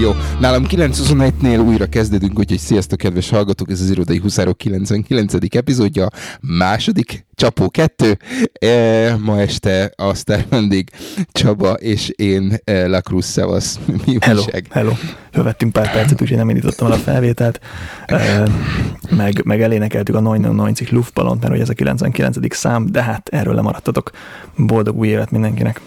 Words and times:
Jó, 0.00 0.12
nálam 0.40 0.64
9.21-nél 0.68 1.66
újra 1.66 1.86
kezdődünk, 1.86 2.38
úgyhogy 2.38 2.58
sziasztok, 2.58 2.98
kedves 2.98 3.28
hallgatók, 3.28 3.70
ez 3.70 3.80
az 3.80 3.90
Irodai 3.90 4.18
Huszárok 4.18 4.58
99. 4.58 5.34
epizódja, 5.54 6.08
második, 6.40 7.26
Csapó 7.34 7.70
2. 7.70 8.18
E, 8.52 9.16
ma 9.16 9.40
este 9.40 9.92
a 9.96 10.14
sztár 10.14 10.46
vendég 10.48 10.90
Csaba 11.32 11.72
és 11.72 12.08
én, 12.08 12.56
e, 12.64 12.86
La 12.86 13.00
Cruz 13.00 13.24
Szevasz. 13.24 13.78
Mi 14.06 14.16
hello, 14.20 14.40
újság? 14.40 14.66
hello. 14.70 14.92
Fölvettünk 15.32 15.72
pár 15.72 15.92
percet, 15.92 16.20
úgyhogy 16.20 16.36
nem 16.36 16.48
indítottam 16.48 16.86
el 16.86 16.92
a 16.92 16.96
felvételt. 16.96 17.60
E, 18.06 18.48
meg, 19.10 19.44
meg 19.44 19.62
elénekeltük 19.62 20.14
a 20.14 20.22
99 20.22 20.90
Luftballont, 20.90 21.40
mert 21.40 21.52
hogy 21.52 21.62
ez 21.62 21.68
a 21.68 21.72
99. 21.72 22.56
szám, 22.56 22.86
de 22.86 23.02
hát 23.02 23.28
erről 23.28 23.54
lemaradtatok. 23.54 24.10
Boldog 24.56 24.96
új 24.96 25.08
évet 25.08 25.30
mindenkinek. 25.30 25.80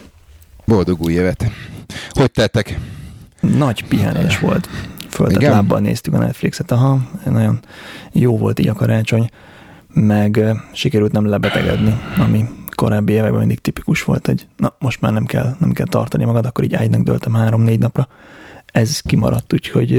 Boldog 0.65 1.01
új 1.01 1.13
évet. 1.13 1.51
Hogy 2.09 2.31
tettek? 2.31 2.79
Nagy 3.55 3.87
pihenés 3.87 4.39
volt. 4.39 4.69
Földet 5.09 5.41
lábbal 5.41 5.79
néztük 5.79 6.13
a 6.13 6.17
Netflixet, 6.17 6.71
aha, 6.71 7.01
nagyon 7.25 7.59
jó 8.11 8.37
volt 8.37 8.59
így 8.59 8.67
a 8.67 8.73
karácsony, 8.73 9.29
meg 9.93 10.39
sikerült 10.73 11.11
nem 11.11 11.25
lebetegedni, 11.25 11.99
ami 12.17 12.45
korábbi 12.75 13.13
években 13.13 13.39
mindig 13.39 13.59
tipikus 13.59 14.03
volt, 14.03 14.25
hogy 14.25 14.47
na 14.57 14.75
most 14.79 15.01
már 15.01 15.13
nem 15.13 15.25
kell, 15.25 15.55
nem 15.59 15.71
kell 15.71 15.85
tartani 15.85 16.25
magad, 16.25 16.45
akkor 16.45 16.63
így 16.63 16.73
ágynak 16.73 17.01
döltem 17.01 17.33
három-négy 17.33 17.79
napra. 17.79 18.07
Ez 18.65 18.99
kimaradt, 18.99 19.53
úgyhogy 19.53 19.91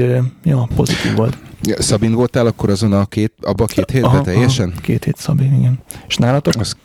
ja, 0.43 0.67
pozitív 0.75 1.15
volt. 1.15 1.37
Ja, 1.61 1.81
Szabin 1.81 2.13
voltál 2.13 2.45
akkor 2.45 2.69
azon 2.69 2.93
a 2.93 3.05
két, 3.05 3.33
abba 3.41 3.63
a 3.63 3.67
két 3.67 3.91
hétben 3.91 4.11
aha, 4.11 4.21
teljesen? 4.21 4.69
Aha, 4.69 4.81
két 4.81 5.03
hét 5.03 5.17
Szabin, 5.17 5.53
igen. 5.53 5.79
És 6.07 6.15
nálatok? 6.15 6.53
Az... 6.59 6.77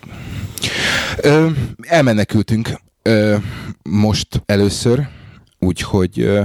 Ö, 1.20 1.46
elmenekültünk 1.80 2.80
ö, 3.02 3.36
most 3.82 4.42
először, 4.46 5.08
úgyhogy 5.64 6.40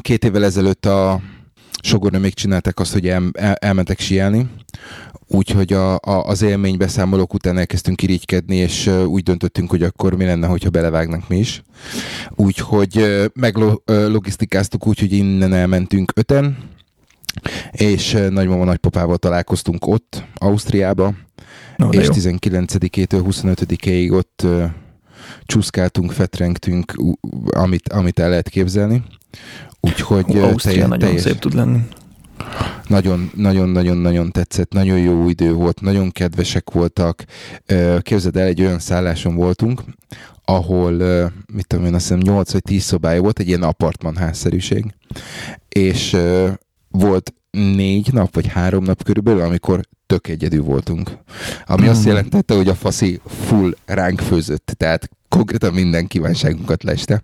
két 0.00 0.24
évvel 0.24 0.44
ezelőtt 0.44 0.86
a 0.86 1.20
még 2.18 2.34
csinálták 2.34 2.78
azt, 2.78 2.92
hogy 2.92 3.08
el, 3.08 3.22
el, 3.32 3.54
elmentek 3.54 4.00
sielni, 4.00 4.46
úgyhogy 5.26 5.72
a, 5.72 5.94
a, 5.94 6.26
az 6.26 6.42
élménybeszámolók 6.42 7.34
után 7.34 7.58
elkezdtünk 7.58 8.02
irigykedni, 8.02 8.56
és 8.56 8.86
úgy 8.86 9.22
döntöttünk, 9.22 9.70
hogy 9.70 9.82
akkor 9.82 10.14
mi 10.14 10.24
lenne, 10.24 10.46
hogyha 10.46 10.70
belevágnak 10.70 11.28
mi 11.28 11.38
is. 11.38 11.62
Úgyhogy 12.30 13.24
meglogisztikáztuk 13.34 14.86
úgy, 14.86 14.98
hogy 14.98 15.12
innen 15.12 15.52
elmentünk 15.52 16.12
öten, 16.14 16.56
és 17.70 18.12
nagymama 18.30 18.64
nagypapával 18.64 19.16
találkoztunk 19.16 19.86
ott, 19.86 20.24
Ausztriába, 20.34 21.14
no, 21.76 21.88
és 21.88 22.08
19-től 22.10 23.22
25-ig 23.28 24.12
ott 24.12 24.46
csúszkáltunk, 25.42 26.12
fetrengtünk, 26.12 26.92
amit, 27.50 27.88
amit 27.88 28.18
el 28.18 28.28
lehet 28.28 28.48
képzelni. 28.48 29.02
Úgyhogy 29.80 30.38
Ausztria 30.38 30.74
telj, 30.74 30.78
nagyon 30.78 30.98
teljes, 30.98 31.20
szép 31.20 31.38
tud 31.38 31.54
lenni. 31.54 31.78
Nagyon, 32.88 33.30
nagyon, 33.34 33.68
nagyon, 33.68 33.96
nagyon 33.96 34.30
tetszett, 34.30 34.72
nagyon 34.72 34.98
jó 34.98 35.28
idő 35.28 35.52
volt, 35.52 35.80
nagyon 35.80 36.10
kedvesek 36.10 36.70
voltak. 36.70 37.24
Képzeld 38.00 38.36
el, 38.36 38.46
egy 38.46 38.60
olyan 38.60 38.78
szálláson 38.78 39.34
voltunk, 39.34 39.82
ahol, 40.44 40.92
mit 41.52 41.66
tudom 41.66 41.84
én, 41.84 41.94
azt 41.94 42.08
hiszem 42.08 42.18
8 42.18 42.52
vagy 42.52 42.62
10 42.62 42.82
szobája 42.82 43.20
volt, 43.20 43.38
egy 43.38 43.48
ilyen 43.48 43.62
apartman 43.62 44.16
házszerűség. 44.16 44.94
És 45.68 46.16
volt 46.98 47.34
négy 47.50 48.12
nap, 48.12 48.34
vagy 48.34 48.46
három 48.46 48.84
nap 48.84 49.02
körülbelül, 49.02 49.40
amikor 49.40 49.80
tök 50.06 50.28
egyedül 50.28 50.62
voltunk. 50.62 51.10
Ami 51.66 51.88
azt 51.88 52.02
hmm. 52.02 52.08
jelentette, 52.08 52.54
hogy 52.54 52.68
a 52.68 52.74
faszi 52.74 53.20
full 53.26 53.76
ránk 53.84 54.20
főzött, 54.20 54.72
tehát 54.76 55.10
konkrétan 55.28 55.72
minden 55.72 56.06
kívánságunkat 56.06 56.82
leste. 56.82 57.22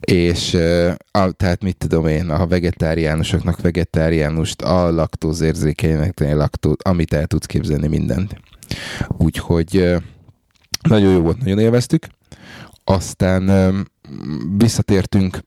És 0.00 0.54
a, 1.10 1.30
tehát 1.30 1.62
mit 1.62 1.76
tudom 1.76 2.06
én, 2.06 2.30
a 2.30 2.46
vegetáriánusoknak 2.46 3.60
vegetáriánust, 3.60 4.62
a 4.62 4.90
laktózérzékenynek 4.90 6.20
laktó, 6.34 6.76
amit 6.82 7.14
el 7.14 7.26
tudsz 7.26 7.46
képzelni 7.46 7.86
mindent. 7.86 8.40
Úgyhogy 9.08 9.96
nagyon 10.88 11.12
jó 11.12 11.20
volt, 11.20 11.38
nagyon 11.38 11.58
élveztük. 11.58 12.06
Aztán 12.90 13.50
visszatértünk, 14.56 15.38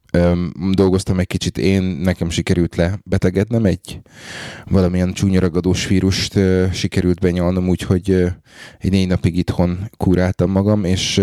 dolgoztam 0.71 1.19
egy 1.19 1.27
kicsit, 1.27 1.57
én 1.57 1.83
nekem 1.83 2.29
sikerült 2.29 2.75
lebetegednem, 2.75 3.65
egy 3.65 4.01
valamilyen 4.65 5.13
csúnyaragadós 5.13 5.87
vírust 5.87 6.39
sikerült 6.71 7.19
benyalnom, 7.19 7.67
úgyhogy 7.69 8.11
egy 8.79 8.91
négy 8.91 9.07
napig 9.07 9.37
itthon 9.37 9.89
kuráltam 9.97 10.51
magam, 10.51 10.83
és 10.83 11.21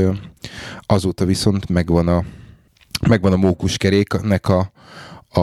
azóta 0.87 1.25
viszont 1.25 1.69
megvan 1.69 2.09
a, 2.09 2.25
megvan 3.09 3.33
a 3.33 3.37
mókuskeréknek 3.37 4.49
a, 4.49 4.73
a, 5.29 5.41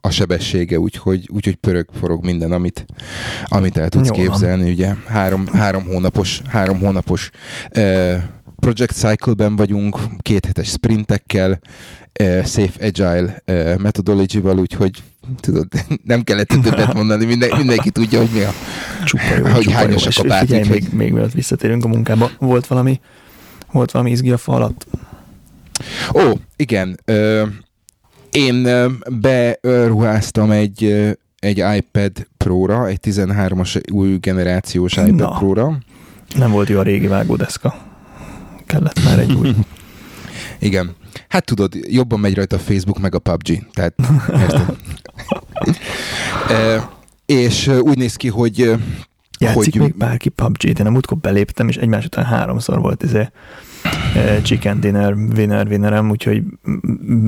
a 0.00 0.10
sebessége, 0.10 0.78
úgyhogy, 0.78 1.28
úgyhogy 1.32 1.56
pörög, 1.56 1.88
forog 1.98 2.24
minden, 2.24 2.52
amit, 2.52 2.86
amit 3.44 3.76
el 3.76 3.88
tudsz 3.88 4.08
Jó, 4.08 4.14
képzelni. 4.14 4.70
Ugye 4.70 4.94
három, 5.06 5.46
három 5.46 5.84
hónapos, 5.84 6.42
három 6.48 6.78
hónapos 6.78 7.30
Project 8.56 8.92
Cycle-ben 8.92 9.56
vagyunk, 9.56 9.98
két 10.18 10.46
hetes 10.46 10.68
sprintekkel, 10.68 11.60
uh, 12.20 12.44
Safe 12.44 12.86
Agile 12.86 13.42
uh, 13.46 13.78
methodology-val, 13.78 14.58
úgyhogy 14.58 15.02
tudod, 15.40 15.66
nem 16.04 16.22
kellett 16.22 16.48
többet 16.48 16.94
mondani, 17.00 17.24
minden, 17.24 17.56
mindenki 17.56 17.90
tudja, 17.90 18.18
hogy 18.18 18.30
mi 18.32 18.40
a, 18.40 18.52
csupa 19.04 19.22
jó, 19.38 19.44
hogy 19.54 19.62
csupa 19.62 19.76
hányosak 19.76 20.14
jó. 20.14 20.24
a 20.24 20.26
pártik. 20.26 20.48
Figyelj, 20.48 20.68
még, 20.68 20.92
még 20.92 21.12
mielőtt 21.12 21.32
visszatérünk 21.32 21.84
a 21.84 21.88
munkába, 21.88 22.30
volt 22.38 22.66
valami, 22.66 23.00
volt 23.72 23.90
valami 23.90 24.10
izgi 24.10 24.30
a 24.30 24.36
falat? 24.36 24.86
Ó, 26.14 26.32
igen. 26.56 27.00
Ö, 27.04 27.44
én 28.30 28.68
beruháztam 29.10 30.50
egy, 30.50 31.06
egy 31.38 31.64
iPad 31.76 32.12
Pro-ra, 32.36 32.86
egy 32.86 32.98
13-as 33.02 33.92
új 33.92 34.16
generációs 34.16 34.92
iPad 34.92 35.14
Na. 35.14 35.38
Pro-ra. 35.38 35.78
Nem 36.36 36.50
volt 36.50 36.68
jó 36.68 36.78
a 36.78 36.82
régi 36.82 37.06
vágódeszka 37.06 37.95
kellett 38.66 39.04
már 39.04 39.18
egy 39.18 39.32
új. 39.32 39.54
Igen. 40.58 40.94
Hát 41.28 41.44
tudod, 41.44 41.74
jobban 41.88 42.20
megy 42.20 42.34
rajta 42.34 42.56
a 42.56 42.58
Facebook 42.58 42.98
meg 42.98 43.14
a 43.14 43.18
PUBG. 43.18 43.66
Tehát, 43.72 43.94
e, 46.48 46.88
és 47.26 47.68
úgy 47.68 47.98
néz 47.98 48.16
ki, 48.16 48.28
hogy 48.28 48.76
Játszik 49.38 49.72
hogy... 49.72 49.80
még 49.80 49.96
bárki 49.96 50.28
PUBG-t? 50.28 50.78
Én 50.78 50.86
a 50.86 50.90
múltkor 50.90 51.18
beléptem, 51.18 51.68
és 51.68 51.76
egymás 51.76 52.04
után 52.04 52.24
háromszor 52.24 52.80
volt 52.80 53.02
izé, 53.02 53.28
chicken 54.42 54.80
dinner, 54.80 55.12
winner, 55.12 55.66
winnerem, 55.66 56.10
úgyhogy 56.10 56.42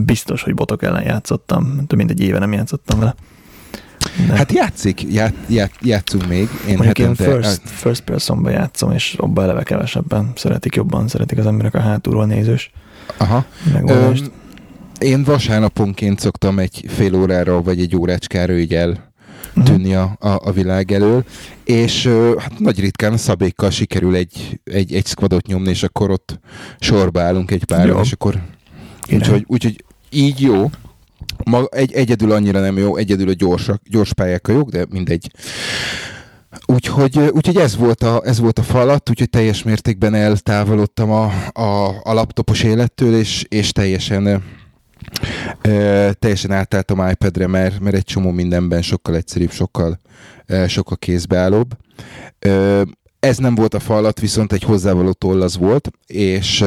biztos, 0.04 0.42
hogy 0.42 0.54
botok 0.54 0.82
ellen 0.82 1.02
játszottam. 1.02 1.86
Több 1.86 1.98
mint 1.98 2.10
egy 2.10 2.20
éve 2.20 2.38
nem 2.38 2.52
játszottam 2.52 2.98
vele. 2.98 3.14
De. 4.26 4.36
Hát 4.36 4.52
játszik, 4.52 5.02
ját, 5.12 5.34
ját, 5.48 5.72
játszunk 5.80 6.28
még. 6.28 6.48
Én 6.68 6.76
Mondjuk 6.76 6.98
én 6.98 7.14
first, 7.14 7.60
first 7.64 8.00
personba 8.00 8.50
játszom, 8.50 8.92
és 8.92 9.14
abban 9.18 9.44
eleve 9.44 9.62
kevesebben 9.62 10.32
szeretik 10.34 10.74
jobban, 10.74 11.08
szeretik 11.08 11.38
az 11.38 11.46
emberek 11.46 11.74
a 11.74 11.80
hátulról 11.80 12.26
nézős 12.26 12.70
Aha. 13.16 13.44
megoldást. 13.72 14.22
Öm, 14.22 14.32
én 14.98 15.24
vasárnaponként 15.24 16.20
szoktam 16.20 16.58
egy 16.58 16.84
fél 16.88 17.14
órára, 17.14 17.62
vagy 17.62 17.80
egy 17.80 17.96
órácskára 17.96 18.56
így 18.56 18.74
el 18.74 19.12
mhm. 19.54 19.64
tűnni 19.64 19.94
a, 19.94 20.16
a, 20.20 20.28
a 20.28 20.52
világ 20.52 20.92
elől, 20.92 21.24
és 21.64 22.06
hát 22.38 22.58
nagy 22.58 22.80
ritkán 22.80 23.12
a 23.12 23.16
szabékkal 23.16 23.70
sikerül 23.70 24.14
egy, 24.14 24.60
egy, 24.64 24.94
egy 24.94 25.06
squadot 25.06 25.46
nyomni, 25.46 25.68
és 25.68 25.82
akkor 25.82 26.10
ott 26.10 26.40
sorba 26.80 27.20
állunk 27.20 27.50
egy 27.50 27.64
pár, 27.64 27.94
és 28.02 28.12
akkor 28.12 28.42
úgyhogy, 29.12 29.44
úgyhogy 29.46 29.84
így 30.10 30.40
jó, 30.40 30.70
Ma 31.44 31.64
egy, 31.70 31.92
egyedül 31.92 32.32
annyira 32.32 32.60
nem 32.60 32.78
jó, 32.78 32.96
egyedül 32.96 33.28
a 33.28 33.32
gyorsak, 33.32 33.82
gyors 33.90 34.12
pályák 34.12 34.48
a 34.48 34.52
jók, 34.52 34.70
de 34.70 34.86
mindegy. 34.90 35.30
Úgyhogy, 36.66 37.18
úgyhogy 37.18 37.56
ez, 37.56 37.76
volt 37.76 38.02
a, 38.02 38.22
ez 38.24 38.38
volt 38.38 38.58
a 38.58 38.62
falat, 38.62 39.10
úgyhogy 39.10 39.30
teljes 39.30 39.62
mértékben 39.62 40.14
eltávolodtam 40.14 41.10
a, 41.10 41.24
a, 41.52 41.88
a 42.02 42.12
laptopos 42.12 42.62
élettől, 42.62 43.14
és, 43.14 43.44
és 43.48 43.72
teljesen 43.72 44.26
e, 44.26 46.12
teljesen 46.12 46.52
átálltam 46.52 47.08
iPad-re, 47.08 47.46
mert, 47.46 47.80
mert 47.80 47.96
egy 47.96 48.04
csomó 48.04 48.30
mindenben 48.30 48.82
sokkal 48.82 49.16
egyszerűbb, 49.16 49.50
sokkal, 49.50 49.98
sokkal 50.66 50.96
kézbeállóbb. 50.96 51.76
E, 52.38 52.84
ez 53.20 53.36
nem 53.36 53.54
volt 53.54 53.74
a 53.74 53.80
falat, 53.80 54.20
viszont 54.20 54.52
egy 54.52 54.62
hozzávaló 54.62 55.12
toll 55.12 55.42
az 55.42 55.56
volt, 55.56 55.90
és, 56.06 56.64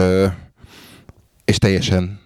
és 1.46 1.58
teljesen 1.58 2.21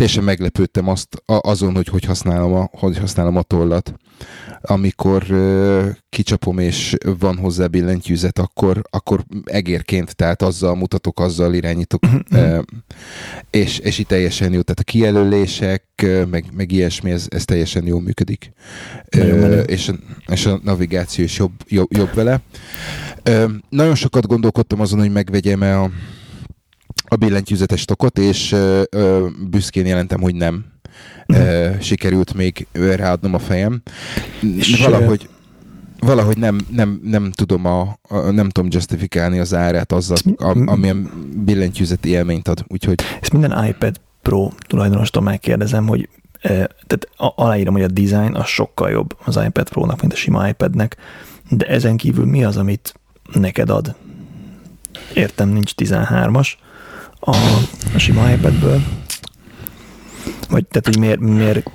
teljesen 0.00 0.24
meglepődtem 0.24 0.88
azt, 0.88 1.22
azon, 1.26 1.74
hogy 1.74 1.88
hogy 1.88 2.04
használom 2.04 2.52
a, 2.52 2.68
hogy 2.72 2.98
használom 2.98 3.36
a 3.36 3.42
tollat. 3.42 3.94
Amikor 4.60 5.24
uh, 5.30 5.88
kicsapom 6.08 6.58
és 6.58 6.96
van 7.18 7.36
hozzá 7.36 7.66
billentyűzet, 7.66 8.38
akkor, 8.38 8.82
akkor 8.90 9.24
egérként, 9.44 10.16
tehát 10.16 10.42
azzal 10.42 10.74
mutatok, 10.74 11.20
azzal 11.20 11.54
irányítok, 11.54 12.02
uh, 12.30 12.58
és, 13.50 13.78
és 13.78 13.98
itt 13.98 14.08
teljesen 14.08 14.52
jó. 14.52 14.60
Tehát 14.60 14.80
a 14.80 14.82
kijelölések, 14.82 15.84
meg, 16.30 16.44
meg 16.52 16.72
ilyesmi, 16.72 17.10
ez, 17.10 17.26
ez 17.28 17.44
teljesen 17.44 17.86
jól 17.86 18.00
működik. 18.00 18.52
Uh, 19.16 19.62
és, 19.66 19.90
és 20.26 20.46
a 20.46 20.60
navigáció 20.62 21.24
is 21.24 21.38
jobb, 21.38 21.52
jobb, 21.68 21.96
jobb 21.96 22.14
vele. 22.14 22.40
Uh, 23.28 23.50
nagyon 23.68 23.94
sokat 23.94 24.26
gondolkodtam 24.26 24.80
azon, 24.80 24.98
hogy 24.98 25.12
megvegyem-e 25.12 25.80
a 25.80 25.90
a 27.10 27.16
billentyűzetes 27.16 27.84
tokot, 27.84 28.18
és 28.18 28.52
ö, 28.52 28.82
ö, 28.90 29.26
büszkén 29.50 29.86
jelentem, 29.86 30.20
hogy 30.20 30.34
nem. 30.34 30.64
uh, 31.28 31.80
sikerült 31.80 32.34
még 32.34 32.66
ráadnom 32.72 33.34
a 33.34 33.38
fejem. 33.38 33.82
És 34.56 34.80
valahogy 34.84 35.28
valahogy 36.00 36.36
nem, 36.36 36.60
nem, 36.70 37.00
nem 37.04 37.30
tudom 37.30 37.64
a, 37.64 37.98
a, 38.02 38.16
nem 38.16 38.48
tudom 38.48 38.70
justifikálni 38.72 39.38
az 39.38 39.54
árát 39.54 39.92
azzal, 39.92 40.16
a, 40.36 40.62
amilyen 40.66 41.10
billentyűzeti 41.44 42.08
élményt 42.08 42.48
ad. 42.48 42.64
Úgyhogy... 42.68 43.00
Ezt 43.20 43.32
minden 43.32 43.64
iPad 43.64 44.00
Pro 44.22 44.50
tulajdonostól 44.66 45.22
megkérdezem, 45.22 45.86
hogy 45.86 46.08
tehát 46.86 47.08
aláírom, 47.16 47.74
hogy 47.74 47.82
a 47.82 47.88
design 47.88 48.34
az 48.34 48.46
sokkal 48.46 48.90
jobb 48.90 49.16
az 49.24 49.40
iPad 49.46 49.68
Pro-nak, 49.68 50.00
mint 50.00 50.12
a 50.12 50.16
sima 50.16 50.48
iPad-nek, 50.48 50.96
de 51.50 51.66
ezen 51.66 51.96
kívül 51.96 52.24
mi 52.24 52.44
az, 52.44 52.56
amit 52.56 52.94
neked 53.32 53.70
ad? 53.70 53.94
Értem, 55.14 55.48
nincs 55.48 55.72
13-as 55.76 56.48
a, 57.20 57.36
a 57.94 57.98
sima 57.98 58.30
iPad-ből. 58.30 58.82
Vagy 60.48 60.66
tehát, 60.66 60.86
hogy 60.86 60.98
miért, 60.98 61.20
miért 61.20 61.70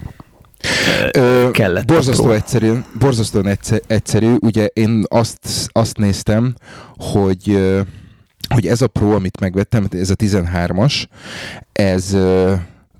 Ö, 1.11 1.49
kellett. 1.51 1.85
Borzasztó 1.85 2.31
egyszerű, 2.31 2.73
borzasztóan 2.99 3.57
egyszerű. 3.87 4.35
Ugye 4.39 4.65
én 4.65 5.03
azt, 5.07 5.69
azt 5.71 5.97
néztem, 5.97 6.55
hogy 6.97 7.59
hogy 8.49 8.67
ez 8.67 8.81
a 8.81 8.87
Pro, 8.87 9.11
amit 9.11 9.39
megvettem, 9.39 9.87
ez 9.91 10.09
a 10.09 10.15
13-as, 10.15 11.05
ez 11.71 12.17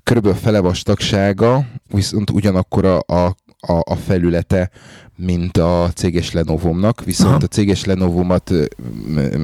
körülbelül 0.04 0.38
fele 0.38 0.60
vastagsága, 0.60 1.66
viszont 1.88 2.30
ugyanakkor 2.30 2.84
a, 2.84 2.98
a, 2.98 3.34
a 3.72 3.96
felülete, 3.96 4.70
mint 5.16 5.56
a 5.56 5.90
céges 5.94 6.32
Lenovo-nak, 6.32 7.04
viszont 7.04 7.34
Aha. 7.34 7.44
a 7.44 7.46
céges 7.46 7.84
Lenovo-mat 7.84 8.52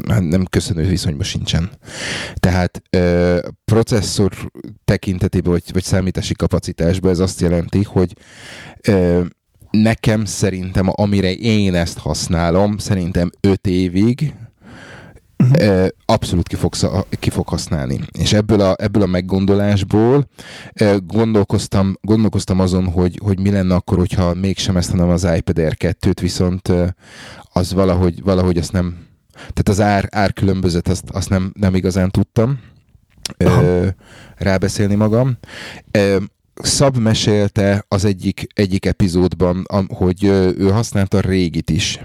hát 0.09 0.29
nem 0.29 0.45
köszönő 0.45 0.87
viszonyban 0.87 1.25
sincsen. 1.25 1.71
Tehát 2.35 2.83
ö, 2.91 3.39
processzor 3.65 4.33
tekintetében, 4.85 5.53
vagy, 5.53 5.63
vagy 5.73 5.83
számítási 5.83 6.35
kapacitásban 6.35 7.11
ez 7.11 7.19
azt 7.19 7.41
jelenti, 7.41 7.83
hogy 7.83 8.17
ö, 8.89 9.23
nekem 9.71 10.25
szerintem, 10.25 10.87
amire 10.91 11.33
én 11.33 11.75
ezt 11.75 11.99
használom, 11.99 12.79
szerintem 12.79 13.31
5 13.41 13.67
évig, 13.67 14.35
uh-huh. 15.51 15.87
abszolút 16.05 16.49
ki, 16.49 16.57
fogsz, 16.57 16.87
ki 17.19 17.31
fog 17.31 17.49
használni. 17.49 18.01
És 18.19 18.33
ebből 18.33 18.61
a, 18.61 18.75
ebből 18.79 19.03
a 19.03 19.07
meggondolásból 19.07 20.29
gondolkoztam, 21.07 21.97
gondolkoztam 22.01 22.61
azon, 22.61 22.87
hogy, 22.87 23.21
hogy 23.23 23.41
mi 23.41 23.51
lenne 23.51 23.75
akkor, 23.75 23.99
hogyha 23.99 24.35
mégsem 24.35 24.77
ezt, 24.77 24.91
hanem 24.91 25.09
az 25.09 25.29
iPad 25.37 25.59
Air 25.59 25.77
2-t, 25.79 26.17
viszont 26.21 26.73
az 27.53 27.73
valahogy, 27.73 28.23
valahogy 28.23 28.57
azt 28.57 28.73
nem, 28.73 28.97
tehát 29.33 29.69
az 29.69 29.81
ár, 29.81 30.09
ár 30.11 30.33
különbözet, 30.33 30.89
azt, 30.89 31.11
azt 31.11 31.29
nem, 31.29 31.53
nem 31.59 31.75
igazán 31.75 32.11
tudtam 32.11 32.59
Aha. 33.39 33.95
rábeszélni 34.37 34.95
magam. 34.95 35.39
Szab 36.55 36.97
mesélte 36.97 37.85
az 37.89 38.05
egyik, 38.05 38.47
egyik 38.55 38.87
epizódban, 38.87 39.67
hogy 39.89 40.25
ő 40.25 40.71
használta 40.71 41.17
a 41.17 41.21
régit 41.21 41.71
is, 41.71 42.01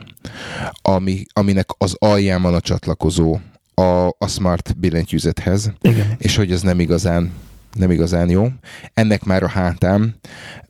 ami, 0.81 1.25
aminek 1.33 1.69
az 1.77 1.95
alján 1.99 2.41
van 2.41 2.53
a 2.53 2.59
csatlakozó 2.59 3.39
a, 3.73 4.07
a 4.07 4.27
smart 4.27 4.77
billentyűzethez, 4.77 5.71
Igen. 5.81 6.15
és 6.17 6.35
hogy 6.35 6.51
ez 6.51 6.61
nem 6.61 6.79
igazán, 6.79 7.31
nem 7.73 7.91
igazán 7.91 8.29
jó. 8.29 8.47
Ennek 8.93 9.23
már 9.23 9.43
a 9.43 9.47
hátám 9.47 10.15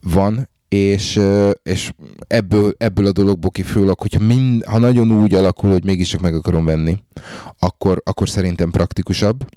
van, 0.01 0.49
és, 0.69 1.19
és 1.63 1.91
ebből, 2.27 2.75
ebből 2.77 3.05
a 3.05 3.11
dologból 3.11 3.51
kifőleg, 3.51 3.99
hogyha 3.99 4.19
mind, 4.19 4.63
ha 4.63 4.77
nagyon 4.77 5.11
úgy 5.11 5.33
alakul, 5.33 5.71
hogy 5.71 5.83
mégis 5.83 6.09
csak 6.09 6.21
meg 6.21 6.35
akarom 6.35 6.65
venni, 6.65 6.97
akkor, 7.59 8.01
akkor 8.05 8.29
szerintem 8.29 8.71
praktikusabb, 8.71 9.49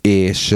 és, 0.00 0.54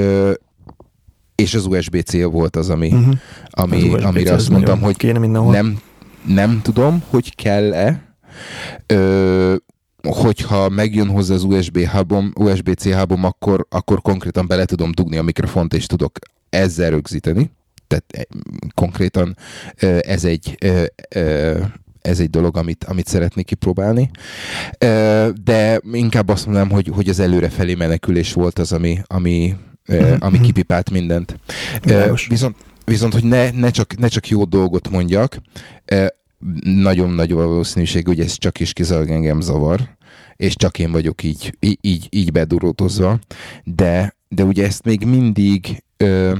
és 1.36 1.54
az 1.54 1.66
USB-C 1.66 2.22
volt 2.22 2.56
az, 2.56 2.70
ami, 2.70 2.92
uh-huh. 2.92 3.14
ami, 3.50 3.94
az 3.94 4.04
amire 4.04 4.32
azt 4.32 4.50
mondtam, 4.50 4.80
hogy 4.80 4.96
kéne 4.96 5.26
nem, 5.26 5.80
nem 6.26 6.60
tudom, 6.62 7.02
hogy 7.08 7.34
kell-e, 7.34 8.14
ö, 8.86 9.54
hogyha 10.02 10.68
megjön 10.68 11.08
hozzá 11.08 11.34
az 11.34 11.42
USB 11.42 11.86
hubom, 11.86 12.32
USB-C 12.34 12.94
hubom, 12.94 13.24
akkor, 13.24 13.66
akkor 13.68 14.02
konkrétan 14.02 14.46
bele 14.46 14.64
tudom 14.64 14.92
dugni 14.92 15.16
a 15.16 15.22
mikrofont, 15.22 15.74
és 15.74 15.86
tudok 15.86 16.18
ezzel 16.50 16.90
rögzíteni. 16.90 17.50
Tehát 17.86 18.04
e, 18.12 18.26
konkrétan 18.74 19.36
ez 20.00 20.24
egy 20.24 20.58
ez 22.06 22.20
egy 22.20 22.30
dolog, 22.30 22.56
amit, 22.56 22.84
amit 22.84 23.06
szeretnék 23.06 23.46
kipróbálni. 23.46 24.10
De 25.44 25.80
inkább 25.92 26.28
azt 26.28 26.44
mondanám, 26.44 26.70
hogy, 26.70 26.90
hogy 26.94 27.08
az 27.08 27.18
előrefelé 27.18 27.74
menekülés 27.74 28.32
volt 28.32 28.58
az, 28.58 28.72
ami, 28.72 28.98
ami, 29.06 29.54
uh-huh. 29.88 30.16
ami 30.18 30.40
kipipált 30.40 30.90
mindent. 30.90 31.38
Világos. 31.82 32.26
Viszont, 32.26 32.56
viszont 32.84 33.12
hogy 33.12 33.24
ne, 33.24 33.50
ne, 33.50 33.70
csak, 33.70 33.96
ne 33.98 34.08
csak 34.08 34.28
jó 34.28 34.44
dolgot 34.44 34.90
mondjak, 34.90 35.38
nagyon 36.62 37.10
nagy 37.10 37.32
valószínűség, 37.32 38.06
hogy 38.06 38.20
ez 38.20 38.38
csak 38.38 38.60
is 38.60 38.72
kizárólag 38.72 39.10
engem 39.10 39.40
zavar, 39.40 39.96
és 40.36 40.56
csak 40.56 40.78
én 40.78 40.92
vagyok 40.92 41.22
így, 41.22 41.56
így, 41.80 42.06
így 42.10 42.32
bedurótozva, 42.32 43.18
de, 43.64 44.16
de 44.28 44.44
ugye 44.44 44.64
ezt 44.64 44.84
még 44.84 45.04
mindig 45.04 45.84
ö, 45.96 46.36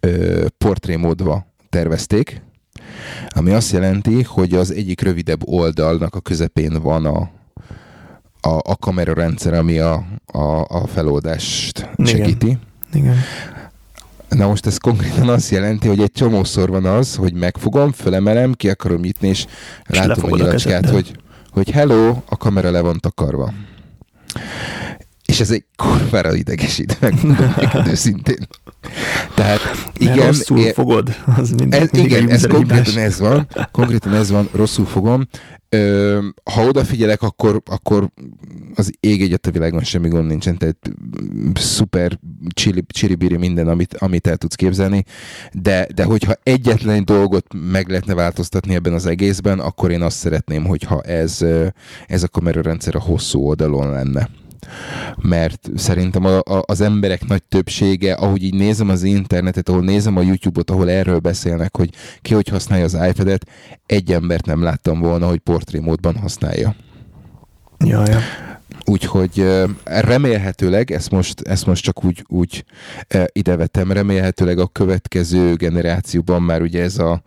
ö, 0.00 0.46
portrémódva 0.58 1.46
tervezték, 1.68 2.42
ami 3.28 3.50
azt 3.50 3.72
jelenti, 3.72 4.22
hogy 4.22 4.54
az 4.54 4.70
egyik 4.70 5.00
rövidebb 5.00 5.48
oldalnak 5.48 6.14
a 6.14 6.20
közepén 6.20 6.82
van 6.82 7.06
a, 7.06 7.30
a, 8.40 8.48
a 8.48 8.76
kamerarendszer, 8.76 9.54
ami 9.54 9.78
a, 9.78 10.04
a, 10.26 10.64
a 10.68 10.86
feloldást 10.86 11.88
segíti. 12.04 12.46
Igen. 12.46 12.60
Igen. 12.92 13.16
Na 14.28 14.46
most 14.46 14.66
ez 14.66 14.78
konkrétan 14.78 15.28
azt 15.28 15.50
jelenti, 15.50 15.88
hogy 15.88 16.00
egy 16.00 16.12
csomószor 16.12 16.70
van 16.70 16.84
az, 16.84 17.14
hogy 17.14 17.32
megfogom, 17.32 17.92
fölemelem, 17.92 18.52
ki 18.52 18.68
akarom 18.68 19.00
nyitni, 19.00 19.28
és, 19.28 19.46
és 19.86 19.98
látom 19.98 20.32
a 20.32 20.36
nyilacskát, 20.36 20.88
hogy, 20.90 21.16
hogy 21.50 21.70
hello, 21.70 22.16
a 22.28 22.36
kamera 22.36 22.70
le 22.70 22.80
van 22.80 22.98
takarva. 23.00 23.52
És 25.36 25.42
ez 25.42 25.50
egy 25.50 25.64
kurvára 25.76 26.34
idegesít, 26.34 26.96
megmondom 27.00 27.52
őszintén. 27.86 28.46
Tehát 29.34 29.60
igen, 29.96 30.26
rosszul 30.26 30.58
é, 30.58 30.72
fogod. 30.72 31.16
Az 31.36 31.50
mindig, 31.50 31.80
ez, 31.80 31.90
mindig 31.90 32.10
igen, 32.10 32.30
ez 32.30 32.46
konkrétan 32.46 32.98
ez 32.98 33.18
van. 33.18 33.48
Konkrétan 33.72 34.14
ez 34.14 34.30
van, 34.30 34.48
rosszul 34.52 34.86
fogom. 34.86 35.28
Ö, 35.68 36.18
ha 36.52 36.66
odafigyelek, 36.66 37.22
akkor, 37.22 37.62
akkor 37.64 38.10
az 38.74 38.92
ég 39.00 39.22
egyet 39.22 39.46
a 39.46 39.50
világon 39.50 39.82
semmi 39.82 40.08
gond 40.08 40.26
nincsen, 40.26 40.58
tehát 40.58 40.90
szuper 41.54 42.18
csiribiri 42.86 43.36
minden, 43.36 43.68
amit, 43.68 43.94
amit 43.94 44.26
el 44.26 44.36
tudsz 44.36 44.54
képzelni, 44.54 45.04
de, 45.52 45.86
de 45.94 46.04
hogyha 46.04 46.34
egyetlen 46.42 47.04
dolgot 47.04 47.46
meg 47.70 47.88
lehetne 47.88 48.14
változtatni 48.14 48.74
ebben 48.74 48.92
az 48.92 49.06
egészben, 49.06 49.58
akkor 49.58 49.90
én 49.90 50.02
azt 50.02 50.16
szeretném, 50.16 50.64
hogyha 50.64 51.00
ez, 51.02 51.44
ez 52.06 52.22
a 52.22 52.28
kamerarendszer 52.28 52.94
a 52.94 53.00
hosszú 53.00 53.40
oldalon 53.40 53.90
lenne 53.90 54.28
mert 55.22 55.68
szerintem 55.76 56.24
a, 56.24 56.38
a, 56.38 56.62
az 56.66 56.80
emberek 56.80 57.26
nagy 57.26 57.42
többsége, 57.42 58.14
ahogy 58.14 58.42
így 58.42 58.54
nézem 58.54 58.88
az 58.88 59.02
internetet, 59.02 59.68
ahol 59.68 59.82
nézem 59.82 60.16
a 60.16 60.22
YouTube-ot, 60.22 60.70
ahol 60.70 60.90
erről 60.90 61.18
beszélnek, 61.18 61.76
hogy 61.76 61.90
ki 62.22 62.34
hogy 62.34 62.48
használja 62.48 62.84
az 62.84 62.98
iPad-et, 63.08 63.46
egy 63.86 64.12
embert 64.12 64.46
nem 64.46 64.62
láttam 64.62 65.00
volna, 65.00 65.28
hogy 65.28 65.38
portrémódban 65.38 66.16
használja. 66.16 66.74
Ja, 67.84 68.02
ja. 68.08 68.18
Úgyhogy 68.84 69.46
remélhetőleg, 69.84 70.90
ezt 70.90 71.10
most, 71.10 71.40
ezt 71.40 71.66
most 71.66 71.82
csak 71.82 72.04
úgy, 72.04 72.24
úgy 72.28 72.64
idevetem, 73.32 73.92
remélhetőleg 73.92 74.58
a 74.58 74.66
következő 74.66 75.54
generációban 75.54 76.42
már 76.42 76.62
ugye 76.62 76.82
ez 76.82 76.98
a, 76.98 77.22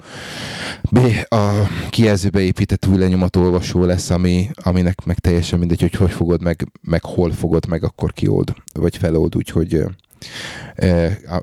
a 1.30 1.68
kijelzőbe 1.90 2.40
épített 2.40 2.88
új 2.88 2.98
lenyomatolvasó 2.98 3.86
lesz, 3.86 4.10
ami, 4.10 4.50
aminek 4.54 5.06
meg 5.06 5.20
teljesen 5.20 5.60
mindegy, 5.60 5.82
hogy 5.82 5.94
hogy 5.96 6.12
fogod 6.12 6.42
meg, 6.42 6.68
meg 6.82 7.04
hol 7.04 7.32
fogod 7.32 7.68
meg, 7.68 7.84
akkor 7.84 8.14
kiold, 8.14 8.54
vagy 8.74 8.98
felold, 8.98 9.36
úgyhogy 9.36 9.84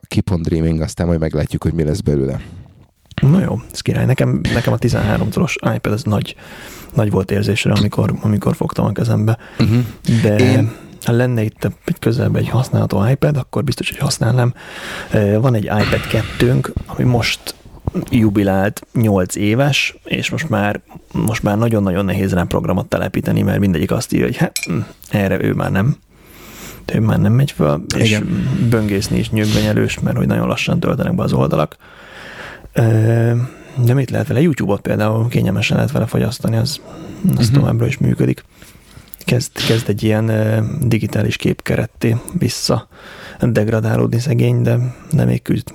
Keep 0.08 0.30
on 0.30 0.42
Dreaming, 0.42 0.80
aztán 0.80 1.06
majd 1.06 1.20
meglátjuk, 1.20 1.62
hogy 1.62 1.72
mi 1.72 1.82
lesz 1.82 2.00
belőle. 2.00 2.40
Na 3.22 3.40
jó, 3.40 3.60
ez 3.72 3.80
király. 3.80 4.04
Nekem, 4.04 4.40
nekem 4.54 4.72
a 4.72 4.76
13 4.78 5.30
tolos 5.30 5.56
iPad 5.74 5.92
ez 5.92 6.02
nagy, 6.02 6.36
nagy 6.94 7.10
volt 7.10 7.30
érzésre, 7.30 7.72
amikor, 7.72 8.14
amikor 8.20 8.56
fogtam 8.56 8.84
a 8.84 8.92
kezembe. 8.92 9.38
Uh-huh. 9.58 9.84
De 10.22 10.36
Én... 10.36 10.72
ha 11.04 11.12
lenne 11.12 11.42
itt 11.42 11.64
egy 11.84 11.98
közelben 11.98 12.42
egy 12.42 12.48
használható 12.48 13.08
iPad, 13.08 13.36
akkor 13.36 13.64
biztos, 13.64 13.88
hogy 13.88 13.98
használnám. 13.98 14.54
Van 15.40 15.54
egy 15.54 15.64
iPad 15.64 16.06
2 16.08 16.60
ami 16.86 17.04
most 17.04 17.54
jubilált 18.10 18.86
8 18.92 19.36
éves, 19.36 19.96
és 20.04 20.30
most 20.30 20.48
már, 20.48 20.80
most 21.12 21.42
már 21.42 21.58
nagyon-nagyon 21.58 22.04
nehéz 22.04 22.32
rá 22.32 22.42
programot 22.42 22.86
telepíteni, 22.86 23.42
mert 23.42 23.58
mindegyik 23.58 23.90
azt 23.90 24.12
írja, 24.12 24.26
hogy 24.26 24.36
hát, 24.36 24.58
hm, 24.58 24.78
erre 25.10 25.42
ő 25.42 25.52
már 25.52 25.70
nem 25.70 25.96
ő 26.94 27.00
már 27.00 27.18
nem 27.18 27.32
megy 27.32 27.50
fel, 27.50 27.82
és 27.96 28.08
Igen. 28.08 28.48
böngészni 28.70 29.18
is 29.18 29.30
nyögvenyelős, 29.30 30.00
mert 30.00 30.16
hogy 30.16 30.26
nagyon 30.26 30.46
lassan 30.46 30.80
töltenek 30.80 31.14
be 31.14 31.22
az 31.22 31.32
oldalak. 31.32 31.76
De 33.84 33.94
mit 33.94 34.10
lehet 34.10 34.26
vele? 34.26 34.40
YouTube-ot 34.40 34.80
például 34.80 35.28
kényelmesen 35.28 35.76
lehet 35.76 35.92
vele 35.92 36.06
fogyasztani, 36.06 36.56
az, 36.56 36.80
az 37.22 37.30
uh-huh. 37.30 37.50
továbbra 37.50 37.86
is 37.86 37.98
működik. 37.98 38.44
Kezd, 39.18 39.52
kezd 39.66 39.88
egy 39.88 40.02
ilyen 40.02 40.30
digitális 40.82 41.36
képkeretté 41.36 42.16
vissza 42.38 42.88
degradálódni 43.40 44.18
szegény, 44.18 44.62
de 44.62 44.94
nem 45.10 45.26
még 45.26 45.42
küzd. 45.42 45.74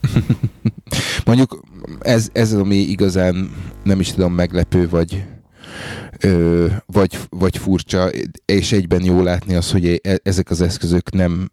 Mondjuk 1.24 1.62
ez, 2.00 2.28
ez 2.32 2.52
ami 2.52 2.76
igazán 2.76 3.50
nem 3.82 4.00
is 4.00 4.12
tudom 4.12 4.32
meglepő, 4.32 4.88
vagy 4.88 5.24
ö, 6.20 6.66
vagy, 6.86 7.18
vagy 7.28 7.56
furcsa, 7.56 8.10
és 8.44 8.72
egyben 8.72 9.04
jó 9.04 9.22
látni 9.22 9.54
az, 9.54 9.70
hogy 9.70 10.00
e, 10.02 10.18
ezek 10.22 10.50
az 10.50 10.60
eszközök 10.60 11.10
nem, 11.12 11.50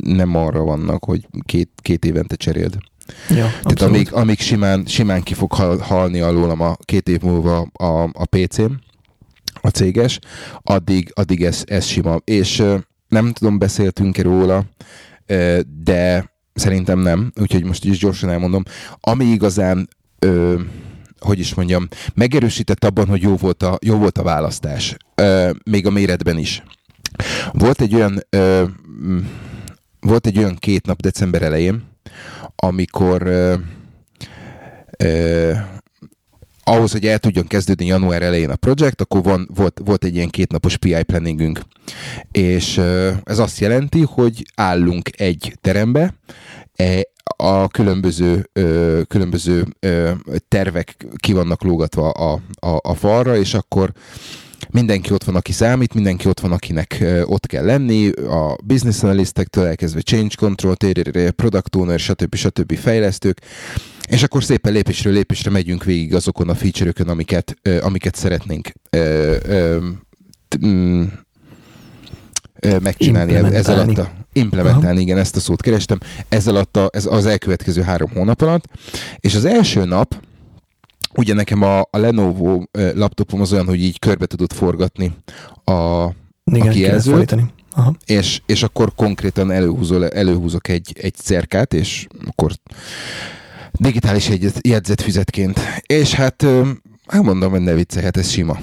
nem 0.00 0.36
arra 0.36 0.62
vannak, 0.62 1.04
hogy 1.04 1.28
két, 1.44 1.70
két 1.76 2.04
évente 2.04 2.36
cseréld. 2.36 2.78
Ja, 3.28 3.50
Tehát 3.62 3.82
amíg, 3.82 4.12
amíg 4.12 4.40
simán, 4.40 4.84
simán 4.86 5.22
ki 5.22 5.34
fog 5.34 5.52
hal, 5.52 5.78
halni 5.78 6.20
alólam 6.20 6.60
a 6.60 6.76
két 6.84 7.08
év 7.08 7.20
múlva 7.20 7.60
a, 7.72 8.02
a 8.02 8.26
PC-m, 8.30 8.72
a 9.60 9.68
céges, 9.68 10.18
addig, 10.62 11.10
addig 11.14 11.44
ez, 11.44 11.62
ez 11.66 11.84
sima. 11.84 12.20
És 12.24 12.62
nem 13.08 13.32
tudom, 13.32 13.58
beszéltünk-e 13.58 14.22
róla, 14.22 14.64
de 15.82 16.30
szerintem 16.54 16.98
nem, 16.98 17.32
úgyhogy 17.40 17.64
most 17.64 17.84
is 17.84 17.98
gyorsan 17.98 18.30
elmondom. 18.30 18.62
Ami 19.00 19.24
igazán 19.24 19.88
ö, 20.18 20.60
hogy 21.18 21.38
is 21.38 21.54
mondjam, 21.54 21.88
megerősített 22.14 22.84
abban, 22.84 23.06
hogy 23.06 23.22
jó 23.22 23.36
volt 23.36 23.62
a, 23.62 23.78
jó 23.82 23.96
volt 23.96 24.18
a 24.18 24.22
választás, 24.22 24.96
ö, 25.14 25.50
még 25.64 25.86
a 25.86 25.90
méretben 25.90 26.38
is. 26.38 26.62
Volt 27.52 27.80
egy 27.80 27.94
olyan 27.94 28.22
ö, 28.30 28.64
volt 30.00 30.26
egy 30.26 30.38
olyan 30.38 30.56
két 30.56 30.86
nap 30.86 31.00
december 31.00 31.42
elején, 31.42 31.82
amikor 32.66 33.26
ö, 33.26 33.54
ö, 34.98 35.52
ahhoz, 36.64 36.92
hogy 36.92 37.06
el 37.06 37.18
tudjon 37.18 37.46
kezdődni 37.46 37.86
január 37.86 38.22
elején 38.22 38.50
a 38.50 38.56
projekt, 38.56 39.00
akkor 39.00 39.22
van, 39.22 39.48
volt, 39.54 39.80
volt 39.84 40.04
egy 40.04 40.14
ilyen 40.14 40.28
kétnapos 40.28 40.76
PI 40.76 41.02
planningünk. 41.02 41.60
És 42.32 42.80
ez 43.24 43.38
azt 43.38 43.58
jelenti, 43.58 44.02
hogy 44.02 44.44
állunk 44.54 45.20
egy 45.20 45.56
terembe, 45.60 46.14
e, 46.76 47.08
a 47.36 47.68
különböző, 47.68 48.48
ö, 48.52 49.00
különböző 49.08 49.64
ö, 49.80 50.10
tervek 50.48 51.06
ki 51.16 51.32
vannak 51.32 51.62
lógatva 51.62 52.10
a, 52.10 52.40
a, 52.60 52.78
a 52.82 52.94
falra, 52.94 53.36
és 53.36 53.54
akkor 53.54 53.92
mindenki 54.70 55.12
ott 55.12 55.24
van, 55.24 55.34
aki 55.34 55.52
számít, 55.52 55.94
mindenki 55.94 56.28
ott 56.28 56.40
van, 56.40 56.52
akinek 56.52 57.04
ott 57.24 57.46
kell 57.46 57.64
lenni, 57.64 58.08
a 58.10 58.56
business 58.64 59.02
analistektől 59.02 59.66
elkezdve 59.66 60.00
change 60.00 60.34
control, 60.36 60.74
product 61.36 61.76
owner, 61.76 61.98
stb. 61.98 62.34
stb. 62.34 62.76
fejlesztők, 62.76 63.40
és 64.08 64.22
akkor 64.22 64.44
szépen 64.44 64.72
lépésről 64.72 65.12
lépésre 65.12 65.50
megyünk 65.50 65.84
végig 65.84 66.14
azokon 66.14 66.48
a 66.48 66.54
feature-ökön, 66.54 67.08
amiket, 67.08 67.56
amiket 67.80 68.14
szeretnénk 68.14 68.72
megcsinálni 72.82 73.34
ez 73.34 73.68
alatt 73.68 73.98
a, 73.98 74.10
implementálni, 74.32 74.86
Aha. 74.86 75.00
igen, 75.00 75.18
ezt 75.18 75.36
a 75.36 75.40
szót 75.40 75.60
kerestem, 75.60 75.98
ez 76.28 76.46
alatt 76.46 76.76
a, 76.76 76.90
ez 76.92 77.06
az 77.06 77.26
elkövetkező 77.26 77.82
három 77.82 78.10
hónap 78.10 78.40
alatt, 78.40 78.68
és 79.20 79.34
az 79.34 79.44
első 79.44 79.84
nap, 79.84 80.16
ugye 81.16 81.34
nekem 81.34 81.62
a, 81.62 81.80
a 81.80 81.98
Lenovo 81.98 82.62
laptopom 82.72 83.40
az 83.40 83.52
olyan, 83.52 83.66
hogy 83.66 83.82
így 83.82 83.98
körbe 83.98 84.26
tudod 84.26 84.52
forgatni 84.52 85.12
a, 85.64 86.08
igen, 86.44 86.68
a 86.68 86.70
kijelzőt, 86.70 87.36
Aha. 87.76 87.94
És, 88.06 88.40
és 88.46 88.62
akkor 88.62 88.92
konkrétan 88.94 89.50
előhúzol, 89.50 90.08
előhúzok 90.08 90.68
egy, 90.68 90.96
egy 91.00 91.14
cerkát, 91.14 91.74
és 91.74 92.06
akkor 92.26 92.52
digitális 93.72 94.30
jegyzetfüzetként. 94.60 95.60
És 95.86 96.14
hát, 96.14 96.46
hát 97.06 97.22
mondom, 97.22 97.50
hogy 97.50 97.60
ne 97.60 97.74
viccelhet, 97.74 98.16
ez 98.16 98.30
sima 98.30 98.58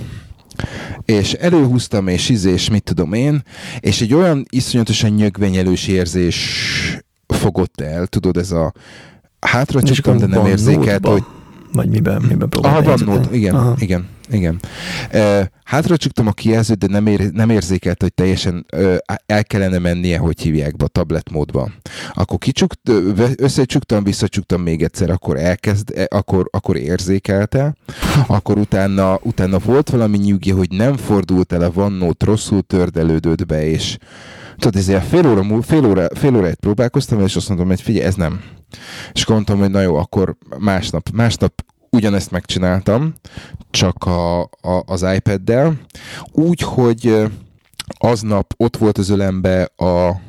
és 1.06 1.34
előhúztam, 1.34 2.08
és 2.08 2.30
izés, 2.30 2.70
mit 2.70 2.84
tudom 2.84 3.14
én, 3.14 3.44
és 3.80 4.02
egy 4.02 4.14
olyan 4.14 4.46
iszonyatosan 4.50 5.10
nyögvenyelős 5.10 5.88
érzés 5.88 6.68
fogott 7.28 7.82
el, 7.82 8.08
tudod, 8.08 8.38
ez 8.38 8.52
a 8.52 8.74
hátra 9.40 9.82
csuktam, 9.82 10.18
de 10.18 10.26
nem 10.26 10.46
érzékelt, 10.46 11.08
hogy 11.08 11.24
vagy 11.74 11.90
miben, 11.90 12.22
miben 12.22 12.50
próbáltál? 12.50 12.82
Aha, 12.82 13.06
van 13.06 13.16
nót, 13.16 13.34
igen, 13.34 13.56
Aha. 13.56 13.76
igen, 13.80 14.08
igen. 14.30 14.60
Uh, 15.14 15.42
hátra 15.64 15.98
csuktam 15.98 16.28
a 16.28 16.32
kijelzőt, 16.32 16.78
de 16.78 16.88
nem, 16.88 17.08
ér, 17.08 17.32
nem 17.32 17.50
érzékelt, 17.50 18.02
hogy 18.02 18.14
teljesen 18.14 18.66
uh, 18.74 18.96
el 19.26 19.44
kellene 19.44 19.80
mennie, 19.80 20.18
hogy 20.18 20.42
hívják 20.42 20.76
be, 20.76 20.86
a 20.86 20.88
tablet 20.88 21.32
módba. 21.32 21.72
Akkor 22.14 22.38
kicsukt, 22.38 22.80
összecsuktam, 23.36 24.04
visszacsuktam 24.04 24.62
még 24.62 24.84
egyszer, 24.84 25.10
akkor 25.10 25.38
elkezd, 25.38 25.92
e, 25.96 26.08
akkor, 26.10 26.48
akkor 26.52 26.78
érzékelte, 26.78 27.76
akkor 28.28 28.58
utána, 28.58 29.20
utána 29.24 29.60
volt 29.60 29.90
valami 29.90 30.18
nyugi, 30.18 30.52
hogy 30.52 30.70
nem 30.72 30.98
fordult 30.98 31.54
el 31.54 31.62
a 31.62 31.72
vannót, 31.72 32.24
rosszul 32.24 32.62
tördelődött 32.62 33.46
be, 33.46 33.66
és 33.66 33.98
tudod, 34.58 34.76
ezért 34.76 35.06
fél, 35.06 35.28
óra, 35.28 35.62
fél, 35.62 35.86
óra, 35.86 36.08
fél 36.14 36.36
óráit 36.36 36.56
próbálkoztam, 36.60 37.20
és 37.20 37.36
azt 37.36 37.48
mondom, 37.48 37.68
hogy 37.68 37.82
figyelj, 37.82 38.06
ez 38.06 38.16
nem. 38.16 38.42
És 39.14 39.26
gondoltam, 39.26 39.60
hogy 39.60 39.70
na 39.70 39.82
jó, 39.82 39.96
akkor 39.96 40.38
másnap, 40.58 41.10
másnap 41.14 41.66
ugyanezt 41.90 42.32
megcsináltam, 42.32 43.14
csak 43.70 44.04
a, 44.04 44.42
a, 44.42 44.84
az 44.86 45.06
iPad-del, 45.16 45.80
úgy, 46.32 46.62
hogy 46.62 47.32
aznap 47.98 48.54
ott 48.58 48.78
volt 48.78 48.98
az 48.98 49.10
ölembe 49.10 49.64
a, 49.64 50.20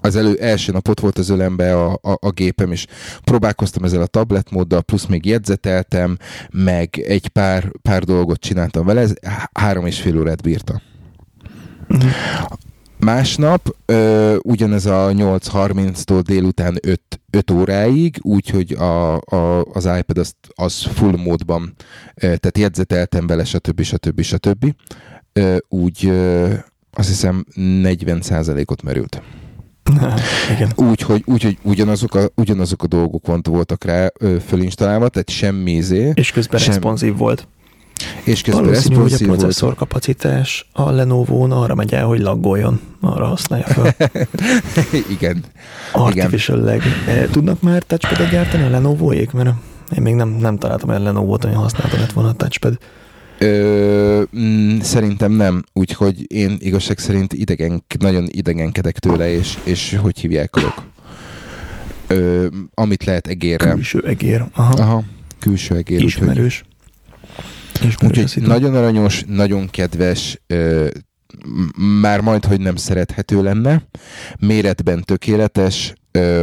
az 0.00 0.16
elő, 0.16 0.34
első 0.40 0.72
nap 0.72 0.88
ott 0.88 1.00
volt 1.00 1.18
az 1.18 1.28
ölembe 1.28 1.76
a, 1.76 1.92
a, 1.92 2.18
a 2.20 2.30
gépem, 2.30 2.72
és 2.72 2.86
próbálkoztam 3.24 3.84
ezzel 3.84 4.02
a 4.02 4.06
tabletmóddal, 4.06 4.82
plusz 4.82 5.06
még 5.06 5.26
jegyzeteltem, 5.26 6.16
meg 6.50 6.98
egy 6.98 7.28
pár, 7.28 7.70
pár 7.82 8.04
dolgot 8.04 8.40
csináltam 8.40 8.86
vele, 8.86 9.00
ez 9.00 9.12
három 9.52 9.86
és 9.86 10.00
fél 10.00 10.18
órát 10.18 10.42
bírta. 10.42 10.82
Másnap 13.00 13.76
ö, 13.86 14.36
ugyanez 14.42 14.86
a 14.86 15.10
8.30-tól 15.12 16.20
délután 16.24 16.78
5, 16.82 17.00
5 17.30 17.50
óráig, 17.50 18.18
úgyhogy 18.22 18.72
a, 18.72 19.14
a, 19.16 19.64
az 19.72 19.84
iPad 19.98 20.18
az, 20.18 20.34
az 20.54 20.82
full 20.82 21.16
módban, 21.16 21.74
ö, 22.14 22.20
tehát 22.20 22.58
jegyzeteltem 22.58 23.26
vele, 23.26 23.44
stb. 23.44 23.82
stb. 23.82 24.20
stb. 24.20 24.74
Ö, 25.32 25.56
úgy 25.68 26.06
ö, 26.06 26.48
azt 26.90 27.08
hiszem 27.08 27.44
40%-ot 27.56 28.82
merült. 28.82 29.22
Úgy, 30.76 31.00
hogy, 31.00 31.22
úgy, 31.26 31.42
hogy 31.42 31.58
ugyanazok, 31.62 32.14
a, 32.14 32.28
ugyanazok 32.34 32.82
a 32.82 32.86
dolgok 32.86 33.26
voltak 33.42 33.84
rá 33.84 34.08
ö, 34.18 34.36
fölinstalálva, 34.46 35.08
tehát 35.08 35.30
semmi 35.30 35.72
izé. 35.72 36.12
És 36.14 36.32
közben 36.32 36.60
sem... 36.60 36.72
responsív 36.72 37.16
volt. 37.16 37.48
És 38.24 38.42
közben 38.42 38.64
Valószínű, 38.64 38.94
hogy 38.96 39.12
a 39.12 39.16
processzor 39.24 39.74
kapacitás 39.74 40.66
a 40.72 40.90
Lenovo-n 40.90 41.50
arra 41.50 41.74
megy 41.74 41.94
el, 41.94 42.04
hogy 42.04 42.20
laggoljon, 42.20 42.80
arra 43.00 43.26
használja 43.26 43.66
fel. 43.66 43.94
Igen. 45.16 45.44
Artificial 45.92 46.80
Igen. 47.08 47.30
Tudnak 47.30 47.62
már 47.62 47.82
touchpad 47.82 48.30
gyártani 48.30 48.62
a 48.62 48.68
Lenovo-ék? 48.68 49.30
Mert 49.30 49.50
én 49.96 50.02
még 50.02 50.14
nem, 50.14 50.28
nem 50.28 50.58
találtam 50.58 50.88
olyan 50.88 51.02
Lenovo-t, 51.02 51.44
ami 51.44 51.54
használta 51.54 51.96
lett 51.98 52.12
volna 52.12 52.30
a 52.30 52.34
touchpad. 52.34 52.78
Ö, 53.38 54.22
mm, 54.38 54.78
szerintem 54.80 55.32
nem, 55.32 55.62
úgyhogy 55.72 56.32
én 56.32 56.56
igazság 56.58 56.98
szerint 56.98 57.32
idegen, 57.32 57.84
nagyon 57.98 58.26
idegenkedek 58.28 58.98
tőle, 58.98 59.30
és, 59.30 59.58
és 59.64 59.98
hogy 60.02 60.18
hívják 60.18 60.56
azok? 60.56 60.74
Ö, 62.06 62.46
amit 62.74 63.04
lehet 63.04 63.26
egérre. 63.26 63.72
Külső 63.72 64.02
egér. 64.06 64.44
Aha. 64.54 64.72
Aha 64.72 65.04
külső 65.40 65.76
egér. 65.76 66.02
Ismerős. 66.02 66.62
Úgyhogy 66.62 66.69
nagyon 68.34 68.74
aranyos, 68.74 69.24
nagyon 69.26 69.68
kedves, 69.70 70.42
már 72.00 72.20
majd, 72.20 72.44
hogy 72.44 72.60
nem 72.60 72.76
szerethető 72.76 73.42
lenne, 73.42 73.82
méretben 74.38 75.02
tökéletes, 75.02 75.92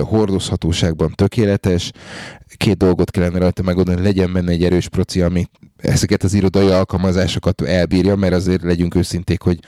hordozhatóságban 0.02 1.12
tökéletes, 1.16 1.92
két 2.58 2.78
dolgot 2.78 3.12
kellene 3.12 3.40
rajta 3.40 3.64
megoldani, 3.64 4.02
legyen 4.02 4.34
benne 4.34 4.52
egy 4.52 4.64
erős 4.64 4.90
proci, 4.90 5.22
ami 5.22 5.46
ezeket 5.78 6.24
az 6.24 6.34
irodai 6.34 6.68
alkalmazásokat 6.68 7.62
elbírja, 7.62 8.16
mert 8.16 8.34
azért 8.34 8.62
legyünk 8.64 8.96
őszinték, 8.96 9.42
hogy 9.42 9.60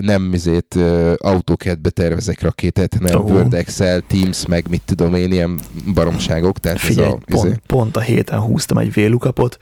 nem 0.00 0.22
mizét 0.22 0.78
AutoCAD-be 1.16 1.90
tervezek 1.90 2.42
rakétát, 2.42 2.94
hanem 2.94 3.20
oh. 3.20 3.30
Word, 3.30 3.54
Excel, 3.54 4.00
Teams, 4.00 4.46
meg 4.46 4.66
mit 4.68 4.82
tudom 4.84 5.14
én, 5.14 5.32
ilyen 5.32 5.60
baromságok. 5.94 6.58
Tehát 6.58 6.78
Figyelj, 6.78 7.06
ez 7.06 7.12
a, 7.12 7.18
pont, 7.26 7.46
izé... 7.46 7.56
pont 7.66 7.96
a 7.96 8.00
héten 8.00 8.40
húztam 8.40 8.78
egy 8.78 8.92
vélukapot, 8.92 9.58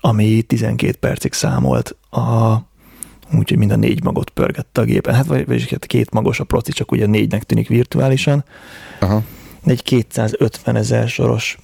ami 0.00 0.42
12 0.42 0.96
percig 0.98 1.32
számolt 1.32 1.96
a 2.10 2.56
úgyhogy 3.32 3.58
mind 3.58 3.70
a 3.70 3.76
négy 3.76 4.02
magot 4.02 4.30
pörgette 4.30 4.80
a 4.80 4.84
gépen. 4.84 5.14
Hát 5.14 5.26
vagy, 5.26 5.46
vagy 5.46 5.70
hát 5.70 5.86
két 5.86 6.10
magos 6.10 6.40
a 6.40 6.44
proci, 6.44 6.72
csak 6.72 6.92
ugye 6.92 7.06
négynek 7.06 7.42
tűnik 7.42 7.68
virtuálisan. 7.68 8.44
Aha. 9.00 9.22
Egy 9.64 9.82
250 9.82 10.76
ezer 10.76 11.08
soros 11.08 11.58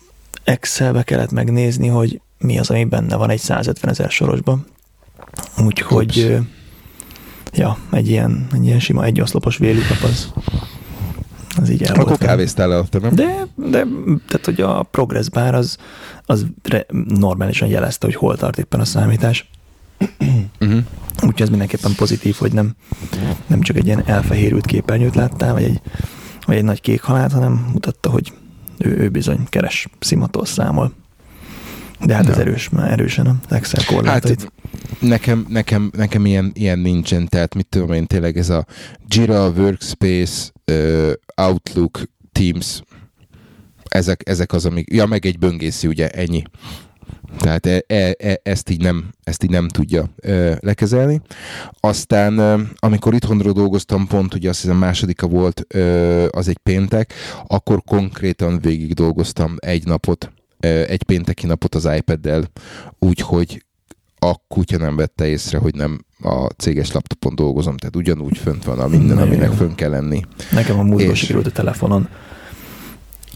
Excelbe 0.44 1.02
kellett 1.02 1.30
megnézni, 1.30 1.88
hogy 1.88 2.20
mi 2.38 2.58
az, 2.58 2.70
ami 2.70 2.84
benne 2.84 3.16
van 3.16 3.30
egy 3.30 3.40
150 3.40 3.90
ezer 3.90 4.10
sorosban. 4.10 4.66
Úgyhogy 5.64 6.38
ja, 7.52 7.78
egy 7.90 8.08
ilyen, 8.08 8.46
egy 8.52 8.64
ilyen 8.64 8.80
sima 8.80 9.04
egyoszlopos 9.04 9.56
vélukap 9.56 10.02
az, 10.02 10.32
az 11.56 11.70
így 11.70 11.82
el 11.82 11.94
Akkor 11.94 12.18
kávéztál 12.18 12.72
előtte, 12.72 12.98
nem? 12.98 13.14
De, 13.14 13.46
de, 13.54 13.86
tehát, 14.28 14.44
hogy 14.44 14.60
a 14.60 14.82
progress 14.82 15.28
bar 15.28 15.54
az, 15.54 15.76
az 16.26 16.46
re, 16.62 16.86
normálisan 17.08 17.68
jelezte, 17.68 18.06
hogy 18.06 18.14
hol 18.14 18.36
tart 18.36 18.58
éppen 18.58 18.80
a 18.80 18.84
számítás. 18.84 19.50
uh-huh. 20.60 20.84
Úgyhogy 21.14 21.42
ez 21.42 21.48
mindenképpen 21.48 21.94
pozitív, 21.96 22.36
hogy 22.38 22.52
nem, 22.52 22.74
nem 23.46 23.60
csak 23.60 23.76
egy 23.76 23.86
ilyen 23.86 24.02
elfehérült 24.06 24.66
képernyőt 24.66 25.14
láttál, 25.14 25.52
vagy 25.52 25.62
egy, 25.62 25.80
vagy 26.46 26.56
egy 26.56 26.64
nagy 26.64 26.80
kék 26.80 27.02
halált, 27.02 27.32
hanem 27.32 27.68
mutatta, 27.72 28.10
hogy 28.10 28.32
ő, 28.78 28.96
ő 28.96 29.08
bizony 29.08 29.44
keres, 29.48 29.88
szimatol, 29.98 30.44
számol. 30.44 30.92
De 32.00 32.14
hát 32.14 32.28
ez 32.28 32.38
erős, 32.38 32.68
már 32.68 32.90
erősen 32.90 33.26
az 33.26 33.56
Excel 33.56 33.84
korlátait. 33.84 34.40
Hát, 34.40 34.52
nekem, 35.00 35.46
nekem, 35.48 35.90
nekem 35.96 36.26
ilyen, 36.26 36.50
ilyen 36.54 36.78
nincsen, 36.78 37.28
tehát 37.28 37.54
mit 37.54 37.66
tudom 37.66 37.92
én, 37.92 38.06
tényleg 38.06 38.36
ez 38.36 38.48
a 38.48 38.66
Jira, 39.08 39.48
Workspace, 39.48 40.50
Outlook, 41.34 42.02
Teams, 42.32 42.82
ezek, 43.88 44.28
ezek 44.28 44.52
az, 44.52 44.66
amik, 44.66 44.92
ja, 44.92 45.06
meg 45.06 45.26
egy 45.26 45.38
böngészi, 45.38 45.86
ugye, 45.86 46.08
ennyi. 46.08 46.42
Tehát 47.38 47.66
e, 47.66 47.84
e, 47.86 48.14
e, 48.18 48.40
ezt, 48.42 48.70
így 48.70 48.80
nem, 48.80 49.10
ezt 49.24 49.42
így 49.42 49.50
nem 49.50 49.68
tudja 49.68 50.04
e, 50.22 50.58
lekezelni. 50.60 51.20
Aztán, 51.80 52.40
e, 52.40 52.58
amikor 52.78 53.14
itthonról 53.14 53.52
dolgoztam, 53.52 54.06
pont 54.06 54.34
ugye 54.34 54.48
azt 54.48 54.60
hiszem 54.60 54.76
másodika 54.76 55.26
volt, 55.26 55.74
e, 55.74 55.80
az 56.30 56.48
egy 56.48 56.58
péntek, 56.62 57.12
akkor 57.46 57.82
konkrétan 57.84 58.60
végig 58.60 58.92
dolgoztam 58.92 59.54
egy 59.58 59.84
napot, 59.84 60.32
egy 60.60 61.02
pénteki 61.02 61.46
napot 61.46 61.74
az 61.74 61.88
iPad-del, 61.96 62.50
úgyhogy 62.98 63.64
a 64.18 64.34
kutya 64.48 64.78
nem 64.78 64.96
vette 64.96 65.26
észre, 65.26 65.58
hogy 65.58 65.74
nem 65.74 66.04
a 66.20 66.46
céges 66.46 66.92
laptopon 66.92 67.34
dolgozom, 67.34 67.76
tehát 67.76 67.96
ugyanúgy 67.96 68.38
fönt 68.38 68.64
van 68.64 68.78
a 68.78 68.86
minden, 68.86 69.18
aminek 69.18 69.52
fönn 69.52 69.74
kell 69.74 69.90
lenni. 69.90 70.22
Nekem 70.50 70.78
a 70.78 70.82
múltban 70.82 71.10
és... 71.10 71.18
sikerült 71.18 71.46
a 71.46 71.50
telefonon 71.50 72.08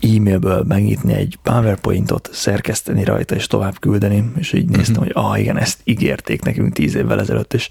e-mailből 0.01 0.65
megnyitni 0.69 1.13
egy 1.13 1.39
PowerPointot, 1.43 2.31
szerkeszteni 2.33 3.05
rajta 3.05 3.35
és 3.35 3.47
tovább 3.47 3.79
küldeni, 3.79 4.33
és 4.37 4.53
így 4.53 4.69
néztem, 4.69 5.03
uh-huh. 5.03 5.13
hogy 5.13 5.25
ah 5.25 5.41
igen, 5.41 5.59
ezt 5.59 5.81
ígérték 5.85 6.43
nekünk 6.43 6.73
tíz 6.73 6.95
évvel 6.95 7.21
ezelőtt, 7.21 7.55
és 7.55 7.69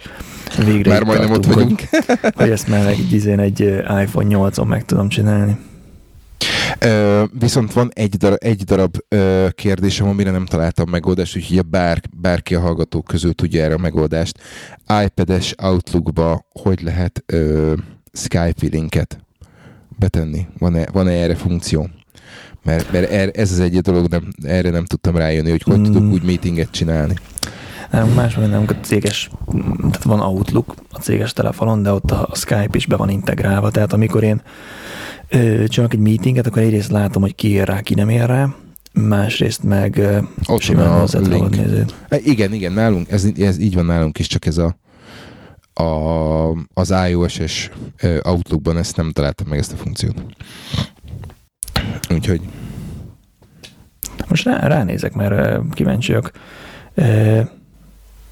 végre 0.66 0.92
Már 0.92 1.04
majdnem 1.04 1.32
ott 1.32 1.46
vagyunk. 1.46 1.82
Hogy, 1.89 2.34
hogy 2.36 2.50
ezt 2.50 2.68
már 2.68 2.88
egy, 2.88 3.27
egy 3.27 3.60
iPhone 4.01 4.27
8-on 4.30 4.68
meg 4.68 4.86
tudom 4.86 5.10
csinálni. 5.10 5.58
Ö, 6.79 7.24
viszont 7.39 7.74
van 7.74 7.91
egy 7.93 8.15
darab, 8.15 8.38
egy 8.39 8.63
darab 8.63 8.98
ö, 9.07 9.48
kérdésem, 9.51 10.07
amire 10.07 10.31
nem 10.31 10.46
találtam 10.46 10.89
megoldást, 10.89 11.36
úgyhogy 11.36 11.65
bár, 11.65 12.01
bárki 12.22 12.55
a 12.55 12.60
hallgatók 12.60 13.05
közül 13.05 13.34
tudja 13.34 13.63
erre 13.63 13.74
a 13.74 13.77
megoldást. 13.77 14.39
iPad-es 15.03 15.55
Outlookba 15.57 16.46
hogy 16.50 16.81
lehet 16.81 17.24
ö, 17.25 17.74
Skype 18.13 18.67
linket 18.72 19.19
betenni? 20.00 20.48
Van-e, 20.57 20.86
van-e 20.91 21.12
erre 21.12 21.36
funkció? 21.36 21.89
Mert, 22.63 22.91
mert 22.91 23.38
ez 23.38 23.51
az 23.51 23.60
egy 23.60 23.79
dolog, 23.79 24.07
nem, 24.07 24.34
erre 24.43 24.69
nem 24.69 24.86
tudtam 24.86 25.15
rájönni, 25.15 25.50
hogy 25.50 25.62
hogy 25.62 25.79
mm. 25.79 25.84
tudok 25.84 26.12
úgy 26.12 26.24
meetinget 26.24 26.72
csinálni. 26.72 27.13
Nem, 27.91 28.08
másban 28.08 28.50
nem, 28.50 28.65
a 28.67 28.72
céges, 28.72 29.29
tehát 29.77 30.03
van 30.03 30.20
Outlook 30.20 30.75
a 30.91 31.00
céges 31.00 31.34
telefonon, 31.34 31.84
de 31.84 31.91
ott 31.91 32.12
a 32.12 32.29
Skype 32.34 32.70
is 32.72 32.86
be 32.86 32.96
van 32.96 33.10
integrálva, 33.10 33.72
tehát 33.72 33.94
amikor 33.94 34.24
én 34.24 34.41
ö, 35.29 35.67
csinálok 35.67 35.94
egy 35.94 36.00
meetinget, 36.00 36.48
akkor 36.48 36.62
egyrészt 36.62 36.91
látom, 36.91 37.22
hogy 37.22 37.36
ki 37.36 37.50
ér 37.50 37.67
rá, 37.67 37.82
ki 37.82 37.94
nem 37.94 38.10
ér 38.10 38.25
rá, 38.25 38.48
másrészt 38.94 39.63
meg 39.63 40.01
ott 40.48 40.62
simán 40.62 41.01
a 41.01 41.20
link. 41.20 41.56
E, 42.10 42.17
igen, 42.24 42.53
igen, 42.53 42.72
nálunk, 42.72 43.12
ez, 43.12 43.27
ez 43.38 43.60
így 43.60 43.74
van 43.74 43.86
nálunk 43.86 44.20
is, 44.20 44.27
csak 44.27 44.46
ez 44.46 44.58
a, 44.58 44.75
a 45.84 46.67
az 46.74 46.94
iOS-es 47.10 47.70
Outlookban 48.24 48.77
ezt 48.77 48.96
nem 48.96 49.12
találtam 49.12 49.48
meg 49.48 49.60
ezt 49.60 49.74
a 49.74 49.75
funkciót. 49.75 50.24
Úgyhogy... 52.10 52.41
Most 54.27 54.46
rá, 54.46 54.67
ránézek, 54.67 55.13
mert 55.13 55.62
kíváncsiak. 55.74 56.32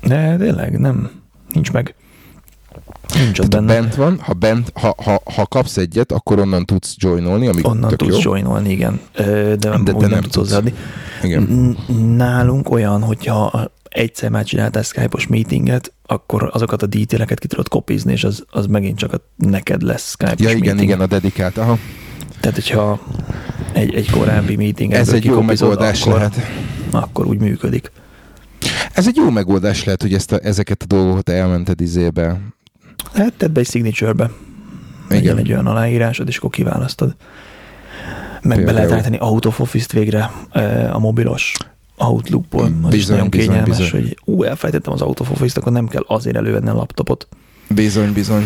De 0.05 0.35
tényleg 0.37 0.79
nem, 0.79 1.09
nincs 1.53 1.71
meg. 1.71 1.95
Nincs 3.13 3.39
ott 3.39 3.49
benne. 3.49 3.73
Bent 3.73 3.95
van, 3.95 4.19
ha, 4.19 4.33
bent, 4.33 4.71
ha, 4.75 4.95
ha, 5.03 5.21
ha 5.35 5.45
kapsz 5.45 5.77
egyet, 5.77 6.11
akkor 6.11 6.39
onnan 6.39 6.65
tudsz 6.65 6.95
joinolni, 6.97 7.47
ami 7.47 7.61
Onnan 7.63 7.89
tök 7.89 7.97
tudsz 7.99 8.23
jó. 8.23 8.31
joinolni, 8.31 8.69
igen. 8.71 8.99
De, 9.15 9.55
de, 9.55 9.55
de 9.83 9.91
nem, 9.91 10.09
nem 10.09 10.21
tudsz 10.21 10.35
hozzáadni. 10.35 10.73
Igen. 11.23 11.75
Nálunk 12.15 12.69
olyan, 12.69 13.01
hogyha 13.01 13.71
egyszer 13.89 14.29
már 14.29 14.43
csináltál 14.43 14.83
Skype-os 14.83 15.27
meetinget, 15.27 15.93
akkor 16.05 16.49
azokat 16.53 16.81
a 16.81 16.85
detaileket 16.85 17.39
ki 17.39 17.47
tudod 17.47 17.67
kopizni, 17.67 18.11
és 18.11 18.23
az, 18.23 18.43
az 18.49 18.65
megint 18.65 18.97
csak 18.97 19.13
a, 19.13 19.17
neked 19.37 19.81
lesz 19.81 20.09
Skype-os 20.09 20.39
Ja, 20.39 20.49
igen, 20.49 20.59
meeting. 20.59 20.81
igen, 20.81 20.99
a 20.99 21.05
dedikált, 21.07 21.57
aha. 21.57 21.77
Tehát, 22.39 22.55
hogyha 22.55 22.99
egy, 23.73 23.93
egy 23.95 24.09
korábbi 24.09 24.55
meeting 24.55 24.93
Ez 24.93 25.13
egy 25.13 25.25
jó 25.25 25.41
megoldás 25.41 26.01
akkor, 26.01 26.13
lehet. 26.13 26.35
Akkor 26.91 27.25
úgy 27.25 27.39
működik. 27.39 27.91
Ez 28.93 29.07
egy 29.07 29.15
jó 29.15 29.29
megoldás 29.29 29.83
lehet, 29.83 30.01
hogy 30.01 30.13
ezt 30.13 30.31
a, 30.31 30.39
ezeket 30.43 30.81
a 30.83 30.85
dolgokat 30.85 31.29
elmented 31.29 31.81
izébe. 31.81 32.39
Hát 33.13 33.33
tedd 33.33 33.51
be 33.51 33.59
egy 33.59 33.69
signature-be. 33.69 34.31
Igen. 35.09 35.37
egy 35.37 35.51
olyan 35.51 35.67
aláírásod, 35.67 36.27
és 36.27 36.37
akkor 36.37 36.49
kiválasztod. 36.49 37.15
Meg 38.41 38.57
Például. 38.57 38.65
be 38.65 38.71
lehet 38.71 38.91
állítani 38.91 39.17
out 39.19 39.45
of 39.45 39.59
office-t 39.59 39.91
végre 39.91 40.31
a 40.91 40.99
mobilos 40.99 41.53
Outlookból. 41.97 42.63
Bizony, 42.63 42.89
bizony, 42.89 43.15
nagyon 43.15 43.29
kényelmes, 43.29 43.77
bizony. 43.77 44.01
hogy 44.01 44.17
ú, 44.23 44.43
elfelejtettem 44.43 44.93
az 44.93 45.01
out 45.01 45.19
of 45.19 45.31
office-t, 45.31 45.57
akkor 45.57 45.71
nem 45.71 45.87
kell 45.87 46.03
azért 46.07 46.35
elővenni 46.35 46.69
a 46.69 46.73
laptopot. 46.73 47.27
Bizony, 47.69 48.13
bizony. 48.13 48.45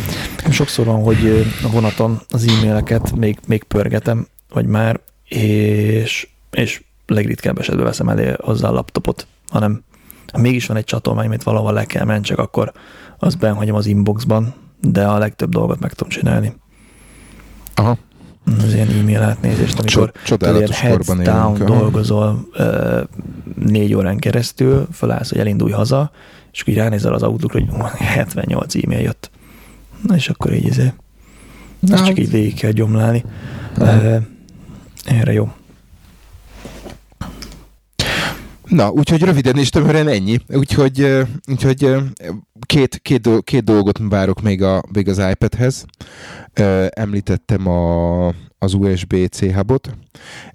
Sokszor 0.50 0.86
van, 0.86 1.04
hogy 1.04 1.46
a 1.64 1.70
vonaton 1.70 2.20
az 2.30 2.48
e-maileket 2.48 3.16
még, 3.16 3.38
még 3.48 3.64
pörgetem, 3.64 4.28
vagy 4.54 4.66
már, 4.66 5.00
és, 5.28 6.28
és 6.52 6.84
legritkább 7.06 7.60
esetben 7.60 7.86
veszem 7.86 8.10
elé 8.10 8.34
hozzá 8.38 8.68
a 8.68 8.72
laptopot, 8.72 9.28
hanem 9.50 9.84
ha 9.89 9.89
mégis 10.38 10.66
van 10.66 10.78
egy 10.78 10.84
csatolmány, 10.84 11.26
amit 11.26 11.44
valahol 11.44 11.74
le 11.74 11.86
kell 11.86 12.06
menni, 12.06 12.24
csak 12.24 12.40
akkor 12.40 12.72
azt 13.20 13.38
benhagyom 13.38 13.76
az 13.76 13.86
inboxban, 13.86 14.54
de 14.82 15.06
a 15.06 15.18
legtöbb 15.18 15.50
dolgot 15.50 15.80
meg 15.80 15.94
tudom 15.94 16.10
csinálni. 16.10 16.54
Aha. 17.76 17.98
Az 18.58 18.74
ilyen 18.74 18.90
e-mail 18.90 19.22
átnézést, 19.22 19.80
amikor 19.80 20.12
ilyen 20.40 20.72
heads 20.72 21.08
down 21.08 21.56
élünk, 21.56 21.70
dolgozol 21.70 22.48
négy 23.66 23.94
órán 23.94 24.18
keresztül, 24.18 24.88
felállsz, 24.92 25.30
hogy 25.30 25.40
elindulj 25.40 25.72
haza, 25.72 26.12
és 26.52 26.62
akkor 26.62 26.74
így 26.74 26.80
ránézel 26.80 27.14
az 27.14 27.24
autókra, 27.24 27.60
hogy 27.60 27.90
78 27.98 28.76
e-mail 28.76 29.00
jött. 29.00 29.32
Na 30.08 30.16
és 30.16 30.30
akkor 30.30 30.54
így 30.54 30.70
ezért. 30.70 30.96
Ezt 31.90 32.06
csak 32.06 32.20
így 32.20 32.32
végig 32.32 32.54
kell 32.54 32.72
gyomlálni. 32.72 33.24
Uh, 33.78 34.16
erre 35.06 35.34
jó. 35.34 35.52
Na, 38.70 38.90
úgyhogy 38.90 39.24
röviden 39.24 39.58
és 39.58 39.70
tömören 39.70 40.08
ennyi. 40.08 40.40
Úgyhogy, 40.48 41.08
úgyhogy 41.48 41.96
két, 42.66 43.00
két, 43.02 43.30
két 43.44 43.64
dolgot 43.64 44.00
várok 44.10 44.42
még, 44.42 44.62
a, 44.64 44.84
még 44.94 45.10
az 45.10 45.18
iPad-hez. 45.18 45.86
Említettem 46.90 47.68
a, 47.68 48.28
az 48.60 48.74
USB-C 48.74 49.54
hubot, 49.54 49.98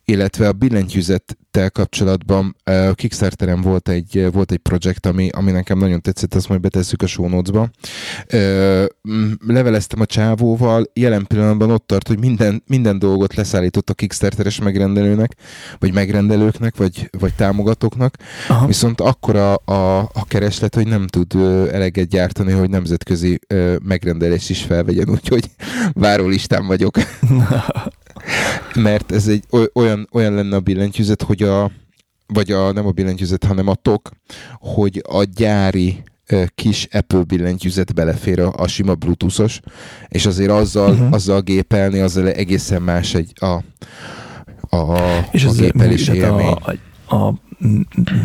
illetve 0.05 0.49
a 0.49 0.53
billentyűzettel 0.53 1.71
kapcsolatban 1.71 2.57
a 2.65 2.95
Kickstarteren 2.95 3.61
volt 3.61 3.89
egy, 3.89 4.29
volt 4.33 4.53
egy 4.53 4.59
projekt, 4.59 5.07
ami, 5.07 5.29
ami 5.29 5.51
nekem 5.51 5.79
nagyon 5.79 6.01
tetszett, 6.01 6.35
azt 6.35 6.49
majd 6.49 6.61
betesszük 6.61 7.03
a 7.03 7.07
show 7.07 7.29
notes-ba. 7.29 7.71
Leveleztem 9.47 10.01
a 10.01 10.07
csávóval, 10.07 10.91
jelen 10.93 11.27
pillanatban 11.27 11.71
ott 11.71 11.87
tart, 11.87 12.09
hogy 12.09 12.19
minden, 12.19 12.63
minden 12.67 12.99
dolgot 12.99 13.35
leszállított 13.35 13.91
a 13.91 13.95
Kickstarteres 13.95 14.61
megrendelőnek, 14.61 15.35
vagy 15.79 15.93
megrendelőknek, 15.93 16.77
vagy, 16.77 17.11
vagy 17.19 17.35
támogatóknak, 17.35 18.17
Aha. 18.49 18.67
viszont 18.67 19.01
akkora 19.01 19.55
a, 19.55 19.99
a 19.99 20.25
kereslet, 20.29 20.75
hogy 20.75 20.87
nem 20.87 21.07
tud 21.07 21.35
eleget 21.95 22.09
gyártani, 22.09 22.53
hogy 22.53 22.71
nemzetközi 22.71 23.39
megrendelés 23.83 24.49
is 24.49 24.63
felvegyen, 24.63 25.11
úgyhogy 25.11 25.51
várólistán 25.93 26.67
vagyok. 26.67 26.97
Mert 28.75 29.13
ez 29.13 29.29
egy 29.29 29.45
olyan, 29.75 30.09
olyan 30.13 30.35
lenne 30.35 30.57
a 30.57 30.61
billentyűzet, 30.61 31.23
hogy 31.23 31.43
a, 31.43 31.71
vagy 32.27 32.53
a, 32.53 32.73
nem 32.73 32.87
a 32.87 32.91
billentyűzet, 32.91 33.45
hanem 33.45 33.69
a 33.69 33.75
tok, 33.75 34.11
hogy 34.59 35.03
a 35.09 35.25
gyári 35.35 36.03
kis 36.55 36.89
Apple 36.91 37.23
billentyűzet 37.23 37.95
belefér 37.95 38.41
a, 38.41 38.53
a 38.57 38.67
sima 38.67 38.95
bluetoothos, 38.95 39.61
és 40.09 40.27
azért 40.27 40.51
azzal, 40.51 40.93
uh-huh. 40.93 41.13
azzal 41.13 41.41
gépelni, 41.41 41.99
azzal 41.99 42.29
egészen 42.29 42.83
más 42.83 43.15
egy 43.15 43.33
a, 43.41 43.63
a, 44.77 44.99
és 45.33 45.45
a 45.45 45.49
az 45.49 45.57
gépelés 45.57 46.09
élmény. 46.09 46.47
A, 46.47 46.75
a, 47.07 47.17
a 47.17 47.35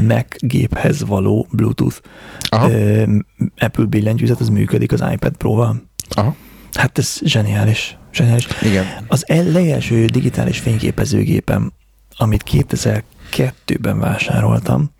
Mac 0.08 0.25
géphez 0.38 1.06
való 1.06 1.47
Bluetooth 1.52 1.97
Aha. 2.49 2.69
Apple 3.58 3.86
billentyűzet, 3.86 4.39
az 4.39 4.49
működik 4.49 4.91
az 4.91 5.04
iPad 5.12 5.38
Pro-val. 5.38 5.82
Aha. 6.10 6.36
Hát 6.73 6.97
ez 6.97 7.19
zseniális. 7.23 7.97
zseniális. 8.13 8.47
Igen. 8.62 8.86
Az 9.08 9.23
legelső 9.28 10.06
digitális 10.06 10.60
fényképezőgépem, 10.60 11.71
amit 12.17 12.43
2002-ben 12.52 13.99
vásároltam, 13.99 14.91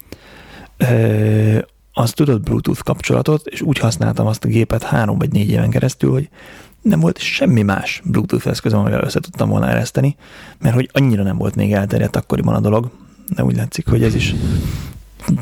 az 1.94 2.12
tudott 2.12 2.44
Bluetooth 2.44 2.82
kapcsolatot, 2.82 3.48
és 3.48 3.62
úgy 3.62 3.78
használtam 3.78 4.28
azt 4.28 4.44
a 4.44 4.48
gépet 4.48 4.84
három 4.84 5.18
vagy 5.18 5.32
négy 5.32 5.50
éven 5.50 5.70
keresztül, 5.70 6.12
hogy 6.12 6.30
nem 6.82 7.00
volt 7.00 7.18
semmi 7.18 7.62
más 7.62 8.02
Bluetooth 8.06 8.48
eszközöm, 8.48 8.80
amivel 8.80 9.04
össze 9.04 9.20
tudtam 9.20 9.50
volna 9.50 9.70
ereszteni, 9.70 10.16
mert 10.60 10.76
hogy 10.76 10.90
annyira 10.94 11.24
nem 11.24 11.38
volt 11.38 11.56
még 11.56 11.74
elterjedt 11.74 12.16
akkoriban 12.16 12.56
a 12.56 12.60
dolog, 12.60 12.92
de 13.36 13.44
úgy 13.44 13.56
látszik, 13.56 13.88
hogy 13.88 14.04
ez 14.04 14.16
is 14.16 14.36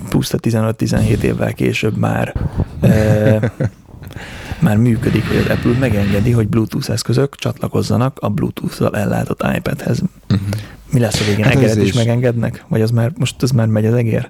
puszta 0.10 0.38
15-17 0.41 1.21
évvel 1.21 1.54
később 1.54 1.97
már 1.97 2.34
e, 2.82 3.52
már 4.60 4.78
működik, 4.78 5.28
hogy 5.28 5.38
az 5.38 5.45
Apple 5.50 5.78
megengedi, 5.80 6.32
hogy 6.32 6.47
Bluetooth 6.47 6.89
eszközök 6.89 7.36
csatlakozzanak 7.36 8.19
a 8.19 8.30
Bluetooth-zal 8.30 8.95
ellátott 8.95 9.45
iPad-hez. 9.56 10.02
Uh-huh. 10.30 10.47
Mi 10.91 11.00
lesz 11.00 11.21
a 11.21 11.23
végén? 11.23 11.43
Hát 11.43 11.56
Egeret 11.56 11.76
is, 11.76 11.84
is 11.84 11.93
megengednek? 11.93 12.65
Vagy 12.67 12.82
az 12.82 12.91
már, 12.91 13.12
most 13.17 13.43
ez 13.43 13.52
már 13.52 13.67
megy 13.67 13.86
az 13.86 13.93
egér? 13.93 14.30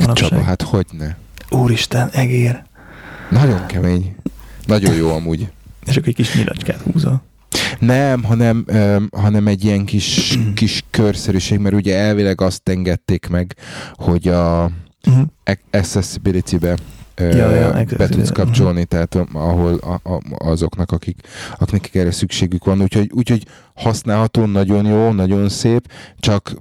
Manapság? 0.00 0.28
Csaba, 0.28 0.42
hát 0.42 0.62
hogy 0.62 0.86
ne? 0.90 1.14
Úristen, 1.50 2.08
egér. 2.08 2.62
Nagyon 3.30 3.66
kemény. 3.66 4.16
Nagyon 4.66 4.94
jó 4.94 5.10
amúgy. 5.10 5.48
És 5.86 5.96
akkor 5.96 6.08
egy 6.08 6.14
kis 6.14 6.34
nyilacskát 6.34 6.80
húzol. 6.92 7.22
Nem, 7.78 8.22
hanem, 8.22 8.64
um, 8.72 9.08
hanem 9.12 9.46
egy 9.46 9.64
ilyen 9.64 9.84
kis, 9.84 10.38
kis 10.54 10.84
körszerűség, 10.90 11.58
mert 11.58 11.74
ugye 11.74 11.96
elvileg 11.96 12.40
azt 12.40 12.68
engedték 12.68 13.26
meg, 13.28 13.54
hogy 13.94 14.28
a 14.28 14.70
uh-huh. 15.06 15.26
accessibility-be 15.70 16.76
ja, 17.16 17.50
ja, 17.50 17.84
be 17.96 18.08
tudsz 18.08 18.30
kapcsolni, 18.30 18.82
uh-huh. 18.82 19.06
tehát 19.06 19.28
ahol 19.32 19.74
a, 19.74 20.10
a, 20.10 20.20
azoknak, 20.38 20.92
akik, 20.92 21.20
akik 21.58 21.94
erre 21.94 22.10
szükségük 22.10 22.64
van. 22.64 22.82
Úgyhogy, 22.82 23.10
úgyhogy 23.14 23.46
használható, 23.74 24.44
nagyon 24.44 24.86
jó, 24.86 25.12
nagyon 25.12 25.48
szép, 25.48 25.92
csak 26.18 26.54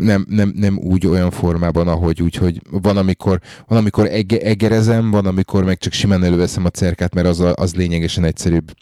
nem, 0.00 0.26
nem, 0.28 0.52
nem 0.56 0.78
úgy 0.78 1.06
olyan 1.06 1.30
formában, 1.30 1.88
ahogy 1.88 2.22
úgy, 2.22 2.34
hogy 2.34 2.60
van, 2.70 2.96
amikor, 2.96 3.40
van, 3.68 3.78
amikor 3.78 4.06
ege, 4.06 4.38
egerezem, 4.38 5.10
van, 5.10 5.26
amikor 5.26 5.64
meg 5.64 5.78
csak 5.78 5.92
simán 5.92 6.24
előveszem 6.24 6.64
a 6.64 6.68
cerkát, 6.68 7.14
mert 7.14 7.26
az, 7.26 7.44
az 7.54 7.74
lényegesen 7.74 8.24
egyszerűbb 8.24 8.72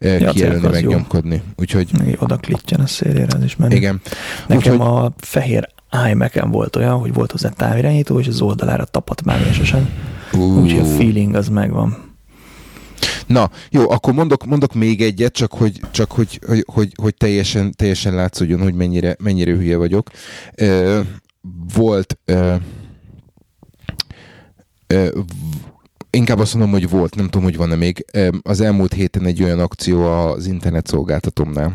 ja, 0.00 0.30
kijelölni, 0.30 0.68
megnyomkodni. 0.68 1.42
Úgyhogy... 1.56 1.90
Oda 2.18 2.36
klittyen 2.36 2.80
a 2.80 2.86
szélére, 2.86 3.36
az 3.36 3.44
is 3.44 3.56
menő. 3.56 3.76
Igen. 3.76 4.00
Nekem 4.48 4.72
Úgyhogy... 4.72 4.86
a 4.86 5.12
fehér 5.18 5.68
imac 6.10 6.50
volt 6.50 6.76
olyan, 6.76 6.98
hogy 6.98 7.12
volt 7.12 7.30
hozzá 7.30 7.48
távirányító, 7.48 8.20
és 8.20 8.26
az 8.26 8.40
oldalára 8.40 8.84
tapadt 8.84 9.24
mágnesesen. 9.24 9.88
Úgyhogy 10.32 10.80
a 10.80 10.84
feeling 10.84 11.34
az 11.34 11.48
megvan. 11.48 12.11
Na, 13.26 13.50
jó, 13.70 13.90
akkor 13.90 14.12
mondok, 14.12 14.44
mondok 14.44 14.74
még 14.74 15.02
egyet, 15.02 15.32
csak 15.32 15.52
hogy, 15.52 15.80
csak 15.90 16.12
hogy, 16.12 16.40
hogy, 16.46 16.64
hogy, 16.72 16.92
hogy 17.02 17.14
teljesen, 17.14 17.72
teljesen 17.76 18.14
látszódjon, 18.14 18.60
hogy 18.60 18.74
mennyire, 18.74 19.16
mennyire 19.18 19.52
hülye 19.52 19.76
vagyok. 19.76 20.10
Ö, 20.54 21.00
volt 21.74 22.18
ö, 22.24 22.54
ö, 24.86 25.20
inkább 26.10 26.38
azt 26.38 26.54
mondom, 26.54 26.72
hogy 26.72 26.88
volt, 26.88 27.14
nem 27.14 27.24
tudom, 27.24 27.42
hogy 27.42 27.56
van-e 27.56 27.74
még. 27.74 28.04
Az 28.42 28.60
elmúlt 28.60 28.92
héten 28.92 29.26
egy 29.26 29.42
olyan 29.42 29.60
akció 29.60 30.04
az 30.04 30.46
internet 30.46 30.86
szolgáltatómnál, 30.86 31.74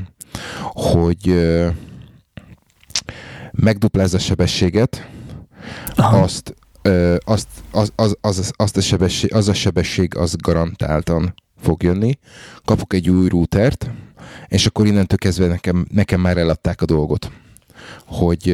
hogy 0.73 1.35
megduplázza 3.51 4.17
a 4.17 4.19
sebességet, 4.19 5.09
Aha. 5.95 6.21
azt 6.21 6.55
azt, 7.25 7.47
az, 7.71 7.91
az, 7.95 8.17
az, 8.21 8.51
azt 8.55 8.77
a 8.77 8.81
sebesség, 8.81 9.33
az 9.33 9.47
a 9.47 9.53
sebesség 9.53 10.17
az 10.17 10.35
garantáltan 10.35 11.33
fog 11.61 11.83
jönni. 11.83 12.19
Kapok 12.65 12.93
egy 12.93 13.09
új 13.09 13.29
routert, 13.29 13.89
és 14.47 14.65
akkor 14.65 14.85
innentől 14.85 15.17
kezdve 15.17 15.47
nekem, 15.47 15.85
nekem 15.91 16.21
már 16.21 16.37
eladták 16.37 16.81
a 16.81 16.85
dolgot, 16.85 17.31
hogy 18.05 18.51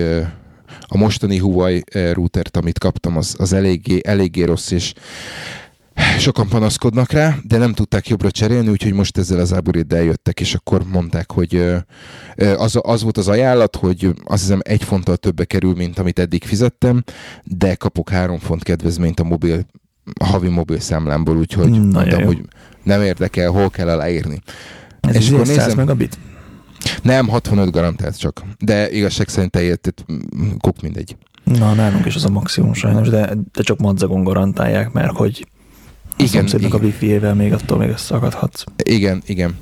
a 0.87 0.97
mostani 0.97 1.37
Huawei 1.37 1.83
routert, 2.11 2.57
amit 2.57 2.79
kaptam, 2.79 3.17
az, 3.17 3.35
az 3.37 3.53
eléggé, 3.53 3.99
eléggé 4.03 4.43
rossz, 4.43 4.71
és 4.71 4.93
Sokan 6.17 6.47
panaszkodnak 6.47 7.11
rá, 7.11 7.35
de 7.43 7.57
nem 7.57 7.73
tudták 7.73 8.07
jobbra 8.07 8.31
cserélni, 8.31 8.69
úgyhogy 8.69 8.93
most 8.93 9.17
ezzel 9.17 9.39
az 9.39 9.53
áboriddel 9.53 10.03
jöttek, 10.03 10.39
és 10.39 10.53
akkor 10.53 10.83
mondták, 10.91 11.31
hogy 11.31 11.65
az, 12.55 12.79
az 12.81 13.03
volt 13.03 13.17
az 13.17 13.27
ajánlat, 13.27 13.75
hogy 13.75 14.13
azt 14.25 14.41
hiszem 14.41 14.59
egy 14.63 14.83
fonttal 14.83 15.17
többe 15.17 15.45
kerül, 15.45 15.73
mint 15.73 15.99
amit 15.99 16.19
eddig 16.19 16.43
fizettem, 16.43 17.03
de 17.43 17.75
kapok 17.75 18.09
három 18.09 18.37
font 18.37 18.63
kedvezményt 18.63 19.19
a 19.19 19.23
mobil, 19.23 19.65
a 20.19 20.25
havi 20.25 20.49
mobil 20.49 20.79
számlámból, 20.79 21.37
úgyhogy 21.37 21.69
Na, 21.69 21.77
mondtam, 21.77 22.19
jó. 22.19 22.25
hogy 22.25 22.41
nem 22.83 23.01
érdekel, 23.01 23.51
hol 23.51 23.69
kell 23.69 23.89
aláírni. 23.89 24.41
Ez 24.99 25.15
és 25.15 25.29
akkor 25.29 25.47
nézem, 25.47 25.75
megabit? 25.75 26.17
Nem, 27.01 27.27
65 27.27 27.71
garantált 27.71 28.19
csak. 28.19 28.41
De 28.59 28.91
igazság 28.91 29.27
szerint 29.27 29.51
te 29.51 29.93
kuk 30.59 30.81
mindegy. 30.81 31.17
Na, 31.43 31.73
nálunk 31.73 32.05
is 32.05 32.15
az 32.15 32.25
a 32.25 32.29
maximum 32.29 32.73
sajnos, 32.73 33.09
de, 33.09 33.33
de 33.53 33.61
csak 33.61 33.79
madzagon 33.79 34.23
garantálják, 34.23 34.91
mert 34.91 35.11
hogy 35.11 35.47
igen, 36.23 36.45
igen. 36.45 36.71
a 36.71 36.77
wifi-ével 36.77 37.35
még 37.35 37.53
attól 37.53 37.77
még 37.77 37.89
összeakadhatsz. 37.89 38.63
Igen, 38.83 39.21
igen. 39.25 39.57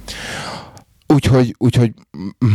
Úgyhogy, 1.07 1.55
úgyhogy 1.57 1.93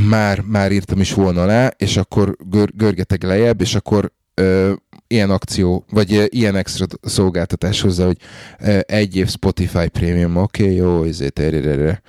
már, 0.08 0.40
már 0.40 0.72
írtam 0.72 1.00
is 1.00 1.12
volna 1.12 1.44
le, 1.44 1.74
és 1.76 1.96
akkor 1.96 2.36
gör, 2.50 2.70
görgetek 2.74 3.22
lejjebb, 3.22 3.60
és 3.60 3.74
akkor 3.74 4.12
ö, 4.34 4.72
ilyen 5.06 5.30
akció, 5.30 5.84
vagy 5.90 6.14
ö, 6.14 6.24
ilyen 6.28 6.56
extra 6.56 6.86
szolgáltatás 7.02 7.80
hozzá, 7.80 8.04
hogy 8.04 8.18
ö, 8.60 8.78
egy 8.86 9.16
év 9.16 9.28
Spotify 9.28 9.88
Premium, 9.88 10.36
oké, 10.36 10.62
okay, 10.62 10.74
jó, 10.74 11.02
ezért 11.02 11.38
erre, 11.38 12.02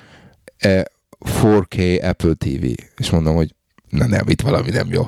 4K 1.19 2.03
Apple 2.03 2.33
TV. 2.33 2.65
És 2.97 3.09
mondom, 3.09 3.35
hogy 3.35 3.55
na 3.89 4.07
nem, 4.07 4.27
itt 4.27 4.41
valami 4.41 4.69
nem 4.69 4.87
jó 4.91 5.07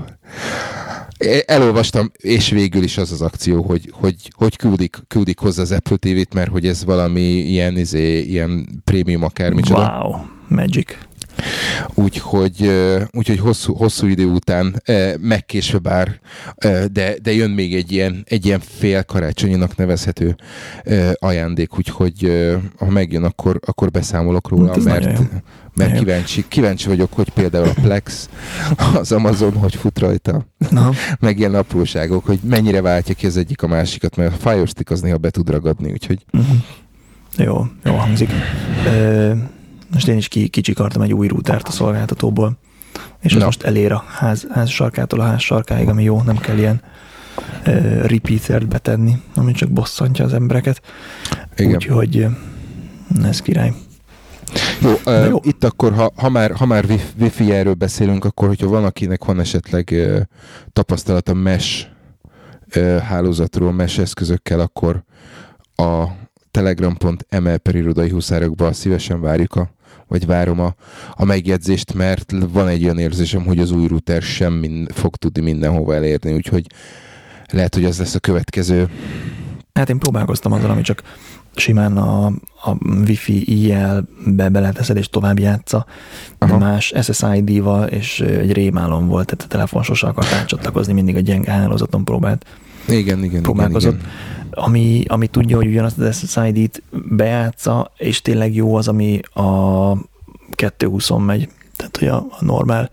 elolvastam, 1.46 2.12
és 2.18 2.50
végül 2.50 2.84
is 2.84 2.98
az 2.98 3.12
az 3.12 3.22
akció, 3.22 3.62
hogy, 3.64 3.90
hogy, 3.92 4.16
hogy 4.32 4.56
küldik, 4.56 4.98
küldik 5.08 5.40
hozzá 5.40 5.62
az 5.62 5.72
Apple 5.72 5.98
TV-t, 5.98 6.34
mert 6.34 6.52
hogy 6.52 6.68
ez 6.68 6.86
valami 6.86 7.22
ilyen, 7.22 7.78
izé, 7.78 8.22
ilyen 8.22 8.82
prémium 8.84 9.24
akármicsoda. 9.24 10.00
Wow, 10.02 10.22
magic. 10.48 10.98
Úgyhogy, 11.94 12.72
úgyhogy 13.12 13.40
hosszú, 13.40 13.74
hosszú 13.74 14.08
idő 14.08 14.26
után 14.26 14.84
megkésve 15.20 15.78
bár, 15.78 16.20
de, 16.92 17.16
de 17.22 17.34
jön 17.34 17.50
még 17.50 17.76
egy 17.76 17.92
ilyen, 17.92 18.24
egy 18.28 18.46
ilyen 18.46 18.60
fél 18.60 19.04
karácsonyinak 19.04 19.76
nevezhető 19.76 20.36
ajándék, 21.14 21.78
úgyhogy 21.78 22.48
ha 22.78 22.90
megjön, 22.90 23.24
akkor, 23.24 23.60
akkor 23.66 23.92
beszámolok 23.92 24.50
róla, 24.50 24.68
hát 24.68 24.84
mert, 24.84 25.20
mert 25.76 25.98
kíváncsi, 25.98 26.46
kíváncsi 26.48 26.88
vagyok, 26.88 27.14
hogy 27.14 27.30
például 27.30 27.68
a 27.68 27.82
Plex, 27.82 28.30
az 28.94 29.12
Amazon, 29.12 29.54
hogy 29.54 29.76
fut 29.76 30.00
rajta, 30.00 30.46
Na. 30.70 30.92
meg 31.20 31.40
ilyen 31.40 31.56
apróságok, 31.56 32.26
hogy 32.26 32.40
mennyire 32.44 32.82
váltja 32.82 33.16
ki 33.16 33.26
az 33.26 33.38
egyik 33.38 33.62
a 33.62 33.68
másikat, 33.68 34.16
mert 34.16 34.34
a 34.34 34.50
Fire 34.50 34.66
Stick 34.66 34.92
az 34.92 35.02
néha 35.02 35.18
be 35.18 35.30
tud 35.30 35.50
ragadni, 35.50 35.92
úgyhogy... 35.92 36.26
Uh-huh. 36.34 36.58
Jó, 37.38 37.66
jó 37.84 37.94
hangzik. 37.94 38.30
Ö, 38.86 39.34
most 39.94 40.08
én 40.08 40.18
is 40.18 40.28
ki, 40.28 40.48
kicsikartam 40.48 41.02
egy 41.02 41.14
új 41.14 41.28
routert 41.28 41.68
a 41.68 41.72
szolgáltatóból, 41.72 42.58
és 43.20 43.36
az 43.36 43.44
most 43.44 43.64
elér 43.64 43.92
a 43.92 44.04
ház, 44.08 44.48
ház 44.52 44.70
sarkától 44.70 45.20
a 45.20 45.24
ház 45.24 45.42
sarkáig, 45.42 45.88
ami 45.88 46.04
jó, 46.04 46.22
nem 46.22 46.38
kell 46.38 46.58
ilyen 46.58 46.82
uh, 47.68 48.06
repeatert 48.06 48.68
betenni, 48.68 49.22
ami 49.36 49.52
csak 49.52 49.70
bosszantja 49.70 50.26
az 50.26 50.34
embereket. 50.34 50.82
Úgyhogy 51.58 52.28
ez 53.24 53.42
király. 53.42 53.74
Jó, 54.82 54.94
uh, 55.06 55.28
jó. 55.28 55.40
itt 55.42 55.64
akkor, 55.64 55.94
ha, 55.94 56.12
ha 56.16 56.30
már, 56.30 56.52
ha 56.52 56.66
már 56.66 56.86
wifi 57.20 57.52
erről 57.52 57.74
beszélünk, 57.74 58.26
akkor 58.26 58.48
hogyha 58.48 58.68
van, 58.68 58.84
akinek 58.84 59.24
van 59.24 59.40
esetleg 59.40 59.90
uh, 59.92 60.20
tapasztalata 60.74 61.34
mesh 61.34 61.86
uh, 62.76 62.98
hálózatról, 62.98 63.72
mesh 63.72 64.00
eszközökkel, 64.00 64.60
akkor 64.60 65.04
a 65.76 66.04
telegram.ml 66.52 67.58
per 67.58 67.76
irodai 67.76 68.10
huszárokba 68.10 68.74
szívesen 68.74 69.22
várjuk 69.22 69.56
a 69.56 69.70
vagy 70.10 70.26
várom 70.26 70.60
a, 70.60 70.76
a 71.14 71.26
megjegyzést, 71.26 71.94
mert 71.94 72.34
van 72.52 72.68
egy 72.68 72.84
olyan 72.84 73.00
érzésem, 73.00 73.46
hogy 73.46 73.60
az 73.60 73.72
új 73.72 73.88
router 73.88 74.22
sem 74.22 74.54
mind, 74.54 74.92
fog 74.92 75.16
tudni 75.16 75.42
mindenhova 75.42 75.96
elérni, 75.96 76.34
úgyhogy 76.34 76.66
lehet, 77.52 77.76
hogy 77.76 77.86
az 77.86 78.00
lesz 78.00 78.16
a 78.16 78.20
következő. 78.20 78.90
Hát 79.74 79.90
én 79.90 80.00
próbálkoztam 80.00 80.52
azzal, 80.52 80.70
ami 80.70 80.82
csak 80.82 81.04
simán 81.56 81.98
a, 81.98 82.26
a 82.64 82.76
Wi-Fi 83.06 83.64
IL-be 83.64 84.50
beleteszed 84.50 84.98
és 84.98 85.10
tovább 85.10 85.40
játsza, 85.40 85.86
de 86.40 86.58
más 86.58 86.94
SSID-val 87.02 87.88
és 87.88 88.20
egy 88.20 88.52
rémálom 88.52 89.08
volt, 89.08 89.26
tehát 89.26 89.46
a 89.46 89.48
telefon 89.48 89.84
sose 89.84 90.08
akart 90.08 90.34
átcsatlakozni, 90.34 90.94
mindig 90.94 91.16
a 91.16 91.20
gyenge 91.20 91.52
hálózaton 91.52 92.04
próbált. 92.04 92.46
Igen, 92.92 93.24
igen, 93.24 93.42
próbálkozott. 93.42 93.94
Igen, 93.94 94.06
igen. 94.06 94.48
Ami, 94.52 95.04
ami 95.08 95.28
tudja, 95.28 95.56
hogy 95.56 95.68
ugyanazt 95.68 95.98
az 95.98 96.18
SSID-t 96.18 96.82
bejátsza, 96.92 97.92
és 97.98 98.22
tényleg 98.22 98.56
jó 98.56 98.76
az, 98.76 98.88
ami 98.88 99.20
a 99.34 99.94
220 100.52 101.10
megy, 101.18 101.50
tehát 101.76 101.98
hogy 101.98 102.08
a, 102.08 102.16
a 102.16 102.46
normál 102.46 102.90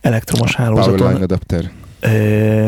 elektromos 0.00 0.54
hálózaton. 0.54 0.96
Powerline 0.96 1.24
adapter. 1.24 1.72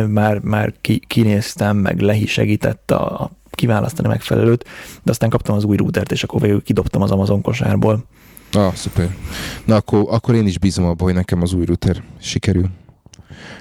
Már, 0.08 0.38
már 0.38 0.74
ki, 0.80 1.02
kinéztem, 1.06 1.76
meg 1.76 2.00
le 2.00 2.14
is 2.14 2.32
segített 2.32 2.90
a, 2.90 3.30
kiválasztani 3.50 4.08
megfelelőt, 4.08 4.64
de 5.02 5.10
aztán 5.10 5.30
kaptam 5.30 5.56
az 5.56 5.64
új 5.64 5.76
routert, 5.76 6.12
és 6.12 6.22
akkor 6.22 6.40
végül 6.40 6.62
kidobtam 6.62 7.02
az 7.02 7.10
Amazon 7.10 7.42
kosárból. 7.42 8.04
Ah, 8.52 8.74
szuper. 8.74 9.16
Na 9.64 9.74
akkor, 9.74 10.04
akkor 10.10 10.34
én 10.34 10.46
is 10.46 10.58
bízom 10.58 10.84
abban, 10.84 11.06
hogy 11.06 11.14
nekem 11.14 11.42
az 11.42 11.52
új 11.52 11.64
router 11.64 12.02
sikerül. 12.20 12.68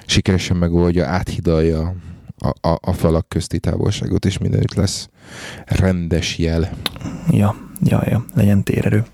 Sikeresen 0.06 0.56
megoldja, 0.56 1.06
áthidalja 1.06 1.94
a, 2.36 2.68
a, 2.68 2.78
a 2.80 2.92
falak 2.92 3.28
közti 3.28 3.58
távolságot, 3.58 4.24
és 4.24 4.38
mindenütt 4.38 4.74
lesz 4.74 5.08
rendes 5.64 6.38
jel. 6.38 6.70
Ja, 7.30 7.56
ja, 7.82 8.02
ja, 8.06 8.24
legyen 8.34 8.62
térerő. 8.62 9.04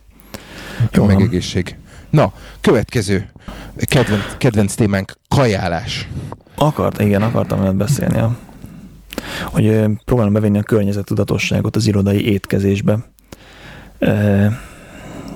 Jó 0.92 1.04
meg 1.04 1.20
egészség. 1.20 1.76
Na, 2.10 2.32
következő 2.60 3.30
kedvenc, 3.76 4.22
kedvenc 4.38 4.74
témánk, 4.74 5.18
kajálás. 5.28 6.08
Akart, 6.54 7.00
igen, 7.00 7.22
akartam 7.22 7.58
veled 7.58 7.74
beszélni. 7.76 8.16
Ja 8.16 8.38
hogy 9.44 9.84
próbálom 10.04 10.32
bevenni 10.32 10.58
a 10.58 10.62
környezettudatosságot 10.62 11.76
az 11.76 11.86
irodai 11.86 12.32
étkezésbe. 12.32 12.98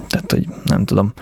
Tehát, 0.07 0.33
hogy 0.33 0.49
nem 0.65 0.85
tudom, 0.85 1.13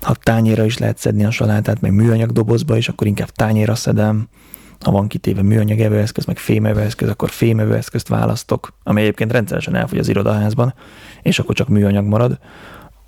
ha 0.00 0.14
tányéra 0.14 0.64
is 0.64 0.78
lehet 0.78 0.98
szedni 0.98 1.24
a 1.24 1.30
salátát, 1.30 1.80
meg 1.80 1.92
műanyag 1.92 2.32
dobozba 2.32 2.76
is, 2.76 2.88
akkor 2.88 3.06
inkább 3.06 3.30
tányéra 3.30 3.74
szedem. 3.74 4.28
Ha 4.80 4.90
van 4.90 5.08
kitéve 5.08 5.42
műanyag 5.42 5.80
evőeszköz, 5.80 6.24
meg 6.24 6.38
fémevőeszköz, 6.38 7.08
akkor 7.08 7.30
fémevőeszközt 7.30 8.08
választok, 8.08 8.72
ami 8.82 9.00
egyébként 9.00 9.32
rendszeresen 9.32 9.74
elfogy 9.74 9.98
az 9.98 10.08
irodaházban, 10.08 10.74
és 11.22 11.38
akkor 11.38 11.54
csak 11.54 11.68
műanyag 11.68 12.04
marad. 12.04 12.38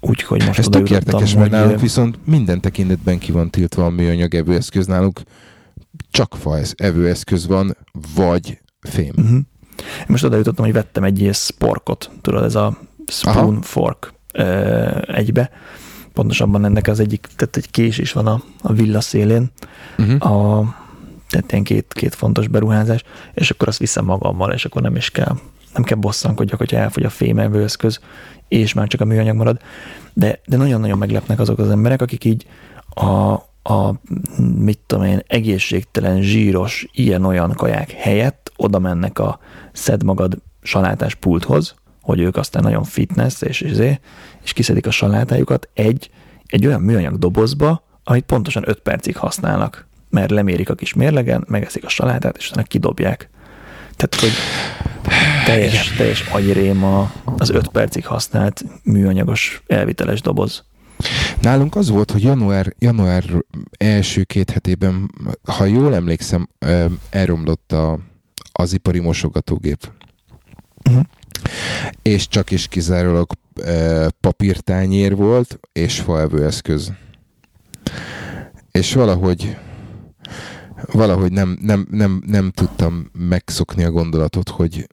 Úgyhogy 0.00 0.46
most 0.46 0.58
Ez 0.58 0.66
tök 0.66 0.90
érdekes, 0.90 1.34
mert 1.34 1.50
nálunk 1.50 1.80
viszont 1.80 2.18
minden 2.24 2.60
tekintetben 2.60 3.18
ki 3.18 3.32
van 3.32 3.50
tiltva 3.50 3.84
a 3.84 3.90
műanyag 3.90 4.34
evőeszköz. 4.34 4.86
Nálunk 4.86 5.20
csak 6.10 6.36
fa 6.40 6.58
evőeszköz 6.74 7.46
van, 7.46 7.76
vagy 8.14 8.60
fém. 8.80 9.12
Uh-huh. 9.16 9.38
Én 9.98 10.06
most 10.06 10.24
oda 10.24 10.36
jutottam, 10.36 10.64
hogy 10.64 10.74
vettem 10.74 11.04
egy 11.04 11.20
ilyen 11.20 11.32
sporkot, 11.32 12.10
tudod, 12.20 12.44
ez 12.44 12.54
a 12.54 12.78
spoon 13.06 13.54
Aha. 13.54 13.62
fork 13.62 14.14
egybe. 15.06 15.50
Pontosabban 16.12 16.64
ennek 16.64 16.86
az 16.86 17.00
egyik, 17.00 17.28
tehát 17.36 17.56
egy 17.56 17.70
kés 17.70 17.98
is 17.98 18.12
van 18.12 18.26
a, 18.26 18.42
a 18.60 18.72
villa 18.72 19.00
szélén. 19.00 19.50
Uh-huh. 19.98 20.32
A, 20.32 20.64
tehát 21.30 21.52
ilyen 21.52 21.64
két, 21.64 21.92
két 21.92 22.14
fontos 22.14 22.48
beruházás, 22.48 23.02
és 23.34 23.50
akkor 23.50 23.68
azt 23.68 23.78
viszem 23.78 24.04
magammal, 24.04 24.52
és 24.52 24.64
akkor 24.64 24.82
nem 24.82 24.96
is 24.96 25.10
kell, 25.10 25.36
nem 25.74 25.82
kell 25.82 25.98
bosszankodjak, 25.98 26.58
hogyha 26.58 26.76
elfogy 26.76 27.04
a 27.04 27.10
fémevőeszköz, 27.10 28.00
és 28.48 28.72
már 28.72 28.86
csak 28.86 29.00
a 29.00 29.04
műanyag 29.04 29.36
marad. 29.36 29.60
De, 30.12 30.40
de 30.46 30.56
nagyon-nagyon 30.56 30.98
meglepnek 30.98 31.40
azok 31.40 31.58
az 31.58 31.70
emberek, 31.70 32.02
akik 32.02 32.24
így 32.24 32.46
a, 32.88 33.32
a 33.72 33.94
mit 34.56 34.78
tudom 34.86 35.04
én, 35.04 35.22
egészségtelen, 35.26 36.22
zsíros, 36.22 36.86
ilyen-olyan 36.92 37.52
kaják 37.52 37.90
helyett 37.90 38.52
oda 38.56 38.78
mennek 38.78 39.18
a 39.18 39.38
szed 39.72 40.02
magad 40.02 40.36
salátás 40.62 41.14
pulthoz, 41.14 41.74
hogy 42.02 42.20
ők 42.20 42.36
aztán 42.36 42.62
nagyon 42.62 42.84
fitness, 42.84 43.42
és, 43.42 43.60
és, 43.60 43.98
és 44.42 44.52
kiszedik 44.52 44.86
a 44.86 44.90
salátájukat 44.90 45.68
egy, 45.74 46.10
egy 46.46 46.66
olyan 46.66 46.80
műanyag 46.80 47.18
dobozba, 47.18 47.82
amit 48.04 48.24
pontosan 48.24 48.62
5 48.66 48.80
percig 48.80 49.16
használnak, 49.16 49.88
mert 50.10 50.30
lemérik 50.30 50.70
a 50.70 50.74
kis 50.74 50.94
mérlegen, 50.94 51.44
megeszik 51.48 51.84
a 51.84 51.88
salátát, 51.88 52.36
és 52.36 52.50
utána 52.50 52.66
kidobják. 52.66 53.28
Tehát, 53.96 54.14
hogy 54.14 54.32
teljes, 55.44 55.92
teljes 55.96 56.28
agyréma 56.28 57.12
az 57.36 57.50
5 57.50 57.68
percig 57.68 58.06
használt 58.06 58.64
műanyagos 58.82 59.62
elviteles 59.66 60.20
doboz. 60.20 60.64
Nálunk 61.40 61.76
az 61.76 61.88
volt, 61.88 62.10
hogy 62.10 62.22
január, 62.22 62.74
január 62.78 63.24
első 63.78 64.22
két 64.22 64.50
hetében, 64.50 65.10
ha 65.44 65.64
jól 65.64 65.94
emlékszem, 65.94 66.48
elromlott 67.10 67.72
a, 67.72 67.98
az 68.52 68.72
ipari 68.72 68.98
mosogatógép. 68.98 69.90
Uh-huh. 70.88 71.04
És 72.02 72.28
csak 72.28 72.50
is 72.50 72.68
kizárólag 72.68 73.30
papírtányér 74.20 75.16
volt, 75.16 75.60
és 75.72 76.00
faevőeszköz. 76.00 76.92
És 78.70 78.94
valahogy 78.94 79.56
valahogy 80.92 81.32
nem, 81.32 81.58
nem, 81.62 81.86
nem, 81.90 82.22
nem 82.26 82.50
tudtam 82.50 83.10
megszokni 83.12 83.84
a 83.84 83.90
gondolatot, 83.90 84.48
hogy 84.48 84.86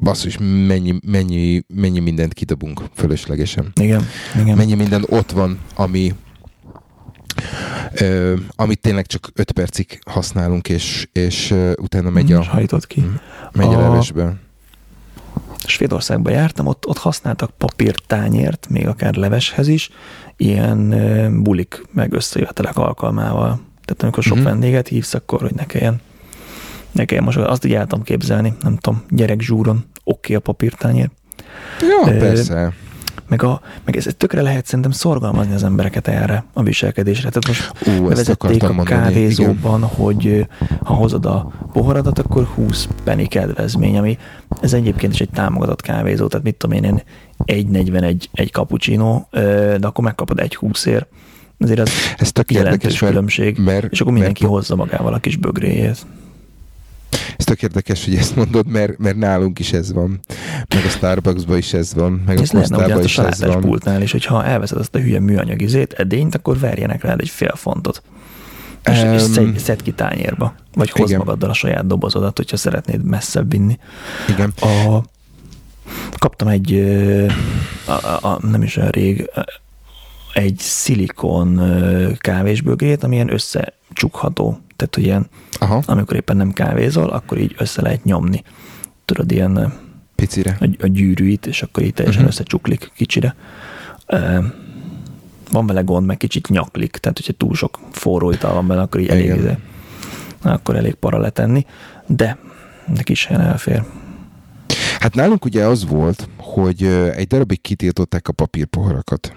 basszus, 0.00 0.38
mennyi, 0.66 0.94
mennyi, 1.06 1.64
mennyi 1.74 2.00
mindent 2.00 2.34
kidobunk 2.34 2.82
fölöslegesen. 2.94 3.72
Igen, 3.80 4.06
igen. 4.40 4.56
Mennyi 4.56 4.74
minden 4.74 5.04
ott 5.08 5.30
van, 5.30 5.58
ami, 5.74 6.14
ö, 7.92 8.34
amit 8.56 8.80
tényleg 8.80 9.06
csak 9.06 9.30
5 9.34 9.52
percig 9.52 9.98
használunk, 10.10 10.68
és, 10.68 11.08
és 11.12 11.50
ö, 11.50 11.72
utána 11.80 12.10
megy 12.10 12.32
a, 12.32 12.44
Hajtott 12.44 12.86
ki. 12.86 13.04
Megy 13.52 13.66
a, 13.66 13.78
a 13.78 13.80
levesbe. 13.80 14.36
Svédországban 15.66 16.32
jártam, 16.32 16.66
ott, 16.66 16.86
ott 16.86 16.98
használtak 16.98 17.50
papírtányért, 17.50 18.66
még 18.70 18.86
akár 18.86 19.14
leveshez 19.14 19.68
is, 19.68 19.90
ilyen 20.36 21.42
bulik 21.42 21.82
meg 21.92 22.12
összejövetelek 22.12 22.76
alkalmával. 22.76 23.60
Tehát 23.88 24.02
amikor 24.02 24.22
sok 24.22 24.36
uh-huh. 24.36 24.50
vendéget 24.50 24.88
hívsz, 24.88 25.14
akkor 25.14 25.40
hogy 25.40 25.54
ne 25.54 25.66
kelljen 25.66 26.00
Nekem 26.92 27.24
most 27.24 27.38
azt 27.38 27.64
így 27.64 27.78
tudom 27.78 28.02
képzelni, 28.02 28.54
nem 28.62 28.76
tudom, 28.76 29.02
gyerek 29.10 29.40
zsúron, 29.40 29.76
oké 29.76 29.84
okay 30.04 30.36
a 30.36 30.40
papírtányér. 30.40 31.10
Ja, 31.80 32.12
e, 32.12 32.16
persze. 32.16 32.72
Meg, 33.28 33.42
a, 33.42 33.60
meg 33.84 33.96
ez 33.96 34.06
tökre 34.16 34.42
lehet 34.42 34.66
szerintem 34.66 34.90
szorgalmazni 34.90 35.54
az 35.54 35.64
embereket 35.64 36.08
erre 36.08 36.44
a 36.52 36.62
viselkedésre. 36.62 37.28
Tehát 37.28 37.46
most 37.46 37.72
Ú, 38.00 38.08
vezették 38.08 38.62
a 38.62 38.72
mondani. 38.72 39.00
kávézóban, 39.00 39.78
Igen. 39.78 39.90
hogy 39.94 40.46
ha 40.82 40.94
hozod 40.94 41.26
a 41.26 41.52
poharadat, 41.72 42.18
akkor 42.18 42.44
20 42.44 42.88
penny 43.04 43.26
kedvezmény, 43.26 43.98
ami 43.98 44.18
ez 44.60 44.72
egyébként 44.72 45.12
is 45.12 45.20
egy 45.20 45.30
támogatott 45.30 45.80
kávézó, 45.80 46.26
tehát 46.26 46.44
mit 46.44 46.56
tudom 46.56 46.76
én, 46.76 46.84
én 46.84 47.02
1,41 47.72 48.24
egy 48.32 48.50
cappuccino, 48.52 49.22
de 49.30 49.86
akkor 49.86 50.04
megkapod 50.04 50.40
egy 50.40 50.54
20 50.54 50.86
ér. 50.86 51.06
Azért 51.58 51.78
az 51.78 51.90
ez 52.16 52.32
tök 52.32 52.50
mert, 52.50 52.96
különbség, 52.98 53.58
mert, 53.58 53.92
és 53.92 54.00
akkor 54.00 54.12
mindenki 54.12 54.42
mert, 54.42 54.54
hozza 54.54 54.76
magával 54.76 55.14
a 55.14 55.18
kis 55.18 55.36
bögréjét. 55.36 56.06
Ez 57.36 57.44
tök 57.44 57.62
érdekes, 57.62 58.04
hogy 58.04 58.14
ezt 58.14 58.36
mondod, 58.36 58.66
mert, 58.66 58.98
mert 58.98 59.16
nálunk 59.16 59.58
is 59.58 59.72
ez 59.72 59.92
van. 59.92 60.20
Meg 60.74 60.84
a 60.84 60.88
Starbucksban 60.88 61.56
is 61.56 61.72
ez 61.72 61.94
van. 61.94 62.22
Meg 62.26 62.40
ez 62.40 62.50
a 62.54 62.58
Costa-ban 62.58 63.04
is 63.04 63.18
ez 63.18 63.44
van. 63.44 63.60
pultnál 63.60 64.02
is, 64.02 64.12
hogyha 64.12 64.44
elveszed 64.44 64.78
azt 64.78 64.94
a 64.94 64.98
hülye 64.98 65.20
műanyag 65.20 65.62
izét, 65.62 65.92
edényt, 65.92 66.34
akkor 66.34 66.58
verjenek 66.58 67.02
rád 67.02 67.20
egy 67.20 67.28
fél 67.28 67.54
fontot. 67.54 68.02
És, 68.84 69.02
um, 69.02 69.12
és 69.12 69.22
szed, 69.22 69.58
szed 69.58 69.82
ki 69.82 69.92
tányérba. 69.92 70.54
Vagy 70.74 70.90
hozd 70.90 71.08
igen. 71.08 71.18
magaddal 71.18 71.50
a 71.50 71.54
saját 71.54 71.86
dobozodat, 71.86 72.36
hogyha 72.36 72.56
szeretnéd 72.56 73.04
messzebb 73.04 73.50
vinni. 73.50 73.78
Igen. 74.28 74.52
A, 74.60 75.02
kaptam 76.18 76.48
egy, 76.48 76.72
a, 77.86 77.92
a, 77.92 78.18
a, 78.22 78.38
nem 78.46 78.62
is 78.62 78.76
olyan 78.76 78.90
rég, 78.90 79.30
egy 80.38 80.58
szilikon 80.58 81.60
kávésbögrét, 82.18 83.02
ami 83.02 83.14
ilyen 83.14 83.32
összecsukható. 83.32 84.58
Tehát, 84.76 84.94
hogy 84.94 85.04
ilyen, 85.04 85.26
Aha. 85.58 85.82
amikor 85.86 86.16
éppen 86.16 86.36
nem 86.36 86.52
kávézol, 86.52 87.08
akkor 87.08 87.38
így 87.38 87.54
össze 87.58 87.82
lehet 87.82 88.04
nyomni. 88.04 88.42
Tudod, 89.04 89.32
ilyen 89.32 89.72
Picire. 90.14 90.56
A, 90.60 90.68
a 90.80 90.86
gyűrűit, 90.86 91.46
és 91.46 91.62
akkor 91.62 91.82
így 91.82 91.94
teljesen 91.94 92.22
uh-huh. 92.22 92.36
összecsuklik 92.36 92.92
kicsire. 92.96 93.34
van 95.50 95.66
vele 95.66 95.80
gond, 95.80 96.06
meg 96.06 96.16
kicsit 96.16 96.48
nyaklik, 96.48 96.96
tehát 96.96 97.18
hogyha 97.18 97.32
túl 97.32 97.54
sok 97.54 97.78
forró 97.92 98.30
ital 98.30 98.54
van 98.54 98.66
benne, 98.66 98.80
akkor 98.80 99.00
így 99.00 99.08
elég, 99.08 99.28
elég, 99.28 99.56
akkor 100.42 100.76
elég 100.76 100.94
para 100.94 101.18
letenni, 101.18 101.66
de 102.06 102.38
neki 102.94 103.12
is 103.12 103.26
elfér. 103.26 103.84
Hát 105.00 105.14
nálunk 105.14 105.44
ugye 105.44 105.66
az 105.66 105.86
volt, 105.86 106.28
hogy 106.36 106.82
egy 107.14 107.26
darabig 107.26 107.60
kitiltották 107.60 108.28
a 108.28 108.32
papírpoharakat. 108.32 109.32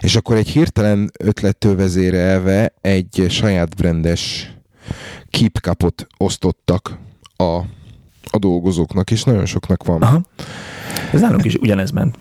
És 0.00 0.16
akkor 0.16 0.36
egy 0.36 0.48
hirtelen 0.48 1.10
ötlettől 1.18 1.76
vezérelve 1.76 2.72
egy 2.80 3.26
saját 3.28 3.76
brendes 3.76 4.52
keep 5.30 5.76
osztottak 6.16 6.98
a, 7.36 7.58
a 8.30 8.38
dolgozóknak, 8.38 9.10
és 9.10 9.22
nagyon 9.22 9.46
soknak 9.46 9.84
van. 9.84 10.02
Aha. 10.02 10.20
Ez 11.12 11.20
nálunk 11.20 11.44
is 11.44 11.54
ugyanez 11.54 11.90
ment. 11.90 12.18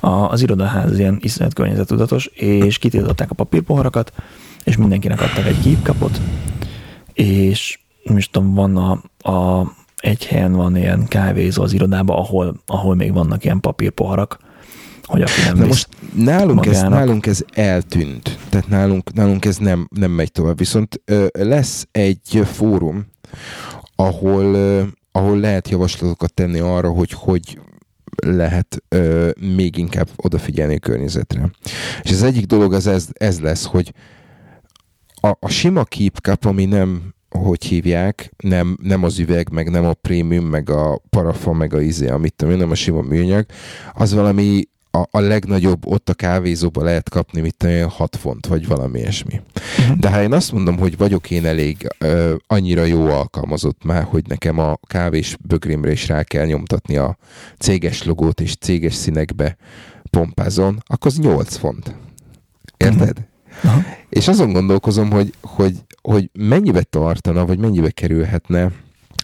A, 0.00 0.08
az 0.08 0.42
irodaház 0.42 0.98
ilyen 0.98 1.18
iszonyat 1.20 1.54
környezetudatos, 1.54 2.26
és 2.26 2.78
kitiltották 2.78 3.30
a 3.30 3.34
papírpoharakat, 3.34 4.12
és 4.64 4.76
mindenkinek 4.76 5.20
adtak 5.20 5.46
egy 5.46 5.62
keep 5.62 6.10
és 7.12 7.78
nem 8.02 8.18
tudom, 8.30 8.54
van 8.54 8.76
a, 8.76 8.90
a 9.30 9.72
egy 9.96 10.26
helyen 10.26 10.52
van 10.52 10.76
ilyen 10.76 11.06
kávézó 11.08 11.62
az 11.62 11.72
irodában, 11.72 12.16
ahol, 12.16 12.62
ahol 12.66 12.94
még 12.94 13.12
vannak 13.12 13.44
ilyen 13.44 13.60
papírpoharak, 13.60 14.38
hogy 15.06 15.22
aki 15.22 15.40
nem 15.44 15.56
Na 15.56 15.66
most 15.66 15.88
nálunk 16.14 16.66
ez, 16.66 16.82
nálunk 16.82 17.26
ez 17.26 17.44
eltűnt, 17.52 18.38
tehát 18.48 18.68
nálunk, 18.68 19.12
nálunk 19.12 19.44
ez 19.44 19.56
nem, 19.56 19.88
nem 19.90 20.10
megy 20.10 20.32
tovább, 20.32 20.58
viszont 20.58 21.00
ö, 21.04 21.26
lesz 21.32 21.86
egy 21.90 22.42
fórum, 22.44 23.06
ahol, 23.96 24.54
ö, 24.54 24.82
ahol 25.12 25.38
lehet 25.38 25.68
javaslatokat 25.68 26.34
tenni 26.34 26.58
arra, 26.58 26.90
hogy 26.90 27.12
hogy 27.12 27.58
lehet 28.26 28.82
ö, 28.88 29.30
még 29.56 29.76
inkább 29.76 30.08
odafigyelni 30.16 30.74
a 30.74 30.78
környezetre. 30.78 31.50
És 32.02 32.10
az 32.10 32.22
egyik 32.22 32.46
dolog 32.46 32.72
az 32.72 32.86
ez, 32.86 33.08
ez 33.12 33.40
lesz, 33.40 33.64
hogy 33.64 33.92
a, 35.20 35.36
a 35.40 35.48
sima 35.48 35.84
Keep 35.84 36.18
Cup, 36.18 36.44
ami 36.44 36.64
nem 36.64 37.14
hogy 37.38 37.64
hívják, 37.64 38.34
nem, 38.36 38.76
nem 38.82 39.02
az 39.02 39.18
üveg, 39.18 39.50
meg 39.52 39.70
nem 39.70 39.84
a 39.84 39.94
prémium, 39.94 40.44
meg 40.44 40.70
a 40.70 41.00
parafon, 41.10 41.56
meg 41.56 41.74
a 41.74 41.80
izé, 41.80 42.08
amit 42.08 42.34
tudom, 42.34 42.56
nem 42.56 42.70
a 42.70 42.74
sima 42.74 43.00
műanyag, 43.00 43.46
az 43.94 44.14
valami 44.14 44.62
a, 44.94 45.08
a 45.10 45.20
legnagyobb 45.20 45.86
ott 45.86 46.08
a 46.08 46.14
kávézóba 46.14 46.82
lehet 46.82 47.08
kapni, 47.08 47.40
mit 47.40 47.56
tudom, 47.56 47.88
6 47.88 48.16
font, 48.16 48.46
vagy 48.46 48.66
valami 48.66 48.98
ilyesmi. 48.98 49.40
Uh-huh. 49.78 49.96
De 49.96 50.10
ha 50.10 50.22
én 50.22 50.32
azt 50.32 50.52
mondom, 50.52 50.78
hogy 50.78 50.96
vagyok 50.96 51.30
én 51.30 51.46
elég 51.46 51.88
ö, 51.98 52.34
annyira 52.46 52.84
jó 52.84 53.06
alkalmazott 53.06 53.84
már, 53.84 54.02
hogy 54.02 54.24
nekem 54.26 54.58
a 54.58 54.76
kávés 54.86 55.36
bögrémre 55.40 55.90
is 55.90 56.08
rá 56.08 56.22
kell 56.22 56.46
nyomtatni 56.46 56.96
a 56.96 57.16
céges 57.58 58.04
logót, 58.04 58.40
és 58.40 58.56
céges 58.56 58.94
színekbe 58.94 59.56
pompázon, 60.10 60.82
akkor 60.86 61.10
az 61.10 61.18
8 61.18 61.56
font. 61.56 61.94
Érted? 62.76 63.18
Uh-huh. 63.18 63.76
Uh-huh. 63.76 63.84
És 64.08 64.28
azon 64.28 64.52
gondolkozom, 64.52 65.10
hogy, 65.10 65.34
hogy, 65.40 65.74
hogy 66.02 66.30
mennyibe 66.32 66.82
tartana, 66.82 67.46
vagy 67.46 67.58
mennyibe 67.58 67.90
kerülhetne 67.90 68.72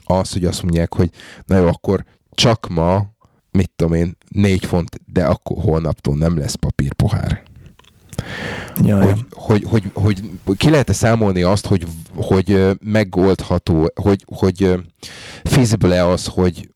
az, 0.05 0.33
hogy 0.33 0.45
azt 0.45 0.63
mondják, 0.63 0.95
hogy 0.95 1.11
na 1.45 1.57
jó, 1.57 1.67
akkor 1.67 2.05
csak 2.31 2.69
ma 2.69 3.19
mit 3.53 3.71
tudom 3.77 3.93
én, 3.93 4.17
négy 4.29 4.65
font, 4.65 5.01
de 5.13 5.25
akkor 5.25 5.63
holnaptól 5.63 6.17
nem 6.17 6.39
lesz 6.39 6.55
papírpohár. 6.55 7.43
Ja, 8.85 9.05
hogy, 9.05 9.25
hogy, 9.31 9.65
hogy, 9.65 9.91
hogy, 9.93 10.31
hogy 10.45 10.57
ki 10.57 10.71
lehet-e 10.71 10.93
számolni 10.93 11.43
azt, 11.43 11.67
hogy, 11.67 11.87
hogy 12.15 12.79
megoldható, 12.83 13.93
hogy, 13.95 14.25
hogy 14.27 14.81
feasible-e 15.45 16.07
az, 16.07 16.27
hogy 16.27 16.71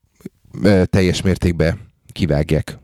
teljes 0.90 1.22
mértékben 1.22 1.78
kivágják 2.12 2.78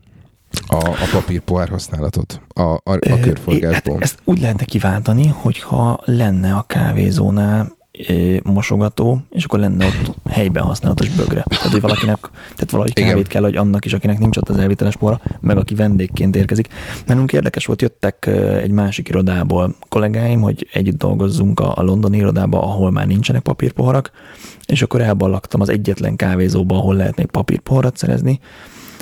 a, 0.67 0.75
a 0.75 1.07
papírpohár 1.11 1.69
használatot 1.69 2.41
a, 2.47 2.61
a, 2.61 2.79
a 2.83 3.19
körforgásból. 3.21 3.93
Hát 3.93 4.03
ezt 4.03 4.19
úgy 4.23 4.39
lehetne 4.39 4.65
kiváltani, 4.65 5.27
hogyha 5.27 5.99
lenne 6.05 6.55
a 6.55 6.61
kávézónál 6.61 7.77
mosogató, 8.43 9.21
és 9.29 9.43
akkor 9.43 9.59
lenne 9.59 9.85
ott 9.85 10.15
helyben 10.29 10.63
használatos 10.63 11.09
bögre. 11.09 11.43
Tehát, 11.47 11.71
hogy 11.71 11.81
valakinek, 11.81 12.17
tehát 12.31 12.71
valahogy 12.71 12.93
kávét 12.93 13.11
Igen. 13.11 13.23
kell, 13.23 13.41
hogy 13.41 13.55
annak 13.55 13.85
is, 13.85 13.93
akinek 13.93 14.19
nincs 14.19 14.37
ott 14.37 14.49
az 14.49 14.57
elviteles 14.57 14.95
porra, 14.95 15.21
meg 15.39 15.57
aki 15.57 15.75
vendégként 15.75 16.35
érkezik. 16.35 16.67
Nálunk 17.05 17.33
érdekes 17.33 17.65
volt, 17.65 17.81
jöttek 17.81 18.25
egy 18.61 18.71
másik 18.71 19.09
irodából 19.09 19.75
kollégáim, 19.89 20.41
hogy 20.41 20.67
együtt 20.73 20.97
dolgozzunk 20.97 21.59
a, 21.59 21.77
a 21.77 21.81
londoni 21.81 22.17
irodába, 22.17 22.63
ahol 22.63 22.91
már 22.91 23.07
nincsenek 23.07 23.41
papírpoharak, 23.41 24.11
és 24.65 24.81
akkor 24.81 25.01
elballagtam 25.01 25.61
az 25.61 25.69
egyetlen 25.69 26.15
kávézóba, 26.15 26.75
ahol 26.75 26.95
lehet 26.95 27.15
még 27.15 27.25
papírpoharat 27.25 27.97
szerezni, 27.97 28.39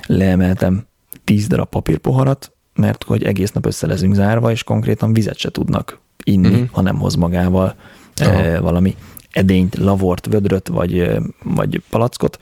leemeltem 0.06 0.88
10 1.24 1.48
darab 1.48 1.70
papírpoharat, 1.70 2.52
mert 2.76 3.04
hogy 3.04 3.24
egész 3.24 3.52
nap 3.52 3.66
össze 3.66 3.88
leszünk 3.88 4.14
zárva, 4.14 4.52
és 4.52 4.64
konkrétan 4.64 5.14
vizet 5.14 5.38
se 5.38 5.50
tudnak 5.50 6.00
inni, 6.24 6.48
mm-hmm. 6.48 6.64
ha 6.72 6.82
nem 6.82 7.00
hoz 7.00 7.16
magával 7.16 7.76
e, 8.22 8.60
valami 8.60 8.96
edényt, 9.32 9.76
lavort, 9.76 10.26
vödröt, 10.26 10.68
vagy, 10.68 11.20
vagy 11.44 11.82
palackot, 11.90 12.40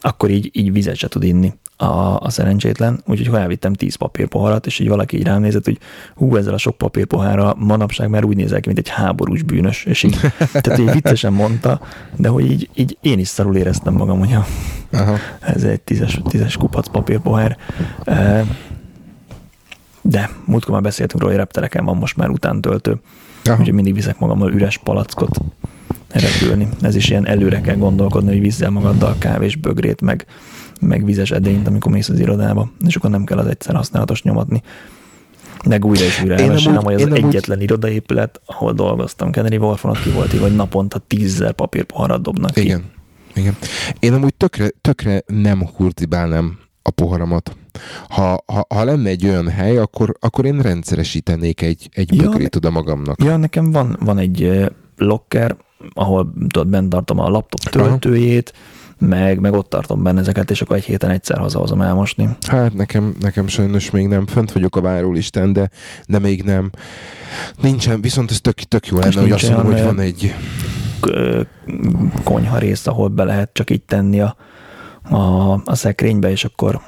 akkor 0.00 0.30
így, 0.30 0.50
így 0.52 0.72
vizet 0.72 0.96
se 0.96 1.08
tud 1.08 1.22
inni 1.22 1.52
a, 1.76 2.16
a 2.20 2.30
szerencsétlen, 2.30 3.02
úgyhogy 3.06 3.26
ha 3.26 3.38
elvittem 3.38 3.72
10 3.72 3.94
papírpoharat, 3.94 4.66
és 4.66 4.78
így 4.78 4.88
valaki 4.88 5.16
így 5.16 5.24
rám 5.24 5.40
nézett, 5.40 5.64
hogy 5.64 5.78
hú, 6.14 6.36
ezzel 6.36 6.54
a 6.54 6.58
sok 6.58 6.76
papírpohára 6.76 7.54
manapság 7.58 8.08
már 8.08 8.24
úgy 8.24 8.36
nézel 8.36 8.60
ki, 8.60 8.66
mint 8.66 8.78
egy 8.78 8.88
háborús 8.88 9.42
bűnös, 9.42 9.84
és 9.84 10.02
így, 10.02 10.16
tehát 10.52 10.78
így 10.78 10.92
viccesen 10.92 11.32
mondta, 11.32 11.80
de 12.16 12.28
hogy 12.28 12.50
így, 12.50 12.70
így 12.74 12.98
én 13.00 13.18
is 13.18 13.28
szarul 13.28 13.56
éreztem 13.56 13.94
magam, 13.94 14.18
hogy 14.18 14.36
Aha. 14.92 15.16
ez 15.40 15.64
egy 15.64 15.80
tízes, 15.80 16.20
tízes 16.28 16.56
kupac 16.56 16.88
papírpohár. 16.88 17.56
De 20.02 20.30
múltkor 20.44 20.72
már 20.72 20.82
beszéltünk 20.82 21.20
róla, 21.20 21.32
hogy 21.32 21.42
reptereken 21.42 21.84
van 21.84 21.96
most 21.96 22.16
már 22.16 22.28
utántöltő, 22.28 23.00
úgyhogy 23.48 23.72
mindig 23.72 23.94
viszek 23.94 24.18
magammal 24.18 24.52
üres 24.52 24.78
palackot 24.78 25.40
repülni. 26.08 26.68
Ez 26.80 26.94
is 26.94 27.10
ilyen 27.10 27.26
előre 27.26 27.60
kell 27.60 27.76
gondolkodni, 27.76 28.30
hogy 28.30 28.40
vízzel 28.40 28.70
magaddal 28.70 29.16
kávés 29.18 29.56
bögrét, 29.56 30.00
meg 30.00 30.26
meg 30.80 31.04
vizes 31.04 31.30
edényt, 31.30 31.66
amikor 31.66 31.92
mész 31.92 32.08
az 32.08 32.18
irodába, 32.18 32.70
és 32.86 32.96
akkor 32.96 33.10
nem 33.10 33.24
kell 33.24 33.38
az 33.38 33.46
egyszer 33.46 33.74
használatos 33.74 34.22
nyomatni. 34.22 34.62
Meg 35.64 35.84
újra 35.84 36.04
és 36.04 36.22
újra 36.22 36.34
elmesélem, 36.34 36.82
hogy 36.82 36.94
az 36.94 37.12
egyetlen 37.12 37.58
úgy... 37.58 37.62
irodaépület, 37.62 38.40
ahol 38.46 38.72
dolgoztam, 38.72 39.30
Kennedy 39.30 39.56
Wharfon, 39.56 39.92
ki 39.92 40.10
volt 40.10 40.32
hogy 40.32 40.54
naponta 40.54 40.98
tízzer 40.98 41.52
papírpoharat 41.52 42.22
dobnak 42.22 42.50
ki. 42.50 42.60
Igen. 42.60 42.84
Igen. 43.34 43.56
Én 43.98 44.12
amúgy 44.12 44.34
tökre, 44.34 44.68
tökre 44.80 45.22
nem 45.26 45.66
hurtibálnám 45.76 46.58
a 46.90 47.02
poharamat. 47.02 47.56
Ha, 48.08 48.42
ha, 48.46 48.66
ha 48.68 48.84
lenne 48.84 49.08
egy 49.08 49.26
olyan 49.26 49.48
hely, 49.48 49.76
akkor, 49.76 50.16
akkor 50.20 50.44
én 50.44 50.60
rendszeresítenék 50.60 51.62
egy, 51.62 51.88
egy 51.92 52.14
ja, 52.14 52.22
bögrét 52.22 52.56
oda 52.56 52.70
magamnak. 52.70 53.22
Ja, 53.22 53.36
nekem 53.36 53.70
van, 53.70 53.96
van 54.00 54.18
egy 54.18 54.70
locker, 54.96 55.56
ahol 55.92 56.32
tudod, 56.48 56.68
bent 56.68 56.88
tartom 56.88 57.18
a 57.18 57.28
laptop 57.28 57.60
töltőjét, 57.60 58.52
Aha 58.54 58.78
meg, 59.00 59.40
meg 59.40 59.52
ott 59.52 59.68
tartom 59.68 60.02
benne 60.02 60.20
ezeket, 60.20 60.50
és 60.50 60.62
akkor 60.62 60.76
egy 60.76 60.84
héten 60.84 61.10
egyszer 61.10 61.38
hazahozom 61.38 61.80
elmosni. 61.80 62.28
Hát 62.46 62.74
nekem, 62.74 63.14
nekem 63.20 63.46
sajnos 63.46 63.90
még 63.90 64.06
nem, 64.06 64.26
fönt 64.26 64.52
vagyok 64.52 64.76
a 64.76 64.80
várólisten, 64.80 65.52
de, 65.52 65.70
de 66.06 66.18
még 66.18 66.42
nem. 66.42 66.70
Nincsen, 67.62 68.00
viszont 68.00 68.30
ez 68.30 68.40
tök, 68.40 68.54
tök 68.54 68.86
jó 68.86 68.98
lenne, 68.98 69.20
hogy 69.20 69.30
azt 69.30 69.50
mondom, 69.50 69.72
hogy 69.72 69.82
van 69.82 70.00
egy 70.00 70.34
konyha 72.24 72.58
rész, 72.58 72.86
ahol 72.86 73.08
be 73.08 73.24
lehet 73.24 73.50
csak 73.52 73.70
így 73.70 73.82
tenni 73.82 74.20
a, 74.20 74.36
a, 75.02 75.52
a 75.52 75.74
szekrénybe, 75.74 76.30
és 76.30 76.44
akkor 76.44 76.80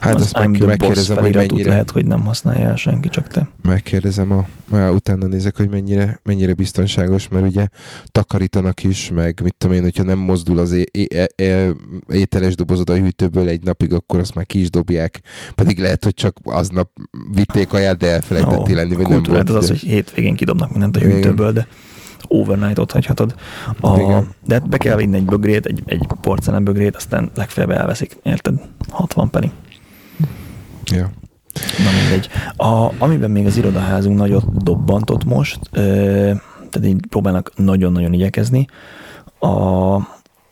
Hát 0.00 0.14
azt 0.14 0.38
meg, 0.38 0.64
megkérdezem, 0.64 1.16
hogy 1.16 1.34
mennyire... 1.34 1.68
lehet, 1.68 1.90
hogy 1.90 2.06
nem 2.06 2.20
használja 2.24 2.68
el 2.68 2.76
senki, 2.76 3.08
csak 3.08 3.28
te. 3.28 3.48
Megkérdezem, 3.62 4.32
a, 4.32 4.46
a, 4.76 4.90
utána 4.90 5.26
nézek, 5.26 5.56
hogy 5.56 5.70
mennyire, 5.70 6.20
mennyire 6.22 6.54
biztonságos, 6.54 7.28
mert 7.28 7.46
ugye 7.46 7.66
takarítanak 8.06 8.84
is, 8.84 9.10
meg 9.14 9.40
mit 9.42 9.54
tudom 9.58 9.76
én, 9.76 9.82
hogyha 9.82 10.02
nem 10.02 10.18
mozdul 10.18 10.58
az 10.58 10.72
é, 10.72 10.84
é, 10.90 11.26
é, 11.36 11.70
ételes 12.08 12.54
dobozod 12.54 12.90
a 12.90 12.96
hűtőből 12.96 13.48
egy 13.48 13.62
napig, 13.62 13.92
akkor 13.92 14.18
azt 14.18 14.34
már 14.34 14.46
ki 14.46 14.60
is 14.60 14.70
dobják. 14.70 15.20
Pedig 15.54 15.78
lehet, 15.78 16.04
hogy 16.04 16.14
csak 16.14 16.36
aznap 16.42 16.90
vitték 17.34 17.72
aját, 17.72 17.96
de 17.96 18.10
elfelejtettél 18.10 18.76
lenni, 18.76 18.94
vagy 18.94 19.08
nem 19.08 19.22
volt. 19.22 19.48
az 19.48 19.54
az, 19.54 19.68
hogy 19.68 19.78
hétvégén 19.78 20.34
kidobnak 20.34 20.70
mindent 20.70 20.96
a 20.96 21.00
hűtőből, 21.00 21.52
de 21.52 21.66
overnight 22.28 22.78
ott 22.78 22.92
hagyhatod. 22.92 23.34
A, 23.80 23.98
de 24.46 24.58
be 24.58 24.76
kell 24.76 24.96
vinni 24.96 25.16
egy 25.16 25.24
bögrét, 25.24 25.66
egy, 25.66 25.82
egy 25.86 26.06
porcelán 26.20 26.64
bögrét, 26.64 26.96
aztán 26.96 27.30
legfeljebb 27.34 27.76
elveszik, 27.78 28.16
érted? 28.22 28.54
60 28.90 29.30
penny. 29.30 29.50
Ja. 30.84 31.10
Na 31.84 31.90
mindegy. 32.00 32.28
A, 32.56 33.02
amiben 33.02 33.30
még 33.30 33.46
az 33.46 33.56
irodaházunk 33.56 34.18
nagyot 34.18 34.62
dobbantott 34.62 35.24
most, 35.24 35.58
ö, 35.70 35.80
tehát 36.70 36.88
így 36.88 37.06
próbálnak 37.08 37.52
nagyon-nagyon 37.56 38.12
igyekezni, 38.12 38.66
a, 39.38 39.94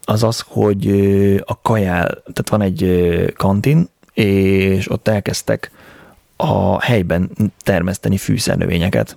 az 0.04 0.22
az, 0.22 0.44
hogy 0.46 0.87
a 1.44 1.61
kajál, 1.62 2.06
tehát 2.08 2.48
van 2.48 2.62
egy 2.62 3.32
kantin, 3.37 3.88
és 4.12 4.90
ott 4.90 5.08
elkezdtek 5.08 5.70
a 6.37 6.80
helyben 6.80 7.30
termeszteni 7.64 8.16
fűszernövényeket 8.16 9.16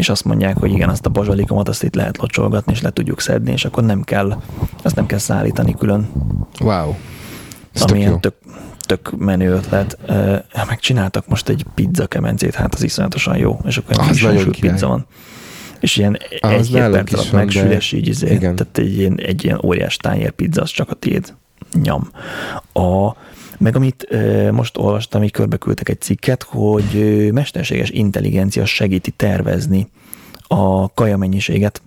és 0.00 0.08
azt 0.08 0.24
mondják, 0.24 0.56
hogy 0.56 0.72
igen, 0.72 0.88
azt 0.88 1.06
a 1.06 1.08
bazsalikomat 1.08 1.68
azt 1.68 1.82
itt 1.82 1.94
lehet 1.94 2.16
locsolgatni, 2.16 2.72
és 2.72 2.80
le 2.80 2.90
tudjuk 2.90 3.20
szedni, 3.20 3.52
és 3.52 3.64
akkor 3.64 3.84
nem 3.84 4.02
kell, 4.02 4.42
azt 4.82 4.96
nem 4.96 5.06
kell 5.06 5.18
szállítani 5.18 5.74
külön. 5.78 6.08
Wow. 6.60 6.94
Ez 7.72 7.82
ami 7.82 8.04
tök, 8.04 8.20
tök, 8.20 8.34
tök 8.86 9.18
menő 9.18 9.52
ötlet. 9.52 9.98
Megcsináltak 10.68 11.28
most 11.28 11.48
egy 11.48 11.64
pizza 11.74 12.06
kemencét, 12.06 12.54
hát 12.54 12.74
az 12.74 12.82
iszonyatosan 12.82 13.36
jó, 13.36 13.60
és 13.64 13.76
akkor 13.76 14.08
egy 14.08 14.22
nagyon 14.22 14.50
pizza 14.60 14.86
van. 14.86 15.06
És 15.80 15.96
ilyen 15.96 16.18
az 16.40 16.50
egy 16.50 16.66
hét 16.66 16.90
perc 16.90 17.12
alatt 17.12 17.32
megsül, 17.32 17.70
és 17.70 17.92
így 17.92 18.08
izé, 18.08 18.34
igen. 18.34 18.56
tehát 18.56 18.78
egy 18.78 18.98
ilyen, 18.98 19.18
egy 19.18 19.44
ilyen 19.44 19.60
óriás 19.64 19.96
tányér 19.96 20.30
pizza, 20.30 20.62
az 20.62 20.70
csak 20.70 20.90
a 20.90 20.94
tiéd. 20.94 21.34
Nyam. 21.82 22.10
A, 22.72 23.08
meg 23.60 23.76
amit 23.76 24.06
most 24.50 24.78
olvastam, 24.78 25.22
így 25.22 25.30
körbeküldtek 25.30 25.88
egy 25.88 26.00
cikket, 26.00 26.42
hogy 26.42 26.96
e, 26.96 27.32
mesterséges 27.32 27.90
intelligencia 27.90 28.64
segíti 28.64 29.10
tervezni 29.10 29.90
a 30.46 30.92
kaja 30.94 31.16
mennyiséget, 31.16 31.82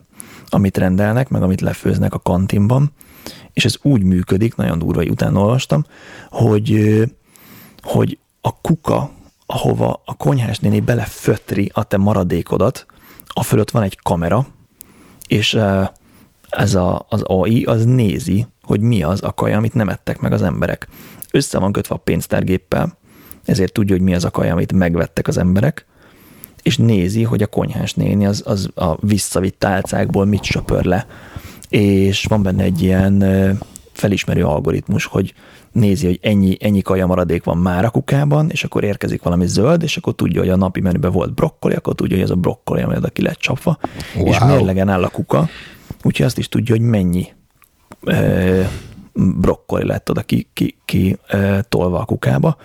amit 0.49 0.77
rendelnek, 0.77 1.29
meg 1.29 1.41
amit 1.41 1.61
lefőznek 1.61 2.13
a 2.13 2.19
kantinban, 2.19 2.91
és 3.53 3.65
ez 3.65 3.75
úgy 3.81 4.03
működik, 4.03 4.55
nagyon 4.55 4.79
durva, 4.79 4.99
hogy 4.99 5.09
utána 5.09 5.39
olvastam, 5.39 5.85
hogy, 6.29 7.01
hogy 7.81 8.17
a 8.41 8.61
kuka, 8.61 9.11
ahova 9.45 10.01
a 10.05 10.13
konyhás 10.13 10.59
néni 10.59 10.79
belefötri 10.79 11.71
a 11.73 11.83
te 11.83 11.97
maradékodat, 11.97 12.85
a 13.27 13.43
fölött 13.43 13.71
van 13.71 13.83
egy 13.83 13.99
kamera, 14.01 14.47
és 15.27 15.59
ez 16.49 16.75
a, 16.75 17.05
az 17.09 17.21
AI 17.21 17.63
az 17.63 17.85
nézi, 17.85 18.47
hogy 18.63 18.79
mi 18.79 19.03
az 19.03 19.23
a 19.23 19.33
kaja, 19.33 19.57
amit 19.57 19.73
nem 19.73 19.89
ettek 19.89 20.19
meg 20.19 20.31
az 20.33 20.41
emberek 20.41 20.87
össze 21.33 21.59
van 21.59 21.71
kötve 21.71 21.95
a 21.95 21.97
pénztárgéppel, 21.97 22.97
ezért 23.45 23.73
tudja, 23.73 23.95
hogy 23.95 24.03
mi 24.03 24.13
az 24.13 24.25
a 24.25 24.31
kaja, 24.31 24.53
amit 24.53 24.73
megvettek 24.73 25.27
az 25.27 25.37
emberek, 25.37 25.85
és 26.63 26.77
nézi, 26.77 27.23
hogy 27.23 27.41
a 27.41 27.47
konyhás 27.47 27.93
néni 27.93 28.25
az, 28.25 28.43
az 28.45 28.69
a 28.75 29.05
visszavitt 29.05 29.59
tálcákból 29.59 30.25
mit 30.25 30.43
söpör 30.43 30.83
le. 30.83 31.07
És 31.69 32.25
van 32.25 32.43
benne 32.43 32.63
egy 32.63 32.81
ilyen 32.81 33.23
felismerő 33.91 34.43
algoritmus, 34.43 35.05
hogy 35.05 35.33
nézi, 35.71 36.05
hogy 36.05 36.19
ennyi, 36.21 36.57
ennyi 36.59 36.81
kaja 36.81 37.05
maradék 37.05 37.43
van 37.43 37.57
már 37.57 37.85
a 37.85 37.89
kukában, 37.89 38.49
és 38.49 38.63
akkor 38.63 38.83
érkezik 38.83 39.21
valami 39.21 39.47
zöld, 39.47 39.83
és 39.83 39.97
akkor 39.97 40.15
tudja, 40.15 40.39
hogy 40.39 40.49
a 40.49 40.55
napi 40.55 40.81
menüben 40.81 41.11
volt 41.11 41.33
brokkoli, 41.33 41.73
akkor 41.73 41.95
tudja, 41.95 42.15
hogy 42.15 42.25
ez 42.25 42.31
a 42.31 42.35
brokkoli, 42.35 42.81
ami 42.81 42.95
oda 42.95 43.09
ki 43.09 43.21
lett 43.21 43.37
csapva, 43.37 43.77
wow. 44.15 44.27
és 44.27 44.39
mérlegen 44.39 44.89
áll 44.89 45.03
a 45.03 45.09
kuka, 45.09 45.49
úgyhogy 46.03 46.25
azt 46.25 46.37
is 46.37 46.49
tudja, 46.49 46.75
hogy 46.75 46.85
mennyi 46.85 47.27
brokkoli 49.13 49.85
lett 49.85 50.09
oda 50.09 50.21
ki, 50.21 50.47
ki, 50.53 50.77
ki 50.85 51.17
tolva 51.69 51.99
a 51.99 52.05
kukába. 52.05 52.57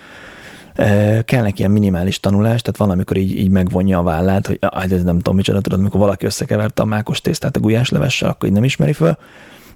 Kellnek 1.25 1.59
ilyen 1.59 1.71
minimális 1.71 2.19
tanulás, 2.19 2.61
tehát 2.61 2.79
van, 2.79 2.89
amikor 2.89 3.17
így, 3.17 3.37
így 3.37 3.49
megvonja 3.49 3.99
a 3.99 4.03
vállát, 4.03 4.47
hogy 4.47 4.57
ah, 4.61 4.83
ez 4.83 5.03
nem 5.03 5.15
tudom 5.15 5.35
micsoda, 5.35 5.61
tudod, 5.61 5.79
amikor 5.79 5.99
valaki 5.99 6.25
összekeverte 6.25 6.81
a 6.81 6.85
mákos 6.85 7.21
tésztát 7.21 7.55
a 7.55 7.59
gulyáslevessel, 7.59 8.29
akkor 8.29 8.49
így 8.49 8.55
nem 8.55 8.63
ismeri 8.63 8.93
föl, 8.93 9.17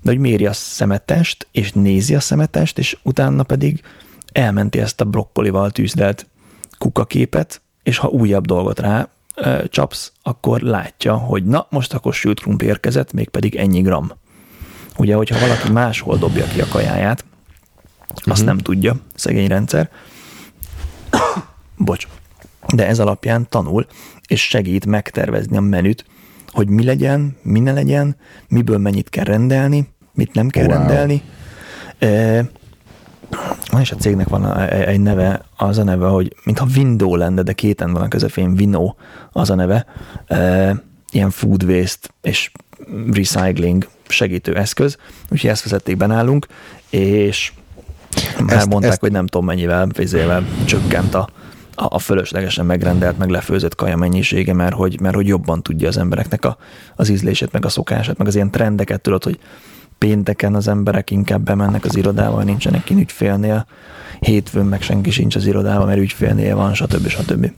de 0.02 0.10
hogy 0.10 0.20
méri 0.20 0.46
a 0.46 0.54
szemetest, 0.54 1.48
és 1.52 1.72
nézi 1.72 2.16
a 2.16 2.20
szemetest, 2.20 2.78
és 2.78 2.98
utána 3.04 3.44
pedig 3.44 3.82
elmenti 4.32 4.80
ezt 4.80 5.02
a 5.02 5.06
brokkolival 5.06 5.72
tűzdelt 5.72 6.28
kukaképet, 6.78 7.62
és 7.84 7.98
ha 7.98 8.08
újabb 8.08 8.46
dolgot 8.46 8.80
rá 8.80 9.08
csapsz, 9.70 10.12
akkor 10.24 10.62
látja, 10.62 11.16
hogy 11.16 11.46
na, 11.46 11.68
most 11.70 11.94
akkor 11.94 12.14
sült 12.14 12.40
krumpli 12.40 12.68
érkezett, 12.68 13.14
mégpedig 13.14 13.56
ennyi 13.56 13.82
gram. 13.82 14.12
Ugye, 14.98 15.16
hogyha 15.16 15.40
valaki 15.40 15.72
máshol 15.72 16.18
dobja 16.18 16.46
ki 16.46 16.62
a 16.62 16.68
kajáját, 16.68 17.26
azt 18.10 18.28
uh-huh. 18.28 18.46
nem 18.46 18.58
tudja, 18.58 18.96
szegény 19.16 19.48
rendszer. 19.48 19.90
Bocs. 21.78 22.08
de 22.74 22.88
ez 22.88 23.00
alapján 23.00 23.50
tanul, 23.50 23.86
és 24.28 24.48
segít 24.48 24.86
megtervezni 24.86 25.58
a 25.58 25.62
menüt, 25.62 26.06
hogy 26.52 26.70
mi 26.70 26.84
legyen, 26.84 27.38
mi 27.42 27.60
ne 27.60 27.72
legyen, 27.72 28.16
miből 28.48 28.78
mennyit 28.78 29.10
kell 29.10 29.24
rendelni, 29.24 29.88
mit 30.14 30.34
nem 30.34 30.50
kell 30.50 30.66
wow. 30.66 30.78
rendelni. 30.78 31.22
E, 32.00 32.46
és 33.80 33.92
a 33.92 33.96
cégnek 33.96 34.28
van 34.28 34.60
egy 34.70 35.00
neve, 35.00 35.46
az 35.58 35.78
a 35.78 35.84
neve, 35.84 36.08
hogy 36.08 36.36
mintha 36.44 36.68
Window 36.76 37.16
lenne, 37.16 37.42
de 37.42 37.54
kéten 37.54 37.94
van 37.94 38.02
a 38.02 38.08
közepén, 38.08 38.56
Vino 38.56 38.96
az 39.32 39.50
a 39.50 39.56
neve. 39.56 39.86
E, 40.28 40.76
ilyen 41.12 41.30
food 41.30 41.64
waste 41.64 42.10
és 42.22 42.52
recycling 43.12 43.88
segítő 44.16 44.56
eszköz, 44.56 44.98
úgyhogy 45.30 45.50
ezt 45.50 45.64
vezették 45.64 45.98
be 45.98 46.06
nálunk, 46.06 46.48
és 46.90 47.52
már 48.46 48.58
ezt, 48.58 48.68
mondták, 48.68 48.92
ezt... 48.92 49.00
hogy 49.00 49.12
nem 49.12 49.28
tudom 49.28 49.48
mennyivel, 49.48 49.88
vizével 49.88 50.46
csökkent 50.66 51.14
a, 51.14 51.30
a, 51.76 52.00
fölöslegesen 52.00 52.66
megrendelt, 52.66 53.18
meg 53.18 53.30
lefőzött 53.30 53.76
kaja 53.76 53.98
mennyisége, 53.98 54.54
mert 54.54 54.74
hogy, 54.74 55.00
mert 55.00 55.16
hogy 55.16 55.28
jobban 55.28 55.64
tudja 55.64 55.88
az 55.88 55.98
embereknek 55.98 56.46
a, 56.46 56.58
az 56.96 57.10
ízlését, 57.10 57.52
meg 57.52 57.66
a 57.66 57.70
szokását, 57.70 58.18
meg 58.18 58.28
az 58.28 58.36
ilyen 58.36 58.52
trendeket 58.52 59.02
tudod, 59.02 59.24
hogy 59.24 59.40
pénteken 60.04 60.56
az 60.56 60.68
emberek 60.68 61.12
inkább 61.12 61.44
bemennek 61.44 61.86
az 61.86 61.96
irodába, 61.96 62.44
nincsenek 62.44 62.84
kint 62.84 63.00
ügyfélnél, 63.00 63.66
hétfőn 64.20 64.66
meg 64.66 64.82
senki 64.82 65.12
sincs 65.12 65.36
az 65.36 65.46
irodában, 65.46 65.88
mert 65.88 66.00
ügyfélnél 66.00 66.56
van, 66.56 66.74
stb. 66.74 67.08
stb. 67.08 67.52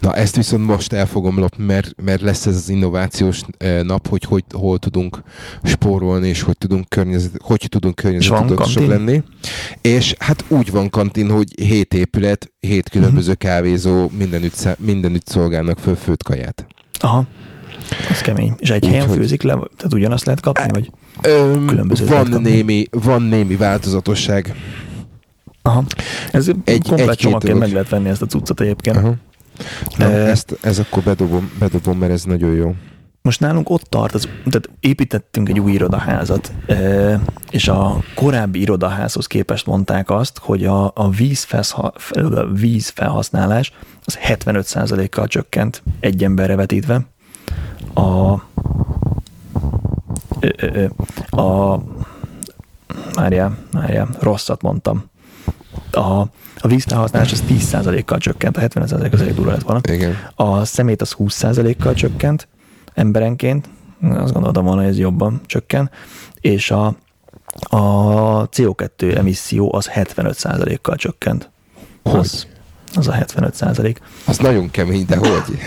Na 0.00 0.14
ezt 0.14 0.36
viszont 0.36 0.66
most 0.66 0.92
el 0.92 1.06
fogom 1.06 1.38
lopni, 1.38 1.64
mert, 1.64 2.02
mert 2.02 2.20
lesz 2.20 2.46
ez 2.46 2.56
az 2.56 2.68
innovációs 2.68 3.40
eh, 3.58 3.82
nap, 3.82 4.08
hogy, 4.08 4.24
hogy 4.24 4.44
hol 4.52 4.78
tudunk 4.78 5.22
spórolni, 5.62 6.28
és 6.28 6.42
hogy 6.42 6.58
tudunk 6.58 6.88
környezet, 6.88 7.32
hogy 7.42 7.66
tudunk 7.68 7.94
környezetudatosak 7.94 8.86
lenni. 8.86 9.22
És 9.80 10.14
hát 10.18 10.44
úgy 10.48 10.70
van 10.70 10.90
kantin, 10.90 11.30
hogy 11.30 11.60
hét 11.62 11.94
épület, 11.94 12.52
hét 12.60 12.88
különböző 12.88 13.32
uh-huh. 13.32 13.50
kávézó, 13.50 14.10
mindenütt, 14.18 14.68
mindenütt 14.78 15.26
szolgálnak 15.26 15.78
föl 15.78 15.96
főtt 15.96 16.22
kaját. 16.22 16.66
Aha. 16.98 17.26
Az 18.10 18.20
kemény. 18.20 18.54
És 18.58 18.70
egy 18.70 18.84
Úgy, 18.84 18.90
helyen 18.90 19.08
hogy... 19.08 19.16
főzik 19.16 19.42
le? 19.42 19.52
Tehát 19.52 19.94
ugyanazt 19.94 20.24
lehet 20.24 20.40
kapni, 20.40 20.70
vagy 20.72 20.90
öm, 21.22 21.66
különböző 21.66 22.06
van 22.06 22.40
némi, 22.40 22.84
van 22.90 23.22
némi 23.22 23.56
változatosság. 23.56 24.54
Aha. 25.62 25.84
Ez 26.32 26.48
egy, 26.64 26.88
komplet 26.88 27.08
egy 27.08 27.16
csomagként 27.16 27.58
meg 27.58 27.72
lehet 27.72 27.88
venni 27.88 28.08
ezt 28.08 28.22
a 28.22 28.26
cuccot 28.26 28.60
egyébként. 28.60 28.96
Aha. 28.96 29.14
Na, 29.96 30.04
e... 30.04 30.28
ezt, 30.28 30.58
ez 30.60 30.78
akkor 30.78 31.02
bedobom, 31.02 31.50
bedobom, 31.58 31.98
mert 31.98 32.12
ez 32.12 32.24
nagyon 32.24 32.54
jó. 32.54 32.74
Most 33.22 33.40
nálunk 33.40 33.70
ott 33.70 33.82
tart, 33.82 34.14
az, 34.14 34.22
tehát 34.22 34.70
építettünk 34.80 35.48
egy 35.48 35.60
új 35.60 35.72
irodaházat, 35.72 36.52
és 37.50 37.68
a 37.68 38.02
korábbi 38.14 38.60
irodaházhoz 38.60 39.26
képest 39.26 39.66
mondták 39.66 40.10
azt, 40.10 40.38
hogy 40.38 40.64
a, 40.64 40.92
a 40.94 41.10
vízfelha, 41.10 41.92
vízfelhasználás 42.52 43.72
az 44.04 44.18
75%-kal 44.26 45.26
csökkent 45.26 45.82
egy 46.00 46.24
emberre 46.24 46.56
vetítve. 46.56 47.06
A, 47.94 48.34
a 51.30 51.76
Mária, 53.14 53.56
Mária, 53.72 54.08
rosszat 54.20 54.62
mondtam 54.62 55.10
a, 55.90 56.20
a 56.60 56.68
vízfelhasználás 56.68 57.32
az 57.32 57.42
10%-kal 57.48 58.18
csökkent, 58.18 58.56
a 58.56 58.60
70% 58.60 59.12
az 59.12 59.20
egy 59.20 59.34
durva 59.34 59.50
lett 59.50 59.62
volna. 59.62 59.80
Igen. 59.92 60.16
A 60.34 60.64
szemét 60.64 61.00
az 61.00 61.14
20%-kal 61.18 61.94
csökkent 61.94 62.48
emberenként, 62.94 63.68
azt 64.02 64.32
gondoltam 64.32 64.64
volna, 64.64 64.80
hogy 64.80 64.90
ez 64.90 64.98
jobban 64.98 65.40
csökken, 65.46 65.90
és 66.40 66.70
a, 66.70 66.86
a 67.60 68.48
CO2 68.48 69.16
emisszió 69.16 69.74
az 69.74 69.90
75%-kal 69.94 70.96
csökkent. 70.96 71.50
Hogy? 72.02 72.18
Az, 72.18 72.46
az 72.94 73.08
a 73.08 73.12
75 73.12 73.54
százalék. 73.54 74.00
Az 74.26 74.38
nagyon 74.38 74.70
kemény, 74.70 75.04
de 75.06 75.16
hogy? 75.16 75.58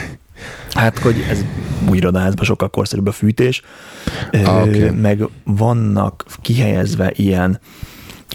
Hát, 0.74 1.00
hogy 1.00 1.26
ez 1.30 1.46
új 1.90 1.98
irodaházban 1.98 2.46
sokkal 2.46 2.70
korszerűbb 2.70 3.08
a 3.08 3.12
fűtés, 3.12 3.62
ah, 4.32 4.62
okay. 4.62 4.90
meg 4.90 5.28
vannak 5.44 6.26
kihelyezve 6.42 7.12
ilyen 7.16 7.60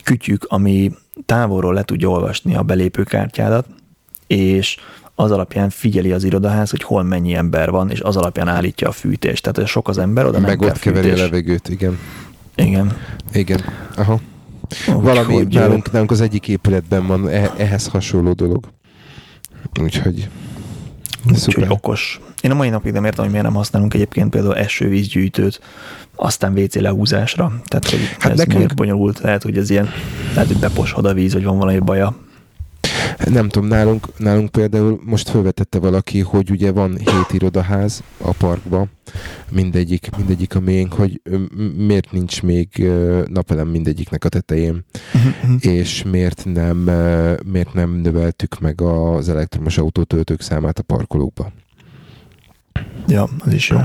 kütyük, 0.02 0.44
ami 0.48 0.92
távolról 1.26 1.74
le 1.74 1.82
tudja 1.82 2.08
olvasni 2.08 2.54
a 2.54 2.62
belépőkártyádat, 2.62 3.66
és 4.26 4.76
az 5.14 5.30
alapján 5.30 5.70
figyeli 5.70 6.12
az 6.12 6.24
irodaház, 6.24 6.70
hogy 6.70 6.82
hol 6.82 7.02
mennyi 7.02 7.34
ember 7.34 7.70
van, 7.70 7.90
és 7.90 8.00
az 8.00 8.16
alapján 8.16 8.48
állítja 8.48 8.88
a 8.88 8.92
fűtést. 8.92 9.42
Tehát, 9.42 9.56
hogy 9.56 9.66
sok 9.66 9.88
az 9.88 9.98
ember, 9.98 10.26
oda 10.26 10.38
Meg 10.38 10.60
nem 10.60 10.68
ott 10.68 10.78
keveri 10.78 11.10
a 11.10 11.16
levegőt, 11.16 11.68
igen. 11.68 11.98
Igen. 12.54 12.96
Igen. 13.32 13.60
Aha. 13.96 14.20
Úgy, 14.88 15.02
Valami 15.02 15.34
hogy 15.34 15.48
nálunk, 15.48 15.92
nálunk 15.92 16.10
az 16.10 16.20
egyik 16.20 16.48
épületben 16.48 17.06
van 17.06 17.28
eh, 17.28 17.50
ehhez 17.56 17.86
hasonló 17.86 18.32
dolog. 18.32 18.68
Úgyhogy 19.80 20.28
Úgyhogy 21.30 21.66
okos. 21.68 22.20
Én 22.40 22.50
a 22.50 22.54
mai 22.54 22.68
napig 22.68 22.92
nem 22.92 23.04
értem, 23.04 23.20
hogy 23.20 23.30
miért 23.32 23.46
nem 23.46 23.56
használunk 23.56 23.94
egyébként 23.94 24.30
például 24.30 24.56
esővízgyűjtőt, 24.56 25.60
aztán 26.16 26.58
WC 26.58 26.74
lehúzásra. 26.74 27.60
Tehát, 27.64 27.90
hogy 27.90 28.00
hát 28.18 28.32
ez 28.32 28.38
nekünk... 28.38 28.74
bonyolult, 28.74 29.20
lehet, 29.20 29.42
hogy 29.42 29.58
ez 29.58 29.70
ilyen, 29.70 29.88
lehet, 30.34 30.46
hogy 30.46 30.58
beposhod 30.58 31.04
a 31.04 31.12
víz, 31.14 31.32
vagy 31.32 31.44
van 31.44 31.58
valami 31.58 31.78
baja. 31.78 32.16
Nem 33.24 33.48
tudom, 33.48 33.68
nálunk, 33.68 34.18
nálunk 34.18 34.50
például 34.50 35.00
most 35.04 35.28
felvetette 35.28 35.78
valaki, 35.78 36.20
hogy 36.20 36.50
ugye 36.50 36.72
van 36.72 36.96
hét 36.96 37.32
irodaház 37.32 38.02
a 38.18 38.32
parkban, 38.32 38.90
mindegyik, 39.50 40.08
mindegyik 40.16 40.54
a 40.54 40.60
miénk, 40.60 40.92
hogy 40.92 41.20
miért 41.76 42.12
nincs 42.12 42.42
még 42.42 42.88
napelem 43.26 43.68
mindegyiknek 43.68 44.24
a 44.24 44.28
tetején, 44.28 44.84
uh-huh. 45.14 45.64
és 45.64 46.02
miért 46.02 46.44
nem, 46.44 46.76
miért 47.46 47.72
nem 47.72 47.90
növeltük 47.90 48.60
meg 48.60 48.80
az 48.80 49.28
elektromos 49.28 49.78
autótöltők 49.78 50.40
számát 50.40 50.78
a 50.78 50.82
parkolókba. 50.82 51.52
Ja, 53.06 53.28
az 53.38 53.52
is 53.52 53.68
jó. 53.68 53.78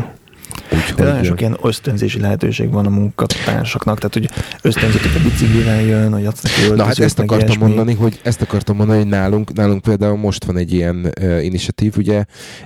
Úgyhogy... 0.72 0.96
De 0.96 1.04
nagyon 1.04 1.24
sok 1.24 1.40
ilyen 1.40 1.58
ösztönzési 1.62 2.20
lehetőség 2.20 2.72
van 2.72 2.86
a 2.86 2.90
munkatársaknak, 2.90 3.98
tehát 4.00 4.14
hogy 4.14 4.30
ösztönződik 4.62 5.16
a 5.16 5.20
biciklivel 5.24 5.82
jön, 5.82 6.14
hogy 6.14 6.26
adsz 6.26 6.42
neki 6.42 6.76
Na 6.76 6.84
hát 6.84 7.00
ezt 7.00 7.20
akartam 7.20 7.48
ilyesmi. 7.48 7.66
mondani, 7.66 7.94
hogy 7.94 8.20
ezt 8.24 8.42
akartam 8.42 8.76
mondani, 8.76 9.00
hogy 9.00 9.08
nálunk, 9.08 9.54
nálunk 9.54 9.82
például 9.82 10.18
most 10.18 10.44
van 10.44 10.58
egy 10.58 10.74
ilyen 10.74 11.12
uh, 11.22 11.46
initiatív, 11.46 11.94
ugye 11.98 12.26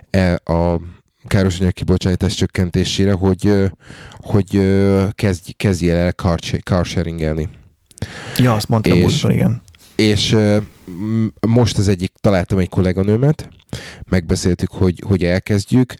e, 0.10 0.34
a 0.34 0.82
károsanyag 1.28 1.74
kibocsátás 1.74 2.34
csökkentésére, 2.34 3.12
hogy, 3.12 3.54
hogy 4.12 4.62
kezdj, 5.12 5.52
kezdjél 5.52 5.96
el 5.96 6.12
carsharingelni. 6.64 7.50
Ja, 8.38 8.54
azt 8.54 8.70
mondtam 8.70 8.98
és, 8.98 9.24
igen. 9.24 9.62
És 9.96 10.38
most 11.48 11.78
az 11.78 11.88
egyik, 11.88 12.12
találtam 12.22 12.58
egy 12.58 12.70
kolléganőmet, 12.70 13.50
megbeszéltük, 14.10 14.72
hogy, 14.72 15.04
hogy 15.06 15.24
elkezdjük, 15.24 15.94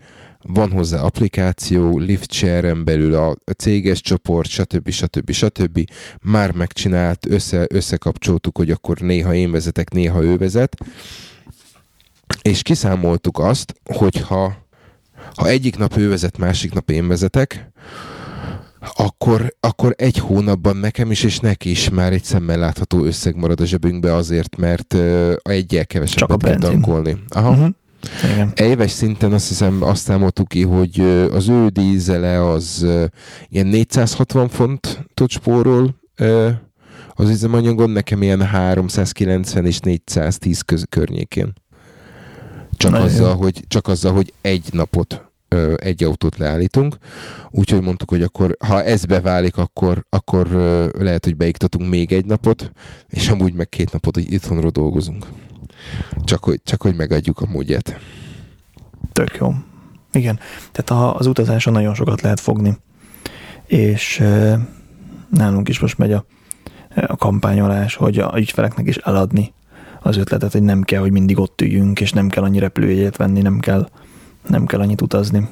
van 0.48 0.72
hozzá 0.72 1.02
applikáció, 1.02 1.98
lift 1.98 2.32
share 2.32 2.74
belül 2.74 3.16
a, 3.16 3.36
céges 3.58 4.02
csoport, 4.02 4.50
stb. 4.50 4.90
stb. 4.90 5.32
stb. 5.32 5.90
Már 6.22 6.52
megcsinált, 6.52 7.26
össze, 7.30 7.66
összekapcsoltuk, 7.70 8.58
hogy 8.58 8.72
akkor 8.72 8.98
néha 9.00 9.34
én 9.34 9.52
vezetek, 9.52 9.90
néha 9.90 10.24
ő 10.24 10.38
vezet, 10.38 10.78
és 12.42 12.62
kiszámoltuk 12.62 13.40
azt, 13.40 13.74
hogy 13.84 14.22
ha, 14.22 14.58
ha 15.36 15.48
egyik 15.48 15.78
nap 15.78 15.98
ő 15.98 16.10
vezet, 16.10 16.38
másik 16.38 16.74
nap 16.74 16.90
én 16.90 17.08
vezetek, 17.08 17.72
akkor, 18.96 19.56
akkor 19.60 19.94
egy 19.98 20.18
hónapban 20.18 20.78
nekem 20.78 21.12
is, 21.12 21.24
és 21.24 21.40
neki 21.40 21.70
is 21.70 21.90
már 21.90 22.14
egy 22.14 22.24
szemmel 22.24 22.58
látható 22.58 23.04
összeg 23.04 23.36
marad 23.36 23.62
a 23.62 23.66
zsebünkbe 23.66 24.14
azért, 24.14 24.58
mert 24.58 24.94
uh, 24.94 25.34
egyel 25.42 25.86
kevesebbet 25.86 26.44
kell 26.44 26.58
tankolni. 26.58 27.24
Aha. 27.30 27.50
Uh-huh. 27.50 27.70
Igen. 28.24 28.52
Éves 28.56 28.92
szinten 28.92 29.34
azt 29.34 29.48
hiszem 29.48 29.84
azt 29.84 30.04
számoltuk 30.04 30.48
ki, 30.48 30.64
hogy 30.64 31.00
az 31.32 31.48
ő 31.48 31.68
dízele 31.68 32.50
az 32.50 32.86
ilyen 33.50 33.68
460 33.68 34.48
fontot 34.50 35.30
spórol 35.30 35.96
az 37.14 37.30
üzemanyagon, 37.30 37.90
nekem 37.90 38.22
ilyen 38.22 38.42
390 38.42 39.66
és 39.66 39.80
410 39.80 40.62
köz 40.62 40.86
környékén. 40.90 41.54
Csak 42.72 42.94
azzal, 42.94 43.36
hogy, 43.36 43.64
csak 43.68 43.88
azzal, 43.88 44.14
hogy 44.14 44.34
egy 44.42 44.70
napot 44.72 45.26
egy 45.76 46.04
autót 46.04 46.38
leállítunk, 46.38 46.98
úgyhogy 47.50 47.82
mondtuk, 47.82 48.10
hogy 48.10 48.22
akkor 48.22 48.58
ha 48.66 48.84
ez 48.84 49.06
beválik, 49.06 49.58
akkor, 49.58 50.06
akkor 50.10 50.48
lehet, 50.98 51.24
hogy 51.24 51.36
beiktatunk 51.36 51.90
még 51.90 52.12
egy 52.12 52.26
napot, 52.26 52.72
és 53.08 53.30
amúgy 53.30 53.54
meg 53.54 53.70
két 53.70 53.92
napot, 53.92 54.16
hogy 54.16 54.34
itthonról 54.34 54.70
dolgozunk. 54.70 55.26
Csak 56.24 56.44
hogy, 56.44 56.60
csak 56.64 56.82
hogy 56.82 56.96
megadjuk 56.96 57.40
a 57.42 57.46
módját. 57.46 58.00
Tök 59.14 59.38
jó. 59.40 59.54
Igen. 60.12 60.40
Tehát 60.72 61.16
az 61.16 61.28
utazáson 61.28 61.74
nagyon 61.74 61.94
sokat 61.94 62.22
lehet 62.22 62.40
fogni. 62.40 62.78
És 63.66 64.24
nálunk 65.30 65.70
is 65.70 65.80
most 65.80 65.98
megy 65.98 66.12
a, 66.12 66.26
a 66.96 67.16
kampányolás, 67.16 67.96
hogy 67.96 68.20
a 68.20 68.34
ügyfeleknek 68.38 68.88
is 68.88 68.96
eladni 68.96 69.54
az 70.02 70.18
ötletet, 70.18 70.52
hogy 70.52 70.62
nem 70.62 70.82
kell, 70.82 71.00
hogy 71.00 71.12
mindig 71.12 71.40
ott 71.40 71.62
üljünk, 71.62 72.02
és 72.02 72.12
nem 72.12 72.30
kell 72.30 72.44
annyi 72.44 72.60
repülőjegyet 72.60 73.18
venni, 73.18 73.42
nem 73.42 73.60
kell, 73.60 73.90
nem 74.48 74.66
kell 74.66 74.80
annyit 74.80 75.02
utazni. 75.02 75.48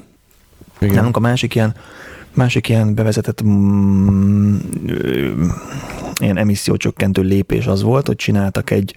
Igen. 0.78 0.94
Nálunk 0.94 1.16
a 1.16 1.20
másik 1.20 1.54
ilyen, 1.54 1.74
másik 2.34 2.68
ilyen 2.68 2.94
bevezetett 2.94 3.42
mm, 3.44 4.56
ilyen 6.20 6.36
emissziócsökkentő 6.36 7.22
lépés 7.22 7.66
az 7.66 7.82
volt, 7.82 8.06
hogy 8.06 8.16
csináltak 8.16 8.70
egy 8.70 8.96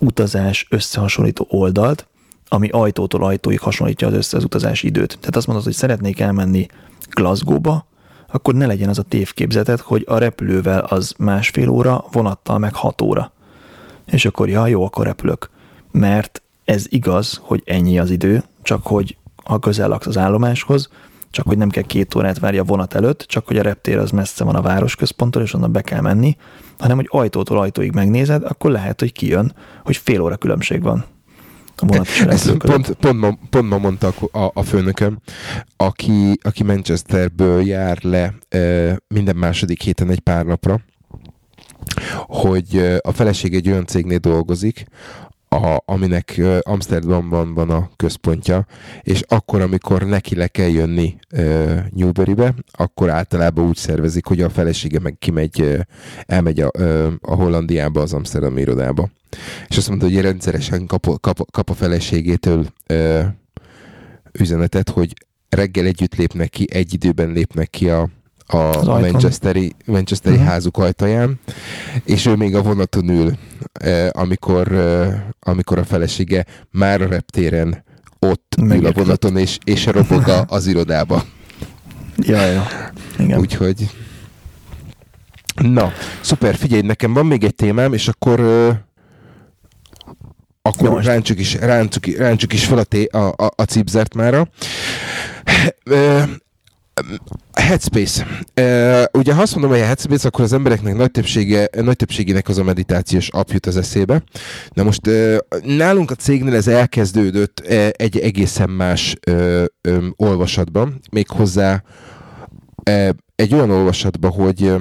utazás 0.00 0.66
összehasonlító 0.70 1.46
oldalt, 1.50 2.06
ami 2.48 2.68
ajtótól 2.68 3.24
ajtóig 3.24 3.60
hasonlítja 3.60 4.06
az 4.06 4.14
össze 4.14 4.36
az 4.36 4.44
utazási 4.44 4.86
időt. 4.86 5.18
Tehát 5.18 5.36
azt 5.36 5.46
mondod, 5.46 5.64
hogy 5.64 5.74
szeretnék 5.74 6.20
elmenni 6.20 6.66
Glasgow-ba, 7.10 7.86
akkor 8.32 8.54
ne 8.54 8.66
legyen 8.66 8.88
az 8.88 8.98
a 8.98 9.02
tévképzetet, 9.02 9.80
hogy 9.80 10.04
a 10.08 10.18
repülővel 10.18 10.80
az 10.80 11.14
másfél 11.18 11.68
óra, 11.68 12.04
vonattal 12.12 12.58
meg 12.58 12.74
hat 12.74 13.00
óra. 13.00 13.32
És 14.06 14.24
akkor, 14.24 14.48
ja, 14.48 14.66
jó, 14.66 14.84
akkor 14.84 15.06
repülök. 15.06 15.50
Mert 15.90 16.42
ez 16.64 16.84
igaz, 16.88 17.40
hogy 17.42 17.62
ennyi 17.64 17.98
az 17.98 18.10
idő, 18.10 18.44
csak 18.62 18.86
hogy 18.86 19.16
ha 19.44 19.58
közel 19.58 19.88
laksz 19.88 20.06
az 20.06 20.18
állomáshoz, 20.18 20.88
csak 21.30 21.46
hogy 21.46 21.58
nem 21.58 21.70
kell 21.70 21.82
két 21.82 22.14
órát 22.14 22.38
várja 22.38 22.62
a 22.62 22.64
vonat 22.64 22.94
előtt, 22.94 23.20
csak 23.20 23.46
hogy 23.46 23.58
a 23.58 23.62
reptér 23.62 23.98
az 23.98 24.10
messze 24.10 24.44
van 24.44 24.54
a 24.54 24.62
városközponttól, 24.62 25.42
és 25.42 25.54
onnan 25.54 25.72
be 25.72 25.80
kell 25.80 26.00
menni, 26.00 26.36
hanem 26.78 26.96
hogy 26.96 27.08
ajtótól 27.10 27.58
ajtóig 27.58 27.92
megnézed, 27.92 28.42
akkor 28.44 28.70
lehet, 28.70 29.00
hogy 29.00 29.12
kijön, 29.12 29.54
hogy 29.84 29.96
fél 29.96 30.20
óra 30.20 30.36
különbség 30.36 30.82
van. 30.82 31.04
A 31.76 32.06
Ezt 32.28 32.56
pont, 32.56 32.90
pont, 32.90 33.20
ma, 33.20 33.38
pont 33.50 33.68
ma 33.68 33.78
mondta 33.78 34.12
a, 34.32 34.50
a 34.54 34.62
főnököm, 34.62 35.18
aki, 35.76 36.38
aki 36.42 36.62
Manchesterből 36.62 37.66
jár 37.66 37.98
le 38.02 38.34
e, 38.48 38.96
minden 39.08 39.36
második 39.36 39.82
héten 39.82 40.10
egy 40.10 40.20
pár 40.20 40.44
napra, 40.44 40.80
hogy 42.26 42.98
a 43.00 43.12
feleség 43.12 43.54
egy 43.54 43.68
olyan 43.68 43.86
cégnél 43.86 44.18
dolgozik, 44.18 44.84
a, 45.56 45.82
aminek 45.84 46.40
Amsterdamban 46.60 47.54
van 47.54 47.70
a 47.70 47.90
központja, 47.96 48.66
és 49.02 49.22
akkor, 49.28 49.60
amikor 49.60 50.02
neki 50.02 50.34
le 50.34 50.46
kell 50.46 50.68
jönni 50.68 51.16
Newburybe, 51.90 52.54
akkor 52.72 53.10
általában 53.10 53.64
úgy 53.64 53.76
szervezik, 53.76 54.26
hogy 54.26 54.40
a 54.40 54.50
felesége 54.50 54.98
meg 55.00 55.16
kimegy, 55.18 55.78
elmegy 56.26 56.60
a, 56.60 56.70
a 57.20 57.34
Hollandiába, 57.34 58.00
az 58.00 58.12
Amsterdam 58.12 58.58
irodába. 58.58 59.08
És 59.68 59.76
azt 59.76 59.88
mondta, 59.88 60.06
hogy 60.06 60.20
rendszeresen 60.20 60.86
kap, 60.86 61.20
kap, 61.20 61.50
kap 61.50 61.70
a 61.70 61.74
feleségétől 61.74 62.66
üzenetet, 64.32 64.90
hogy 64.90 65.12
reggel 65.48 65.84
együtt 65.86 66.14
lépnek 66.14 66.50
ki, 66.50 66.66
egy 66.70 66.94
időben 66.94 67.30
lépnek 67.30 67.70
ki 67.70 67.90
a, 67.90 68.08
a 68.46 68.84
Manchesteri, 68.84 69.72
Manchesteri 69.86 70.34
uh-huh. 70.34 70.50
házuk 70.50 70.78
ajtaján, 70.78 71.40
és 72.04 72.26
ő 72.26 72.34
még 72.34 72.54
a 72.54 72.62
vonaton 72.62 73.08
ül, 73.08 73.32
amikor, 74.10 74.72
amikor 75.40 75.78
a 75.78 75.84
felesége 75.84 76.46
már 76.70 77.02
a 77.02 77.06
reptéren 77.06 77.84
ott 78.18 78.54
Megérkezett. 78.56 78.96
ül 78.96 79.00
a 79.00 79.04
vonaton, 79.04 79.36
és, 79.36 79.58
és 79.64 79.86
robog 79.86 80.28
a, 80.28 80.44
az 80.48 80.66
irodába. 80.66 81.24
Ja, 82.18 82.44
ja. 82.46 82.66
Igen. 83.18 83.38
Úgyhogy... 83.38 83.90
Na, 85.54 85.92
szuper, 86.20 86.54
figyelj, 86.54 86.82
nekem 86.82 87.12
van 87.12 87.26
még 87.26 87.44
egy 87.44 87.54
témám, 87.54 87.92
és 87.92 88.08
akkor 88.08 88.40
akkor 90.62 91.04
ráncsuk 91.04 91.38
is, 91.38 91.54
ráncsuk, 91.54 92.06
ráncsuk 92.06 92.52
is 92.52 92.64
fel 92.64 92.78
a, 92.78 92.84
té, 92.84 93.04
a, 93.04 93.26
a, 93.36 93.50
a 93.56 93.62
cipzert 93.62 94.14
mára. 94.14 94.48
Headspace. 97.52 98.26
Uh, 98.60 99.20
ugye 99.20 99.34
ha 99.34 99.42
azt 99.42 99.52
mondom, 99.52 99.70
hogy 99.70 99.80
a 99.80 99.84
Headspace, 99.84 100.28
akkor 100.28 100.44
az 100.44 100.52
embereknek 100.52 100.94
nagy, 100.94 101.10
többsége, 101.10 101.68
nagy 101.82 101.96
többségének 101.96 102.48
az 102.48 102.58
a 102.58 102.64
meditációs 102.64 103.28
app 103.28 103.50
jut 103.50 103.66
az 103.66 103.76
eszébe. 103.76 104.22
Na 104.72 104.82
most 104.82 105.06
uh, 105.06 105.36
nálunk 105.62 106.10
a 106.10 106.14
cégnél 106.14 106.54
ez 106.54 106.66
elkezdődött 106.66 107.62
uh, 107.64 107.88
egy 107.92 108.18
egészen 108.18 108.70
más 108.70 109.16
uh, 109.30 109.64
um, 109.88 110.14
olvasatban, 110.16 111.00
méghozzá 111.10 111.82
uh, 112.90 113.08
egy 113.34 113.54
olyan 113.54 113.70
olvasatban, 113.70 114.30
hogy 114.30 114.62
uh, 114.62 114.80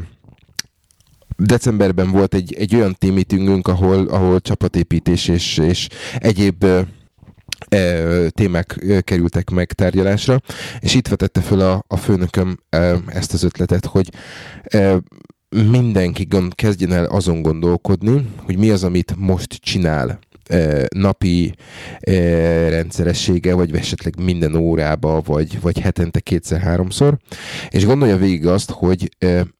decemberben 1.37 2.11
volt 2.11 2.33
egy, 2.33 2.53
egy 2.53 2.75
olyan 2.75 2.95
team 2.97 3.13
meetingünk, 3.13 3.67
ahol, 3.67 4.07
ahol 4.07 4.39
csapatépítés 4.41 5.27
és, 5.27 5.57
és 5.57 5.87
egyéb 6.17 6.63
uh, 6.63 6.79
témák 8.29 8.85
kerültek 9.01 9.49
meg 9.49 9.73
tárgyalásra, 9.73 10.39
és 10.79 10.95
itt 10.95 11.07
vetette 11.07 11.41
föl 11.41 11.59
a, 11.59 11.83
a 11.87 11.97
főnököm 11.97 12.59
ezt 13.07 13.33
az 13.33 13.43
ötletet, 13.43 13.85
hogy 13.85 14.09
mindenki 15.49 16.27
kezdjen 16.55 16.93
el 16.93 17.05
azon 17.05 17.41
gondolkodni, 17.41 18.27
hogy 18.43 18.57
mi 18.57 18.69
az, 18.69 18.83
amit 18.83 19.15
most 19.17 19.53
csinál 19.53 20.19
napi 20.95 21.55
rendszeressége, 22.69 23.53
vagy 23.53 23.75
esetleg 23.75 24.13
minden 24.21 24.55
órába, 24.55 25.21
vagy, 25.25 25.61
vagy 25.61 25.79
hetente 25.79 26.19
kétszer-háromszor, 26.19 27.17
és 27.69 27.85
gondolja 27.85 28.17
végig 28.17 28.47
azt, 28.47 28.71
hogy 28.71 29.09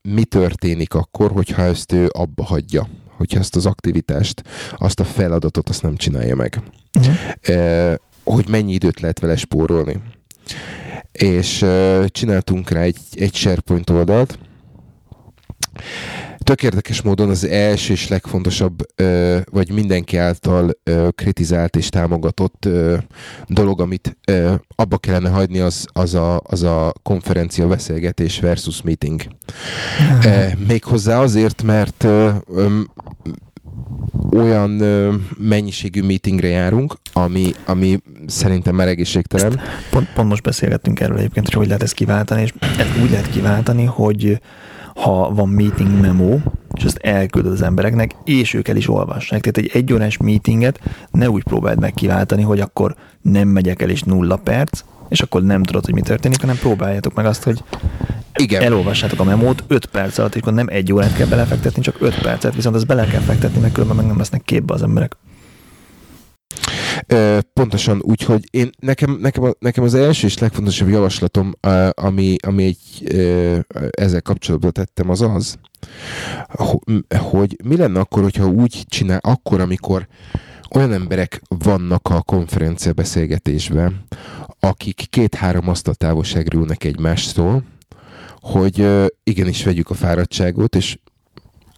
mi 0.02 0.24
történik 0.24 0.94
akkor, 0.94 1.32
hogyha 1.32 1.62
ezt 1.62 1.92
ő 1.92 2.10
abba 2.12 2.44
hagyja 2.44 2.88
hogyha 3.18 3.40
ezt 3.40 3.56
az 3.56 3.66
aktivitást, 3.66 4.44
azt 4.78 5.00
a 5.00 5.04
feladatot, 5.04 5.70
azt 5.70 5.82
nem 5.82 5.96
csinálja 5.96 6.36
meg. 6.36 6.62
Uh-huh. 7.00 7.96
Hogy 8.26 8.50
mennyi 8.50 8.74
időt 8.74 9.00
lehet 9.00 9.20
vele 9.20 9.36
spórolni. 9.36 10.02
És 11.12 11.62
e, 11.62 12.08
csináltunk 12.08 12.70
rá 12.70 12.82
egy, 12.82 13.00
egy 13.14 13.36
SharePoint 13.36 13.90
oldalt, 13.90 14.40
Tök 16.46 16.64
érdekes 16.64 17.02
módon 17.02 17.30
az 17.30 17.46
első 17.46 17.94
és 17.94 18.08
legfontosabb, 18.08 18.86
vagy 19.52 19.72
mindenki 19.72 20.18
által 20.18 20.72
kritizált 21.16 21.76
és 21.76 21.90
támogatott 21.90 22.68
dolog, 23.48 23.82
amit 23.82 24.18
abba 24.76 24.98
kellene 24.98 25.30
hagyni, 25.30 25.60
az, 25.60 25.86
az, 25.94 26.14
a, 26.14 26.42
az 26.44 26.64
a 26.64 26.94
konferencia 27.04 27.68
beszélgetés 27.68 28.40
versus 28.40 28.82
meeting. 28.82 29.22
Méghozzá 30.68 31.22
azért, 31.22 31.64
mert 31.64 32.08
olyan 34.32 34.70
mennyiségű 35.38 36.04
meetingre 36.04 36.48
járunk, 36.48 36.96
ami, 37.14 37.52
ami 37.66 38.00
szerintem 38.26 38.76
már 38.76 38.88
egészségtelen. 38.88 39.60
pont, 39.92 40.08
pont 40.14 40.30
most 40.30 40.44
beszélgettünk 40.44 41.00
erről 41.00 41.18
egyébként, 41.18 41.46
hogy 41.46 41.56
hogy 41.56 41.68
lehet 41.68 41.84
ezt 41.84 41.94
kiváltani, 41.94 42.42
és 42.42 42.54
ezt 42.60 43.02
úgy 43.04 43.10
lehet 43.10 43.30
kiváltani, 43.30 43.84
hogy 43.84 44.40
ha 44.96 45.34
van 45.34 45.50
meeting 45.50 46.00
memo, 46.02 46.38
és 46.74 46.84
ezt 46.84 46.98
elküldöd 46.98 47.52
az 47.52 47.62
embereknek, 47.62 48.16
és 48.24 48.54
ők 48.54 48.68
el 48.68 48.76
is 48.76 48.90
olvassák. 48.90 49.42
Tehát 49.42 49.58
egy 49.58 49.82
egyórás 49.82 50.18
meetinget 50.18 50.80
ne 51.12 51.30
úgy 51.30 51.44
próbáld 51.44 51.80
meg 51.80 51.94
kiváltani, 51.94 52.42
hogy 52.42 52.60
akkor 52.60 52.96
nem 53.22 53.48
megyek 53.48 53.82
el, 53.82 53.90
és 53.90 54.04
nulla 54.04 54.36
perc, 54.36 54.84
és 55.10 55.22
akkor 55.22 55.44
nem 55.44 55.64
tudod, 55.64 55.86
hogy 55.86 55.94
mi 55.94 56.02
történik, 56.02 56.42
hanem 56.42 56.58
próbáljátok 56.58 57.14
meg 57.14 57.26
azt, 57.26 57.44
hogy 57.44 57.64
Igen. 58.36 58.62
elolvassátok 58.62 59.20
a 59.20 59.24
memót 59.24 59.64
5 59.68 59.86
perc 59.86 60.18
alatt, 60.18 60.36
és 60.36 60.42
akkor 60.42 60.54
nem 60.54 60.68
egy 60.70 60.94
órát 60.94 61.16
kell 61.16 61.28
belefektetni, 61.28 61.82
csak 61.82 61.96
5 62.00 62.22
percet, 62.22 62.56
viszont 62.56 62.76
azt 62.76 62.88
bele 62.88 63.06
kell 63.06 63.22
fektetni, 63.22 63.60
mert 63.60 63.74
különben 63.74 63.98
meg 63.98 64.06
nem 64.06 64.18
lesznek 64.18 64.42
képbe 64.42 64.74
az 64.74 64.82
emberek. 64.82 65.18
Pontosan 67.54 68.02
úgy, 68.02 68.22
hogy 68.22 68.44
én, 68.52 68.70
nekem, 68.80 69.18
nekem, 69.22 69.54
nekem 69.60 69.84
az 69.84 69.94
első 69.94 70.28
és 70.28 70.38
legfontosabb 70.38 70.90
javaslatom, 70.90 71.54
ami, 71.92 72.36
ami 72.48 72.64
egy, 72.64 73.16
ezzel 73.90 74.22
kapcsolatban 74.22 74.72
tettem, 74.72 75.10
az 75.10 75.22
az, 75.22 75.58
hogy 77.18 77.58
mi 77.64 77.78
lenne 77.78 78.00
akkor, 78.00 78.24
hogyha 78.24 78.48
úgy 78.48 78.84
csinál, 78.88 79.20
akkor, 79.22 79.60
amikor 79.60 80.08
olyan 80.76 80.94
emberek 80.94 81.42
vannak 81.48 82.10
a 82.10 82.22
konferencia 82.22 82.94
beszélgetésben, 82.94 84.06
akik 84.68 85.06
két-három 85.10 85.70
asztaltávolságra 85.70 86.60
ülnek 86.60 86.84
egymástól, 86.84 87.64
hogy 88.40 88.88
igenis 89.24 89.64
vegyük 89.64 89.90
a 89.90 89.94
fáradtságot, 89.94 90.76
és 90.76 90.98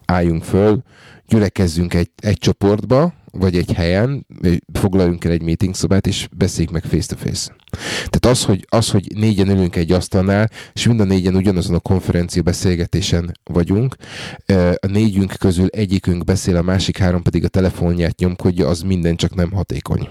álljunk 0.06 0.44
föl, 0.44 0.82
gyülekezzünk 1.28 1.94
egy, 1.94 2.10
egy 2.16 2.38
csoportba, 2.38 3.14
vagy 3.32 3.58
egy 3.58 3.74
helyen, 3.74 4.26
foglaljunk 4.74 5.24
el 5.26 5.32
egy 5.32 5.42
meeting 5.42 5.76
szobát, 5.76 6.08
és 6.08 6.28
beszéljük 6.38 6.74
meg 6.74 6.84
face-to-face. 6.84 7.56
Tehát 7.96 8.26
az 8.26 8.44
hogy, 8.44 8.66
az, 8.70 8.90
hogy 8.90 9.08
négyen 9.16 9.50
ülünk 9.50 9.76
egy 9.76 9.92
asztalnál, 9.92 10.50
és 10.74 10.88
mind 10.88 11.00
a 11.00 11.04
négyen 11.04 11.36
ugyanazon 11.36 11.76
a 11.76 11.80
konferencia 11.80 12.42
beszélgetésen 12.42 13.32
vagyunk, 13.44 13.96
a 14.80 14.88
négyünk 14.88 15.34
közül 15.40 15.68
egyikünk 15.68 16.24
beszél, 16.24 16.56
a 16.56 16.62
másik 16.62 16.98
három 16.98 17.22
pedig 17.22 17.44
a 17.44 17.48
telefonját 17.48 18.20
nyomkodja, 18.20 18.68
az 18.68 18.82
minden 18.82 19.16
csak 19.16 19.36
nem 19.36 19.52
hatékony. 19.52 20.10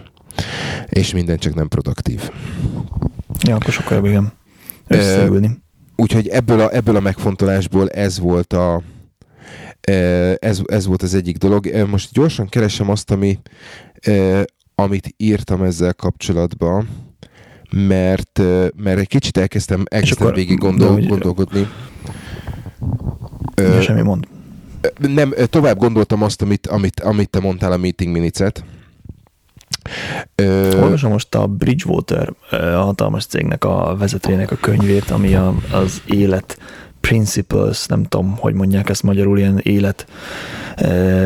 És 0.88 1.12
minden 1.12 1.38
csak 1.38 1.54
nem 1.54 1.68
produktív. 1.68 2.30
Ja, 3.42 3.54
akkor 3.54 3.72
sokkal 3.72 3.96
jobb, 3.96 4.06
igen. 4.06 4.32
Összeülni. 4.86 5.64
Úgyhogy 5.96 6.28
ebből 6.28 6.60
a, 6.60 6.74
ebből 6.74 6.96
a 6.96 7.00
megfontolásból 7.00 7.88
ez 7.88 8.18
volt 8.18 8.52
a, 8.52 8.82
ez, 10.38 10.60
ez 10.66 10.86
volt 10.86 11.02
az 11.02 11.14
egyik 11.14 11.36
dolog. 11.36 11.86
Most 11.90 12.12
gyorsan 12.12 12.48
keresem 12.48 12.90
azt, 12.90 13.10
ami, 13.10 13.38
amit 14.74 15.14
írtam 15.16 15.62
ezzel 15.62 15.94
kapcsolatban, 15.94 16.88
mert, 17.70 18.40
mert 18.76 18.98
egy 18.98 19.08
kicsit 19.08 19.36
elkezdtem, 19.36 19.84
elkezdtem 19.90 20.32
végig 20.32 20.58
gondol, 20.58 21.00
gondolkodni. 21.00 21.68
Ja, 23.54 23.80
semmi 23.80 24.02
mond. 24.02 24.26
Nem, 24.98 25.34
tovább 25.50 25.78
gondoltam 25.78 26.22
azt, 26.22 26.42
amit, 26.42 26.66
amit, 26.66 27.00
amit 27.00 27.30
te 27.30 27.40
mondtál 27.40 27.72
a 27.72 27.76
meeting 27.76 28.12
minicet. 28.12 28.64
Olvasom 30.82 31.10
most 31.10 31.34
a 31.34 31.46
Bridgewater 31.46 32.32
a 32.50 32.56
hatalmas 32.56 33.26
cégnek 33.26 33.64
a 33.64 33.96
vezetőjének 33.98 34.50
a 34.50 34.56
könyvét, 34.60 35.10
ami 35.10 35.34
a, 35.34 35.54
az 35.72 36.02
élet 36.06 36.58
principles, 37.00 37.86
nem 37.86 38.02
tudom, 38.02 38.36
hogy 38.38 38.54
mondják 38.54 38.88
ezt 38.88 39.02
magyarul, 39.02 39.38
ilyen 39.38 39.60
élet 39.62 40.06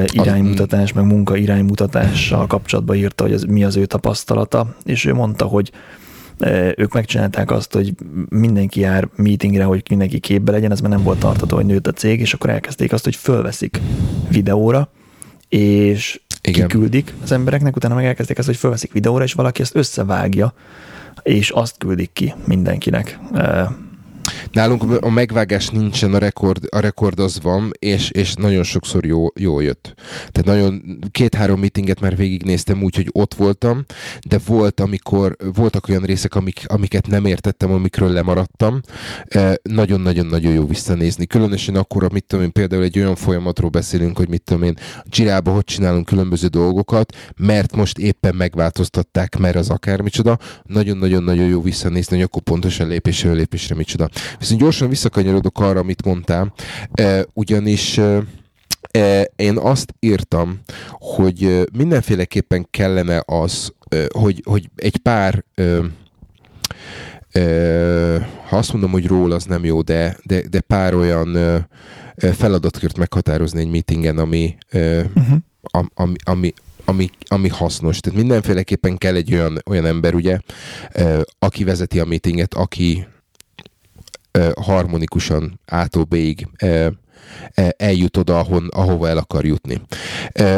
iránymutatás, 0.06 0.92
meg 0.92 1.04
munka 1.04 1.36
iránymutatással 1.36 2.46
kapcsolatban 2.46 2.96
írta, 2.96 3.22
hogy 3.22 3.32
ez 3.32 3.42
mi 3.42 3.64
az 3.64 3.76
ő 3.76 3.86
tapasztalata, 3.86 4.74
és 4.84 5.04
ő 5.04 5.14
mondta, 5.14 5.44
hogy 5.44 5.72
ők 6.76 6.92
megcsinálták 6.92 7.50
azt, 7.50 7.72
hogy 7.72 7.94
mindenki 8.28 8.80
jár 8.80 9.08
meetingre, 9.16 9.64
hogy 9.64 9.82
mindenki 9.88 10.18
képbe 10.18 10.52
legyen, 10.52 10.70
ez 10.70 10.80
már 10.80 10.90
nem 10.90 11.02
volt 11.02 11.18
tartató, 11.18 11.56
hogy 11.56 11.66
nőtt 11.66 11.86
a 11.86 11.92
cég, 11.92 12.20
és 12.20 12.34
akkor 12.34 12.50
elkezdték 12.50 12.92
azt, 12.92 13.04
hogy 13.04 13.16
fölveszik 13.16 13.80
videóra, 14.28 14.88
és 15.48 16.20
Igen. 16.42 16.68
kiküldik 16.68 17.14
az 17.22 17.32
embereknek, 17.32 17.76
utána 17.76 17.94
meg 17.94 18.04
elkezdték 18.04 18.38
azt, 18.38 18.46
hogy 18.46 18.56
fölveszik 18.56 18.92
videóra, 18.92 19.24
és 19.24 19.32
valaki 19.32 19.62
ezt 19.62 19.76
összevágja, 19.76 20.54
és 21.22 21.50
azt 21.50 21.78
küldik 21.78 22.12
ki 22.12 22.34
mindenkinek 22.46 23.18
Nálunk 24.52 25.02
a 25.02 25.10
megvágás 25.10 25.68
nincsen, 25.68 26.14
a 26.14 26.18
rekord, 26.18 26.64
a 26.68 26.80
rekord 26.80 27.18
az 27.18 27.40
van, 27.42 27.70
és, 27.78 28.10
és 28.10 28.34
nagyon 28.34 28.62
sokszor 28.62 29.04
jó, 29.06 29.26
jó 29.34 29.60
jött. 29.60 29.94
Tehát 30.32 30.44
nagyon 30.44 31.00
két-három 31.10 31.58
meetinget 31.70 32.00
már 32.00 32.16
végignéztem 32.16 32.82
úgy, 32.82 32.96
hogy 32.96 33.08
ott 33.12 33.34
voltam, 33.34 33.84
de 34.26 34.38
volt, 34.46 34.80
amikor 34.80 35.36
voltak 35.54 35.88
olyan 35.88 36.02
részek, 36.02 36.34
amik, 36.34 36.64
amiket 36.66 37.06
nem 37.06 37.24
értettem, 37.24 37.72
amikről 37.72 38.12
lemaradtam. 38.12 38.80
Nagyon-nagyon-nagyon 39.62 40.52
jó 40.52 40.66
visszanézni. 40.66 41.26
Különösen 41.26 41.76
akkor, 41.76 42.12
mit 42.12 42.24
tudom 42.24 42.44
én, 42.44 42.52
például 42.52 42.82
egy 42.82 42.98
olyan 42.98 43.14
folyamatról 43.14 43.70
beszélünk, 43.70 44.16
hogy 44.16 44.28
mit 44.28 44.42
tudom 44.42 44.62
én, 44.62 44.76
Girába 45.04 45.50
hogy 45.52 45.64
csinálunk 45.64 46.06
különböző 46.06 46.46
dolgokat, 46.46 47.16
mert 47.36 47.76
most 47.76 47.98
éppen 47.98 48.34
megváltoztatták, 48.34 49.38
mert 49.38 49.56
az 49.56 49.70
akármicsoda. 49.70 50.38
Nagyon-nagyon-nagyon 50.62 51.46
jó 51.46 51.62
visszanézni, 51.62 52.16
hogy 52.16 52.24
akkor 52.24 52.42
pontosan 52.42 52.88
lépésről 52.88 53.34
lépésre 53.34 53.74
micsoda. 53.74 54.08
Viszont 54.38 54.60
gyorsan 54.60 54.88
visszakanyarodok 54.88 55.60
arra, 55.60 55.80
amit 55.80 56.04
mondtál, 56.04 56.52
ugyanis 57.32 58.00
én 59.36 59.58
azt 59.58 59.94
írtam, 60.00 60.60
hogy 60.90 61.68
mindenféleképpen 61.72 62.66
kellene 62.70 63.22
az, 63.26 63.72
hogy, 64.12 64.42
hogy 64.44 64.68
egy 64.76 64.96
pár 64.96 65.44
ha 68.48 68.56
azt 68.56 68.72
mondom, 68.72 68.90
hogy 68.90 69.06
ról, 69.06 69.32
az 69.32 69.44
nem 69.44 69.64
jó, 69.64 69.82
de, 69.82 70.16
de, 70.22 70.42
de 70.48 70.60
pár 70.60 70.94
olyan 70.94 71.38
feladatkört 72.16 72.98
meghatározni 72.98 73.60
egy 73.60 73.70
meetingen, 73.70 74.18
ami, 74.18 74.56
uh-huh. 74.72 75.38
ami, 75.94 76.14
ami, 76.24 76.52
ami, 76.84 77.10
ami 77.26 77.48
hasznos. 77.48 78.00
Tehát 78.00 78.18
mindenféleképpen 78.18 78.98
kell 78.98 79.14
egy 79.14 79.34
olyan, 79.34 79.62
olyan 79.66 79.86
ember, 79.86 80.14
ugye, 80.14 80.38
aki 81.38 81.64
vezeti 81.64 82.00
a 82.00 82.04
meetinget, 82.04 82.54
aki 82.54 83.06
harmonikusan 84.60 85.60
A-tól 85.66 86.04
B-ig 86.04 86.48
eljut 87.76 88.16
oda, 88.16 88.38
ahon, 88.38 88.68
ahova 88.72 89.08
el 89.08 89.18
akar 89.18 89.44
jutni. 89.44 89.80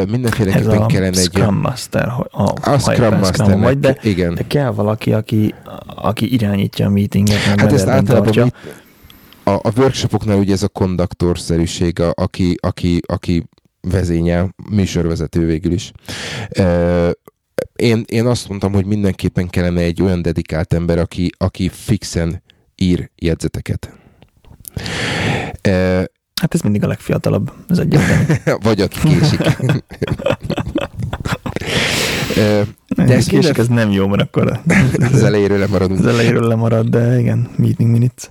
Mindenféleképpen 0.08 0.86
kellene 0.86 1.18
egy... 1.18 1.24
Scrum 1.24 1.56
Master, 1.56 2.08
a, 2.30 2.54
a 2.62 2.78
Scrum 2.78 3.18
Master, 3.18 3.58
vagy, 3.58 3.78
de, 3.78 3.96
igen. 4.02 4.34
de 4.34 4.46
kell 4.46 4.70
valaki, 4.70 5.12
aki, 5.12 5.54
aki 5.86 6.32
irányítja 6.32 6.86
a 6.86 6.90
meetinget, 6.90 7.46
meg 7.48 7.60
hát 7.60 7.72
ezt 7.72 7.86
általában 7.86 8.52
a, 9.44 9.50
a 9.50 9.72
workshopoknál 9.76 10.36
ugye 10.36 10.52
ez 10.52 10.62
a 10.62 10.68
konduktorszerűség, 10.68 12.00
a, 12.00 12.12
aki, 12.14 12.56
aki, 12.60 13.00
aki 13.06 13.48
vezényel, 13.80 14.54
műsorvezető 14.70 15.46
végül 15.46 15.72
is. 15.72 15.92
Én, 17.76 18.04
én 18.06 18.26
azt 18.26 18.48
mondtam, 18.48 18.72
hogy 18.72 18.86
mindenképpen 18.86 19.48
kellene 19.48 19.80
egy 19.80 20.02
olyan 20.02 20.22
dedikált 20.22 20.72
ember, 20.72 20.98
aki, 20.98 21.30
aki 21.38 21.68
fixen 21.68 22.42
ír 22.82 23.10
jegyzeteket. 23.16 23.92
E, 25.60 25.72
hát 26.40 26.54
ez 26.54 26.60
mindig 26.60 26.84
a 26.84 26.86
legfiatalabb, 26.86 27.52
ez 27.68 27.78
egyetlen. 27.78 28.26
Vagy 28.62 28.80
aki 28.80 28.98
késik. 29.00 29.40
e, 32.36 32.64
de 32.96 33.14
ez, 33.14 33.26
késik, 33.26 33.58
ez 33.58 33.68
nem 33.68 33.90
jó, 33.90 34.06
mert 34.06 34.22
akkor 34.22 34.60
az 35.12 35.22
elejéről 35.22 35.58
lemaradunk. 35.58 36.00
Az 36.00 36.06
elejéről 36.06 36.48
lemarad, 36.48 36.88
de 36.88 37.18
igen, 37.18 37.50
meeting 37.56 37.90
minutes 37.90 38.30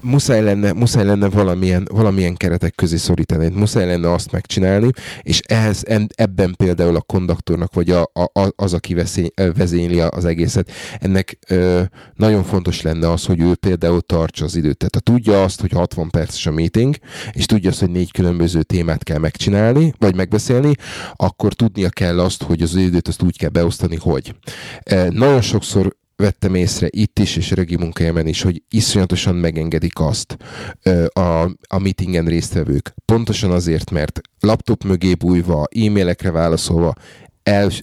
muszáj 0.00 0.42
lenne, 0.42 0.72
muszáj 0.72 1.04
lenne 1.04 1.28
valamilyen, 1.28 1.88
valamilyen 1.90 2.34
keretek 2.34 2.74
közé 2.74 2.96
szorítani, 2.96 3.48
muszáj 3.48 3.86
lenne 3.86 4.12
azt 4.12 4.32
megcsinálni, 4.32 4.90
és 5.22 5.40
ehhez 5.40 5.82
ebben 6.14 6.54
például 6.56 6.96
a 6.96 7.00
konduktornak, 7.00 7.74
vagy 7.74 7.90
a, 7.90 8.02
a, 8.02 8.48
az, 8.56 8.74
aki 8.74 8.94
veszély, 8.94 9.30
vezényli 9.56 10.00
az 10.00 10.24
egészet, 10.24 10.70
ennek 11.00 11.38
ö, 11.48 11.82
nagyon 12.14 12.42
fontos 12.44 12.82
lenne 12.82 13.10
az, 13.10 13.24
hogy 13.24 13.40
ő 13.40 13.54
például 13.54 14.00
tartsa 14.00 14.44
az 14.44 14.56
időt. 14.56 14.76
Tehát 14.76 14.94
ha 14.94 15.00
tudja 15.00 15.42
azt, 15.42 15.60
hogy 15.60 15.72
60 15.72 16.10
perces 16.10 16.46
a 16.46 16.50
meeting, 16.50 16.96
és 17.32 17.46
tudja 17.46 17.70
azt, 17.70 17.80
hogy 17.80 17.90
négy 17.90 18.12
különböző 18.12 18.62
témát 18.62 19.02
kell 19.02 19.18
megcsinálni, 19.18 19.94
vagy 19.98 20.14
megbeszélni, 20.14 20.72
akkor 21.12 21.52
tudnia 21.52 21.88
kell 21.88 22.20
azt, 22.20 22.42
hogy 22.42 22.62
az 22.62 22.74
időt 22.74 23.08
azt 23.08 23.22
úgy 23.22 23.38
kell 23.38 23.48
beosztani, 23.48 23.96
hogy. 23.96 24.34
E, 24.82 25.08
nagyon 25.10 25.40
sokszor 25.40 25.96
vettem 26.16 26.54
észre 26.54 26.88
itt 26.90 27.18
is, 27.18 27.36
és 27.36 27.50
regi 27.50 27.76
munkájában 27.76 28.26
is, 28.26 28.42
hogy 28.42 28.62
iszonyatosan 28.68 29.34
megengedik 29.34 30.00
azt 30.00 30.36
a, 31.08 31.42
a 31.68 31.78
meetingen 31.78 32.24
résztvevők. 32.24 32.94
Pontosan 33.04 33.50
azért, 33.50 33.90
mert 33.90 34.20
laptop 34.40 34.84
mögé 34.84 35.14
bújva, 35.14 35.66
e-mailekre 35.70 36.30
válaszolva 36.30 36.94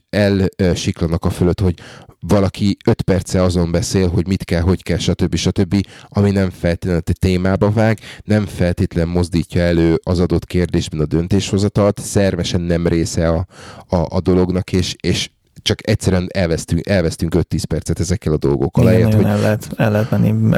el, 0.09 0.47
elsiklanak 0.55 1.25
a 1.25 1.29
fölött, 1.29 1.59
hogy 1.59 1.79
valaki 2.27 2.77
öt 2.85 3.01
perce 3.01 3.41
azon 3.41 3.71
beszél, 3.71 4.09
hogy 4.09 4.27
mit 4.27 4.43
kell, 4.43 4.61
hogy 4.61 4.83
kell, 4.83 4.97
stb. 4.97 5.35
stb., 5.35 5.85
ami 6.07 6.31
nem 6.31 6.49
feltétlenül 6.49 7.01
a 7.05 7.11
témába 7.19 7.71
vág, 7.71 7.99
nem 8.23 8.45
feltétlenül 8.45 9.13
mozdítja 9.13 9.61
elő 9.61 9.99
az 10.03 10.19
adott 10.19 10.45
kérdésben 10.45 10.99
a 10.99 11.05
döntéshozatalt, 11.05 11.99
szervesen 11.99 12.61
nem 12.61 12.87
része 12.87 13.29
a, 13.29 13.45
a, 13.87 13.95
a 14.09 14.19
dolognak, 14.19 14.71
és, 14.71 14.95
és 15.01 15.29
csak 15.61 15.87
egyszerűen 15.87 16.27
elvesztünk, 16.33 16.87
elvesztünk 16.87 17.35
5-10 17.37 17.63
percet 17.67 17.99
ezekkel 17.99 18.33
a 18.33 18.37
dolgokkal. 18.37 18.93
Igen, 18.93 18.99
Lehet, 18.99 19.13
hogy 19.15 19.25
el 19.25 19.39
lehet, 19.39 19.69
el 19.77 19.91
lehet 19.91 20.11
menni 20.11 20.55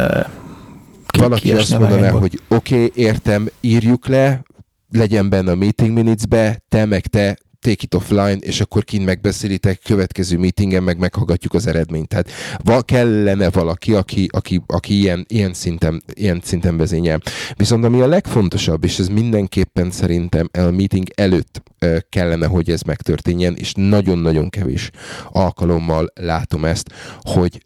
ki, 1.08 1.20
valaki 1.20 1.51
azt 1.51 1.80
mondaná, 1.80 2.10
hogy 2.10 2.39
oké, 2.47 2.76
okay, 2.76 3.04
értem, 3.04 3.47
írjuk 3.62 4.08
le, 4.08 4.43
legyen 4.91 5.30
benne 5.30 5.51
a 5.51 5.56
meeting 5.56 5.93
minutes-be, 5.93 6.64
te 6.70 6.86
meg 6.86 7.08
te 7.08 7.38
take 7.64 7.82
it 7.82 7.93
offline, 7.93 8.38
és 8.38 8.61
akkor 8.61 8.84
kint 8.84 9.05
megbeszélitek, 9.05 9.80
következő 9.84 10.38
meetingen 10.38 10.84
meg 10.84 10.97
meghallgatjuk 10.97 11.53
az 11.53 11.68
eredményt. 11.68 12.07
Tehát 12.07 12.32
val 12.64 12.84
kellene 12.84 13.49
valaki, 13.49 13.93
aki, 13.93 14.28
aki, 14.32 14.61
aki 14.68 14.99
ilyen, 14.99 15.26
ilyen, 15.30 15.53
szinten, 15.53 16.03
ilyen 16.14 16.41
szinten 16.43 16.78
vezényel. 16.78 17.22
Viszont 17.55 17.84
ami 17.86 18.01
a 18.01 18.07
legfontosabb, 18.07 18.84
és 18.84 18.99
ez 18.99 19.07
mindenképpen 19.07 19.91
szerintem 19.91 20.49
a 20.51 20.59
meeting 20.59 21.07
előtt 21.16 21.64
kellene, 22.09 22.47
hogy 22.47 22.70
ez 22.70 22.82
megtörténjen, 22.82 23.55
és 23.55 23.72
nagyon-nagyon 23.76 24.49
kevés 24.49 24.89
alkalommal 25.32 26.11
látom 26.14 26.66
ezt, 26.66 26.89
hogy 27.22 27.66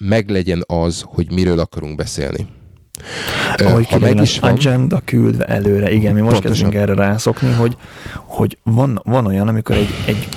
meglegyen 0.00 0.62
az, 0.66 1.04
hogy 1.06 1.32
miről 1.32 1.58
akarunk 1.58 1.96
beszélni. 1.96 2.46
Ahogy 3.56 3.86
ha 3.88 3.98
meg 3.98 4.20
is 4.20 4.38
van, 4.38 4.50
agenda 4.50 5.00
küldve 5.04 5.44
előre, 5.44 5.90
igen, 5.90 6.14
mi 6.14 6.20
most 6.20 6.32
Pontosan. 6.32 6.70
kezdünk 6.70 6.90
erre 6.90 7.06
rászokni, 7.06 7.52
hogy, 7.52 7.76
hogy 8.24 8.58
van, 8.62 9.00
van 9.04 9.26
olyan, 9.26 9.48
amikor 9.48 9.76
egy, 9.76 9.94
egy 10.06 10.28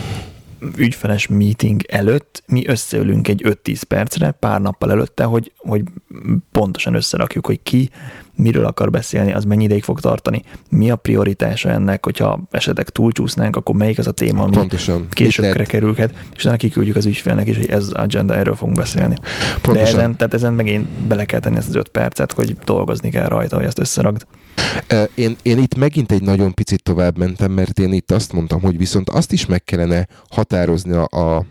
ügyfeles 0.77 1.27
meeting 1.27 1.81
előtt 1.87 2.43
mi 2.47 2.67
összeülünk 2.67 3.27
egy 3.27 3.41
5-10 3.45 3.81
percre, 3.87 4.31
pár 4.31 4.61
nappal 4.61 4.91
előtte, 4.91 5.23
hogy, 5.23 5.51
hogy 5.57 5.83
pontosan 6.51 6.93
összerakjuk, 6.93 7.45
hogy 7.45 7.59
ki 7.63 7.89
miről 8.35 8.65
akar 8.65 8.89
beszélni, 8.89 9.33
az 9.33 9.43
mennyi 9.43 9.63
ideig 9.63 9.83
fog 9.83 9.99
tartani, 9.99 10.43
mi 10.69 10.91
a 10.91 10.95
prioritása 10.95 11.69
ennek, 11.69 12.05
hogyha 12.05 12.39
esetek 12.51 12.89
túlcsúsznánk, 12.89 13.55
akkor 13.55 13.75
melyik 13.75 13.97
az 13.97 14.07
a 14.07 14.11
téma, 14.11 14.43
ami 14.43 14.55
Pontosan. 14.55 15.07
későbbre 15.09 15.63
kerülhet, 15.63 16.13
és 16.35 16.41
utána 16.41 16.57
kiküldjük 16.57 16.95
az 16.95 17.05
ügyfélnek 17.05 17.47
is, 17.47 17.55
hogy 17.55 17.69
ez 17.69 17.83
az 17.83 17.91
agenda, 17.91 18.35
erről 18.35 18.55
fogunk 18.55 18.77
beszélni. 18.77 19.15
Pontosan. 19.61 19.73
De 19.73 19.99
ezen, 19.99 20.15
tehát 20.15 20.33
ezen 20.33 20.53
megint 20.53 20.87
bele 20.87 21.25
kell 21.25 21.39
tenni 21.39 21.57
ezt 21.57 21.69
az 21.69 21.75
öt 21.75 21.87
percet, 21.89 22.31
hogy 22.31 22.57
dolgozni 22.65 23.09
kell 23.09 23.27
rajta, 23.27 23.55
hogy 23.55 23.65
ezt 23.65 23.79
összeragd. 23.79 24.25
Én, 25.15 25.35
én 25.41 25.57
itt 25.57 25.75
megint 25.75 26.11
egy 26.11 26.21
nagyon 26.21 26.53
picit 26.53 26.83
tovább 26.83 27.17
mentem, 27.17 27.51
mert 27.51 27.79
én 27.79 27.93
itt 27.93 28.11
azt 28.11 28.33
mondtam, 28.33 28.61
hogy 28.61 28.77
viszont 28.77 29.09
azt 29.09 29.31
is 29.31 29.45
meg 29.45 29.63
kellene 29.63 30.07
határozni 30.29 30.93
a, 30.93 31.07
a, 31.09 31.45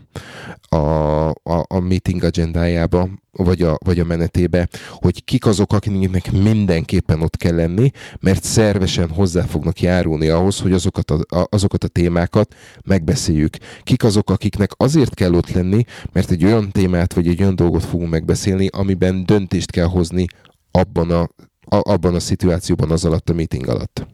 a, 0.75 1.29
a, 1.29 1.65
a 1.67 1.79
meeting 1.79 2.23
agendájába, 2.23 3.09
vagy 3.31 3.61
a, 3.61 3.77
vagy 3.85 3.99
a 3.99 4.05
menetébe, 4.05 4.67
hogy 4.91 5.23
kik 5.23 5.45
azok, 5.45 5.73
akiknek 5.73 6.31
mindenképpen 6.31 7.21
ott 7.21 7.37
kell 7.37 7.55
lenni, 7.55 7.91
mert 8.19 8.43
szervesen 8.43 9.09
hozzá 9.09 9.41
fognak 9.41 9.81
járulni 9.81 10.27
ahhoz, 10.27 10.59
hogy 10.59 10.73
azokat 10.73 11.11
a, 11.11 11.47
azokat 11.49 11.83
a 11.83 11.87
témákat 11.87 12.55
megbeszéljük. 12.83 13.57
Kik 13.83 14.03
azok, 14.03 14.29
akiknek 14.29 14.71
azért 14.77 15.13
kell 15.13 15.33
ott 15.33 15.51
lenni, 15.51 15.83
mert 16.11 16.31
egy 16.31 16.45
olyan 16.45 16.71
témát, 16.71 17.13
vagy 17.13 17.27
egy 17.27 17.41
olyan 17.41 17.55
dolgot 17.55 17.85
fogunk 17.85 18.09
megbeszélni, 18.09 18.67
amiben 18.71 19.25
döntést 19.25 19.71
kell 19.71 19.87
hozni 19.87 20.25
abban 20.71 21.11
a 21.11 21.29
abban 21.69 22.15
a 22.15 22.19
szituációban 22.19 22.91
az 22.91 23.05
alatt 23.05 23.29
a 23.29 23.33
meeting 23.33 23.67
alatt. 23.67 24.07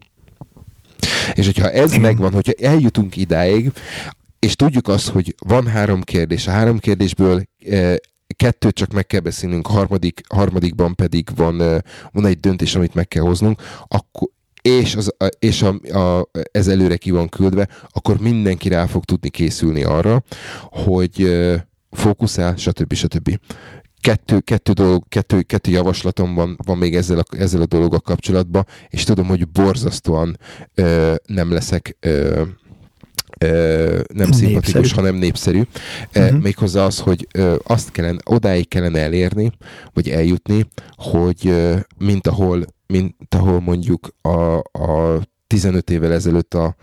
És 1.34 1.46
hogyha 1.46 1.72
ez 1.72 1.96
megvan, 1.96 2.34
hogyha 2.34 2.54
eljutunk 2.62 3.18
idáig, 3.18 3.72
és 4.40 4.56
tudjuk 4.56 4.88
azt, 4.88 5.08
hogy 5.08 5.36
van 5.48 5.68
három 5.68 6.02
kérdés, 6.02 6.48
a 6.48 6.52
három 6.52 6.80
kérdésből 6.80 7.44
kettőt 8.36 8.76
csak 8.76 8.92
meg 8.92 9.06
kell 9.06 9.20
beszélnünk, 9.20 9.68
a 9.68 9.72
harmadik, 9.72 10.22
harmadikban 10.30 10.96
pedig 10.96 11.30
van, 11.36 11.84
van 12.12 12.26
egy 12.26 12.40
döntés, 12.40 12.76
amit 12.76 12.94
meg 12.94 13.08
kell 13.08 13.24
hoznunk, 13.24 13.62
akkor, 13.88 14.30
és, 14.62 14.96
az, 14.96 15.16
és 15.40 15.62
a, 15.62 16.00
a, 16.00 16.30
ez 16.52 16.68
előre 16.68 16.98
ki 16.98 17.12
van 17.12 17.30
küldve, 17.30 17.68
akkor 17.90 18.20
mindenki 18.20 18.70
rá 18.70 18.86
fog 18.86 19.06
tudni 19.06 19.30
készülni 19.30 19.84
arra, 19.84 20.24
hogy 20.70 21.32
fókuszál, 21.92 22.56
stb. 22.56 22.94
stb. 22.94 23.40
Kettő, 24.06 24.40
kettő, 24.40 24.72
dolog, 24.72 25.04
kettő, 25.10 25.42
kettő 25.42 25.72
javaslatom 25.72 26.34
van, 26.34 26.58
van 26.66 26.78
még 26.78 26.96
ezzel 26.96 27.20
a, 27.20 27.24
ezzel 27.38 27.62
a 27.62 27.66
dologgal 27.66 28.00
kapcsolatban, 28.00 28.66
és 28.90 29.04
tudom, 29.04 29.28
hogy 29.28 29.48
borzasztóan 29.48 30.38
ö, 30.76 31.16
nem 31.26 31.52
leszek 31.52 31.98
ö, 32.00 32.42
ö, 33.40 34.00
nem 34.14 34.28
népszerű. 34.28 34.46
szimpatikus, 34.46 34.92
hanem 34.92 35.16
népszerű. 35.16 35.62
Uh-huh. 36.16 36.42
Méghozzá 36.42 36.86
az, 36.86 37.00
hogy 37.00 37.28
ö, 37.34 37.56
azt 37.64 37.92
kellene, 37.92 38.18
odáig 38.26 38.68
kellene 38.68 39.00
elérni, 39.00 39.52
vagy 39.94 40.10
eljutni, 40.10 40.68
hogy 40.96 41.48
ö, 41.48 41.78
mint 41.98 42.28
ahol 42.28 42.66
mint 42.88 43.36
ahol 43.36 43.60
mondjuk 43.60 44.08
a, 44.22 44.58
a 44.58 45.22
15 45.48 45.90
évvel 45.90 46.14
ezelőtt 46.14 46.54
a, 46.54 46.76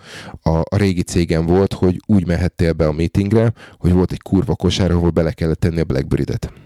a, 0.43 0.51
a 0.51 0.77
régi 0.77 1.03
cégem 1.03 1.47
volt, 1.47 1.73
hogy 1.73 2.01
úgy 2.07 2.27
mehettél 2.27 2.73
be 2.73 2.87
a 2.87 2.93
meetingre, 2.93 3.53
hogy 3.79 3.93
volt 3.93 4.13
egy 4.13 4.23
kurva 4.23 4.55
kosár, 4.55 4.91
ahol 4.91 5.11
bele 5.11 5.33
kellett 5.33 5.61
tenni 5.61 5.81
a 5.81 5.85
Blackberry-det. 5.85 6.62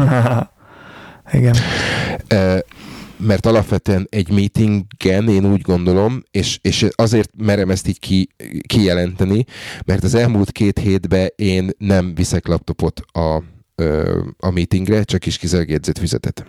Igen. 1.32 1.54
E, 2.28 2.64
mert 3.16 3.46
alapvetően 3.46 4.06
egy 4.10 4.30
meetingen 4.30 5.28
én 5.28 5.52
úgy 5.52 5.60
gondolom, 5.60 6.22
és, 6.30 6.58
és 6.62 6.86
azért 6.94 7.30
merem 7.36 7.70
ezt 7.70 7.88
így 7.88 7.98
ki, 7.98 8.28
kijelenteni, 8.66 9.44
mert 9.84 10.04
az 10.04 10.14
elmúlt 10.14 10.52
két 10.52 10.78
hétben 10.78 11.28
én 11.36 11.70
nem 11.78 12.14
viszek 12.14 12.46
laptopot 12.46 13.00
a, 13.12 13.42
a 14.38 14.50
meetingre, 14.50 15.04
csak 15.04 15.26
is 15.26 15.38
kizárólag 15.38 15.80
füzetet 15.98 16.44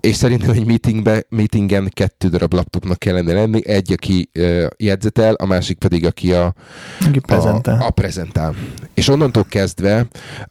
és 0.00 0.16
szerintem 0.16 0.50
egy 0.50 0.66
meetingbe, 0.66 1.24
meetingen 1.28 1.90
kettő 1.92 2.28
darab 2.28 2.52
laptopnak 2.52 2.98
kellene 2.98 3.32
lenni, 3.32 3.66
egy, 3.66 3.92
aki 3.92 4.30
uh, 4.38 4.66
jegyzetel, 4.76 5.34
a 5.34 5.46
másik 5.46 5.78
pedig, 5.78 6.06
aki 6.06 6.32
a, 6.32 6.54
aki 7.06 7.18
prezentál. 7.18 7.80
A, 7.80 7.86
a 7.86 7.90
prezentál. 7.90 8.54
És 8.94 9.08
onnantól 9.08 9.44
kezdve, 9.44 10.06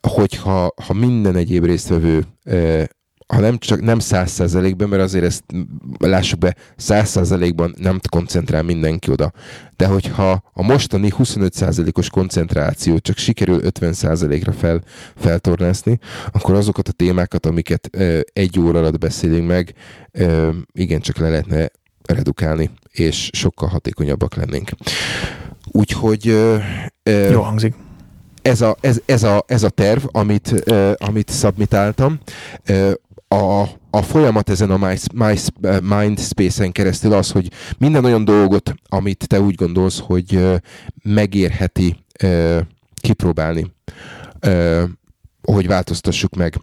hogyha 0.07 0.73
ha 0.87 0.93
minden 0.93 1.35
egyéb 1.35 1.65
résztvevő 1.65 2.23
uh, 2.45 2.83
ha 3.27 3.39
nem 3.39 3.57
csak 3.57 3.81
nem 3.81 3.99
száz 3.99 4.31
százalékban, 4.31 4.89
mert 4.89 5.01
azért 5.01 5.23
ezt 5.23 5.43
lássuk 5.99 6.39
be, 6.39 6.55
száz 6.75 7.09
százalékban 7.09 7.75
nem 7.77 7.99
koncentrál 8.09 8.63
mindenki 8.63 9.11
oda. 9.11 9.31
De 9.75 9.85
hogyha 9.85 10.43
a 10.53 10.63
mostani 10.63 11.09
25 11.15 11.53
százalékos 11.53 12.09
koncentráció 12.09 12.97
csak 12.97 13.17
sikerül 13.17 13.63
50 13.63 13.93
százalékra 13.93 14.51
fel, 14.51 14.81
feltornászni, 15.15 15.99
akkor 16.31 16.55
azokat 16.55 16.87
a 16.87 16.91
témákat, 16.91 17.45
amiket 17.45 17.89
ö, 17.91 18.19
egy 18.33 18.59
óra 18.59 18.79
alatt 18.79 18.97
beszélünk 18.97 19.47
meg, 19.47 19.73
ö, 20.11 20.49
igencsak 20.71 21.17
le 21.17 21.29
lehetne 21.29 21.69
redukálni, 22.05 22.69
és 22.91 23.29
sokkal 23.33 23.69
hatékonyabbak 23.69 24.35
lennénk. 24.35 24.69
Úgyhogy... 25.71 26.27
Ö, 26.27 26.57
ö, 27.03 27.29
Jó 27.29 27.41
hangzik 27.41 27.73
ez 28.47 28.61
a, 28.61 28.77
ez, 28.81 29.01
ez, 29.05 29.23
a, 29.23 29.43
ez 29.47 29.63
a 29.63 29.69
terv, 29.69 30.03
amit, 30.11 30.63
uh, 30.71 30.91
amit 30.97 31.31
submitáltam. 31.31 32.19
Uh, 32.69 32.91
a, 33.27 33.61
a 33.89 34.01
folyamat 34.01 34.49
ezen 34.49 34.71
a 34.71 34.77
My, 34.77 35.37
Mindspace-en 35.81 36.71
keresztül 36.71 37.13
az, 37.13 37.31
hogy 37.31 37.51
minden 37.77 38.05
olyan 38.05 38.25
dolgot, 38.25 38.73
amit 38.89 39.27
te 39.27 39.41
úgy 39.41 39.55
gondolsz, 39.55 39.99
hogy 39.99 40.45
megérheti 41.03 42.05
kipróbálni, 42.95 43.71
hogy 45.41 45.67
változtassuk 45.67 46.35
meg. 46.35 46.61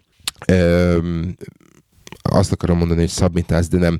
Azt 2.22 2.52
akarom 2.52 2.78
mondani, 2.78 3.00
hogy 3.00 3.08
szabmitálsz, 3.08 3.68
de 3.68 3.78
nem. 3.78 3.98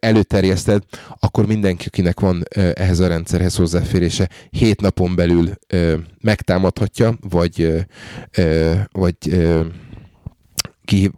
Előterjeszted, 0.00 0.82
akkor 1.20 1.46
mindenki, 1.46 1.86
akinek 1.86 2.20
van 2.20 2.42
ehhez 2.74 3.00
a 3.00 3.06
rendszerhez 3.06 3.56
hozzáférése, 3.56 4.28
hét 4.50 4.80
napon 4.80 5.14
belül 5.14 5.50
megtámadhatja, 6.20 7.14
vagy, 7.20 7.86
vagy 8.92 9.16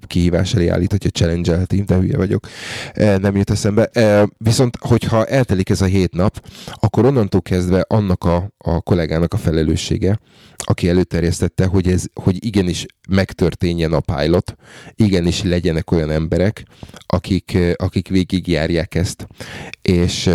kihívás 0.07 0.55
elé 0.55 0.69
állíthatja, 0.69 1.11
challenge 1.11 1.67
de 1.87 1.95
hülye 1.95 2.17
vagyok, 2.17 2.47
e, 2.93 3.17
nem 3.17 3.37
jut 3.37 3.51
eszembe. 3.51 3.85
E, 3.85 4.29
viszont, 4.39 4.77
hogyha 4.81 5.25
eltelik 5.25 5.69
ez 5.69 5.81
a 5.81 5.85
hét 5.85 6.15
nap, 6.15 6.49
akkor 6.75 7.05
onnantól 7.05 7.43
kezdve 7.43 7.85
annak 7.89 8.25
a, 8.25 8.51
a 8.59 8.81
kollégának 8.81 9.35
a 9.35 9.37
felelőssége, 9.37 10.19
aki 10.57 10.89
előterjesztette, 10.89 11.67
hogy, 11.67 11.89
ez, 11.89 12.05
hogy 12.15 12.45
igenis 12.45 12.87
megtörténjen 13.09 13.93
a 13.93 14.01
pilot, 14.01 14.55
igenis 14.95 15.43
legyenek 15.43 15.91
olyan 15.91 16.11
emberek, 16.11 16.65
akik, 17.07 17.59
akik 17.77 18.09
végigjárják 18.09 18.95
ezt, 18.95 19.27
és, 19.83 20.31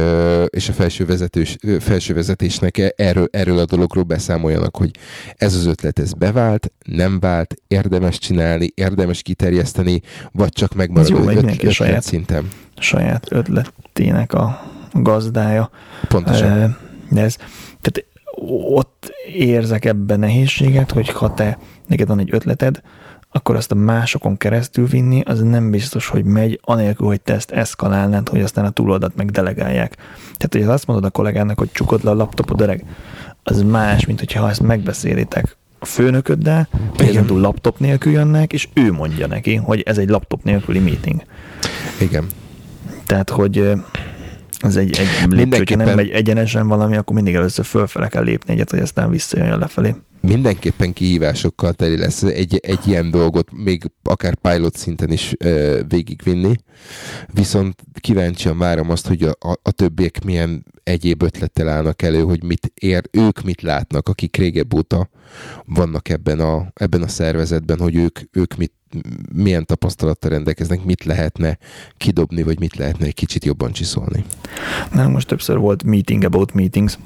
és 0.47 0.69
a 0.69 0.73
felső, 0.73 1.05
vezetős, 1.05 1.57
felső 1.79 2.13
vezetésnek 2.13 2.93
erről, 2.95 3.27
erről 3.31 3.59
a 3.59 3.65
dologról 3.65 4.03
beszámoljanak, 4.03 4.77
hogy 4.77 4.91
ez 5.35 5.55
az 5.55 5.65
ötlet, 5.65 5.99
ez 5.99 6.13
bevált, 6.13 6.71
nem 6.85 7.19
vált, 7.19 7.55
érdemes 7.67 8.17
csinálni, 8.17 8.71
érdemes 8.73 9.20
kiterjeszteni, 9.21 10.01
vagy 10.31 10.53
csak 10.53 10.73
megmarad 10.73 11.09
jó, 11.09 11.17
öt, 11.17 11.35
ötlet, 11.35 11.53
ötlet 11.53 11.73
saját, 11.73 12.03
szinten. 12.03 12.47
Saját 12.77 13.31
ötletének 13.31 14.33
a 14.33 14.61
gazdája. 14.93 15.69
Pontosan. 16.07 16.77
Ez, 17.15 17.35
tehát 17.81 18.05
ott 18.73 19.11
érzek 19.33 19.85
ebben 19.85 20.19
nehézséget, 20.19 20.91
hogy 20.91 21.09
ha 21.09 21.33
te, 21.33 21.57
neked 21.87 22.07
van 22.07 22.19
egy 22.19 22.29
ötleted, 22.31 22.81
akkor 23.31 23.55
azt 23.55 23.71
a 23.71 23.75
másokon 23.75 24.37
keresztül 24.37 24.87
vinni, 24.87 25.21
az 25.21 25.41
nem 25.41 25.71
biztos, 25.71 26.07
hogy 26.07 26.23
megy, 26.23 26.59
anélkül, 26.63 27.07
hogy 27.07 27.21
te 27.21 27.33
ezt 27.33 27.51
eszkalálnád, 27.51 28.29
hogy 28.29 28.41
aztán 28.41 28.65
a 28.65 28.69
túloldat 28.69 29.15
meg 29.15 29.31
delegálják. 29.31 29.95
Tehát, 30.37 30.49
hogy 30.51 30.75
azt 30.75 30.87
mondod 30.87 31.05
a 31.05 31.09
kollégának, 31.09 31.59
hogy 31.59 31.71
csukod 31.71 32.03
le 32.03 32.09
a 32.11 32.15
laptopod 32.15 32.61
öreg, 32.61 32.85
az 33.43 33.61
más, 33.61 34.05
mint 34.05 34.19
hogyha 34.19 34.49
ezt 34.49 34.61
megbeszélitek 34.61 35.57
a 35.81 35.85
főnököddel, 35.85 36.67
ezen 36.97 37.25
laptop 37.27 37.79
nélkül 37.79 38.11
jönnek, 38.11 38.53
és 38.53 38.67
ő 38.73 38.91
mondja 38.91 39.27
neki, 39.27 39.55
hogy 39.55 39.81
ez 39.81 39.97
egy 39.97 40.09
laptop 40.09 40.43
nélküli 40.43 40.79
meeting. 40.79 41.23
Igen. 41.99 42.25
Tehát, 43.05 43.29
hogy 43.29 43.73
ez 44.59 44.75
egy, 44.75 44.99
egy 44.99 45.31
lépcső, 45.31 45.57
hogyha 45.57 45.75
nem 45.75 45.95
megy 45.95 46.09
egyenesen 46.09 46.67
valami, 46.67 46.97
akkor 46.97 47.15
mindig 47.15 47.35
először 47.35 47.65
fölfele 47.65 48.07
kell 48.07 48.23
lépni 48.23 48.53
egyet, 48.53 48.69
hogy 48.69 48.79
aztán 48.79 49.09
visszajön 49.09 49.59
lefelé. 49.59 49.95
Mindenképpen 50.21 50.93
kihívásokkal 50.93 51.73
teli 51.73 51.97
lesz 51.97 52.23
egy, 52.23 52.59
egy 52.61 52.87
ilyen 52.87 53.11
dolgot, 53.11 53.51
még 53.51 53.91
akár 54.03 54.35
pilot 54.35 54.75
szinten 54.75 55.11
is 55.11 55.35
ö, 55.37 55.79
végigvinni. 55.87 56.55
Viszont 57.33 57.83
kíváncsian 57.99 58.57
várom 58.57 58.89
azt, 58.89 59.07
hogy 59.07 59.23
a, 59.23 59.35
a, 59.39 59.59
a 59.61 59.71
többiek 59.71 60.23
milyen 60.23 60.65
egyéb 60.83 61.23
ötlettel 61.23 61.69
állnak 61.69 62.01
elő, 62.01 62.21
hogy 62.21 62.43
mit 62.43 62.71
ér, 62.73 63.03
ők 63.11 63.41
mit 63.41 63.61
látnak, 63.61 64.09
akik 64.09 64.37
régebb 64.37 64.73
óta 64.73 65.09
vannak 65.65 66.09
ebben 66.09 66.39
a, 66.39 66.71
ebben 66.73 67.01
a 67.01 67.07
szervezetben, 67.07 67.79
hogy 67.79 67.95
ők, 67.95 68.19
ők 68.31 68.55
mit 68.55 68.73
milyen 69.33 69.65
tapasztalattal 69.65 70.29
rendelkeznek, 70.29 70.83
mit 70.83 71.03
lehetne 71.03 71.57
kidobni, 71.97 72.43
vagy 72.43 72.59
mit 72.59 72.75
lehetne 72.75 73.05
egy 73.05 73.13
kicsit 73.13 73.45
jobban 73.45 73.71
csiszolni. 73.71 74.25
Na, 74.91 75.07
most 75.07 75.27
többször 75.27 75.57
volt 75.57 75.83
meeting 75.83 76.23
about 76.23 76.53
meetings, 76.53 76.97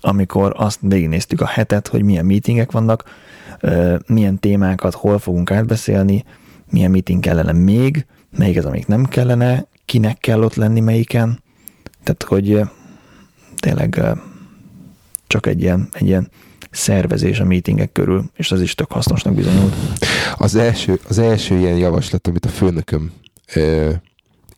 amikor 0.00 0.52
azt 0.56 0.78
végignéztük 0.80 1.40
a 1.40 1.46
hetet, 1.46 1.88
hogy 1.88 2.02
milyen 2.02 2.26
meetingek 2.26 2.72
vannak, 2.72 3.04
milyen 4.06 4.38
témákat 4.38 4.94
hol 4.94 5.18
fogunk 5.18 5.50
átbeszélni, 5.50 6.24
milyen 6.70 6.90
meeting 6.90 7.22
kellene 7.22 7.52
még, 7.52 8.06
melyik 8.36 8.58
az, 8.58 8.64
amik 8.64 8.86
nem 8.86 9.04
kellene, 9.04 9.66
kinek 9.84 10.18
kell 10.18 10.42
ott 10.42 10.54
lenni 10.54 10.80
melyiken. 10.80 11.42
Tehát, 12.02 12.22
hogy 12.22 12.60
tényleg 13.56 14.02
csak 15.26 15.46
egy 15.46 15.60
ilyen, 15.60 15.88
egy 15.92 16.06
ilyen 16.06 16.30
szervezés 16.70 17.40
a 17.40 17.44
meetingek 17.44 17.92
körül, 17.92 18.24
és 18.36 18.52
az 18.52 18.60
is 18.60 18.74
tök 18.74 18.92
hasznosnak 18.92 19.34
bizonyult. 19.34 19.74
Az 20.36 20.54
első, 20.54 21.00
az 21.08 21.18
első 21.18 21.58
ilyen 21.58 21.76
javaslat, 21.76 22.26
amit 22.26 22.44
a 22.44 22.48
főnököm 22.48 23.12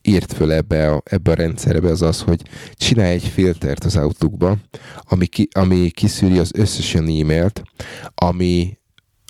írt 0.03 0.33
föl 0.33 0.53
ebbe 0.53 0.91
a, 0.93 1.03
ebbe 1.05 1.31
a 1.31 1.35
rendszerbe, 1.35 1.91
az 1.91 2.03
az, 2.03 2.21
hogy 2.21 2.43
csinálj 2.75 3.13
egy 3.13 3.27
filtert 3.27 3.85
az 3.85 3.97
Outlookba, 3.97 4.57
ami, 5.03 5.27
ki, 5.27 5.49
ami 5.53 5.91
kiszűri 5.91 6.39
az 6.39 6.51
összes 6.55 6.95
olyan 6.95 7.21
e-mailt, 7.21 7.63
ami, 8.15 8.79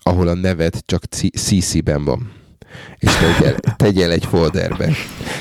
ahol 0.03 0.29
a 0.29 0.35
neved 0.35 0.75
csak 0.85 1.05
CC-ben 1.31 2.05
van 2.05 2.39
és 2.99 3.11
tegyél, 3.17 3.59
tegyél 3.77 4.11
egy 4.11 4.25
folderbe. 4.25 4.93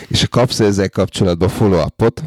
És 0.08 0.22
ha 0.22 0.28
kapsz 0.28 0.60
ezzel 0.60 0.90
kapcsolatban 0.90 1.50
follow-upot, 1.50 2.24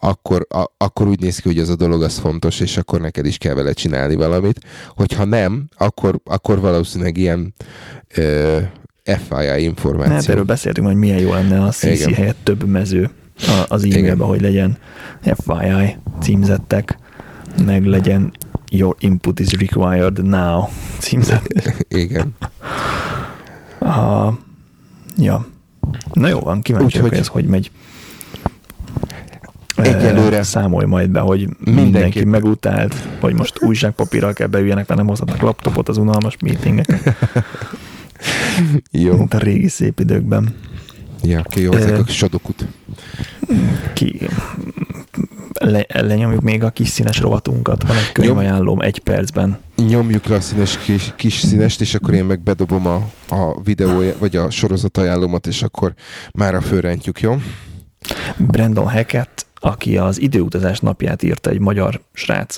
akkor, 0.00 0.46
a, 0.48 0.64
akkor 0.76 1.08
úgy 1.08 1.20
néz 1.20 1.38
ki, 1.38 1.48
hogy 1.48 1.58
az 1.58 1.68
a 1.68 1.76
dolog 1.76 2.02
az 2.02 2.18
fontos, 2.18 2.60
és 2.60 2.76
akkor 2.76 3.00
neked 3.00 3.26
is 3.26 3.38
kell 3.38 3.54
vele 3.54 3.72
csinálni 3.72 4.14
valamit. 4.14 4.60
Hogyha 4.88 5.24
nem, 5.24 5.68
akkor, 5.76 6.20
akkor 6.24 6.60
valószínűleg 6.60 7.16
ilyen 7.16 7.54
ö, 8.14 8.58
FII 9.04 9.62
információ. 9.62 10.14
Hát 10.14 10.28
erről 10.28 10.44
beszéltünk, 10.44 10.86
hogy 10.86 10.96
milyen 10.96 11.18
jó 11.18 11.32
lenne 11.32 11.62
a 11.62 11.70
CC 11.70 11.82
Igen. 11.82 12.14
helyett 12.14 12.38
több 12.42 12.64
mező 12.64 13.10
az 13.68 13.84
e-mailben, 13.84 14.26
hogy 14.26 14.40
legyen 14.40 14.78
FII 15.22 15.96
címzettek, 16.20 16.98
meg 17.64 17.84
legyen 17.84 18.32
Your 18.72 18.96
input 18.98 19.40
is 19.40 19.52
required 19.52 20.22
now 20.24 20.68
címzet. 20.98 21.46
Igen. 21.88 22.36
Uh, 23.78 24.34
ja. 25.16 25.46
Na 26.12 26.28
jó 26.28 26.40
van, 26.40 26.60
kíváncsi 26.60 26.98
hogy 26.98 27.14
ez 27.14 27.26
hogy 27.26 27.44
megy. 27.44 27.70
Egyelőre 29.76 30.42
számolj 30.42 30.86
majd 30.86 31.10
be, 31.10 31.20
hogy 31.20 31.38
mindenki, 31.58 31.80
mindenki 31.82 32.24
megutált, 32.24 32.94
hogy 33.20 33.34
most 33.34 33.62
újságpapírral 33.62 34.32
kell 34.32 34.46
beüljenek, 34.46 34.86
mert 34.86 35.00
nem 35.00 35.08
hozhatnak 35.08 35.40
laptopot 35.40 35.88
az 35.88 35.96
unalmas 35.96 36.36
meetingek. 36.40 36.86
jó. 39.04 39.16
Mint 39.16 39.34
a 39.34 39.38
régi 39.38 39.68
szép 39.68 40.00
időkben. 40.00 40.54
Ja, 41.22 41.42
ki 41.42 41.60
jó, 41.60 41.72
ezek 41.72 41.98
a 41.98 42.06
sodokut. 42.06 42.66
Ki, 43.94 44.20
le, 45.60 45.86
lenyomjuk 45.88 46.42
még 46.42 46.64
a 46.64 46.70
kis 46.70 46.88
színes 46.88 47.18
rovatunkat, 47.18 47.86
van 47.86 47.96
egy 47.96 48.12
könyvajánlóm 48.12 48.80
egy 48.80 48.98
percben. 48.98 49.58
Nyomjuk 49.76 50.26
le 50.26 50.34
a 50.34 50.40
színes 50.40 50.78
kis, 50.78 51.12
kis 51.16 51.34
színest, 51.34 51.80
és 51.80 51.94
akkor 51.94 52.14
én 52.14 52.24
meg 52.24 52.40
bedobom 52.40 52.86
a, 52.86 52.94
a 53.28 53.60
videó, 53.62 54.02
vagy 54.18 54.36
a 54.36 54.50
sorozat 54.50 54.96
ajánlómat, 54.96 55.46
és 55.46 55.62
akkor 55.62 55.94
már 56.32 56.54
a 56.54 56.60
fölrentjük, 56.60 57.20
jó? 57.20 57.36
Brandon 58.36 58.90
Hackett, 58.90 59.46
aki 59.54 59.96
az 59.98 60.20
időutazás 60.20 60.80
napját 60.80 61.22
írta, 61.22 61.50
egy 61.50 61.60
magyar 61.60 62.00
srác, 62.12 62.56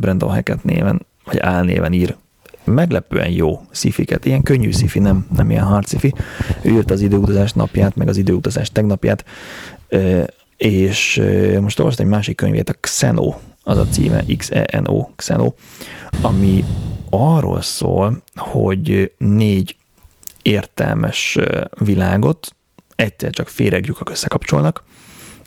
Brandon 0.00 0.30
Hackett 0.30 0.64
néven, 0.64 1.06
vagy 1.24 1.38
álnéven 1.38 1.92
ír 1.92 2.16
meglepően 2.64 3.30
jó 3.30 3.60
szifiket, 3.70 4.24
ilyen 4.24 4.42
könnyű 4.42 4.72
szifi, 4.72 4.98
nem, 4.98 5.26
nem 5.36 5.50
ilyen 5.50 5.64
hard 5.64 5.86
szifi. 5.86 6.14
Ő 6.62 6.70
írt 6.70 6.90
az 6.90 7.00
időutazás 7.00 7.52
napját, 7.52 7.96
meg 7.96 8.08
az 8.08 8.16
időutazás 8.16 8.70
tegnapját, 8.70 9.24
és 10.56 11.22
most 11.60 11.78
olvastam 11.78 12.06
egy 12.06 12.12
másik 12.12 12.36
könyvét, 12.36 12.68
a 12.68 12.74
Xeno, 12.80 13.34
az 13.62 13.78
a 13.78 13.86
címe, 13.86 14.24
X-E-N-O, 14.36 15.08
Xeno, 15.16 15.52
ami 16.20 16.64
arról 17.10 17.62
szól, 17.62 18.22
hogy 18.34 19.12
négy 19.18 19.76
értelmes 20.42 21.38
világot 21.78 22.54
egyszer 22.96 23.30
csak 23.30 23.48
féregjukak 23.48 24.10
összekapcsolnak, 24.10 24.84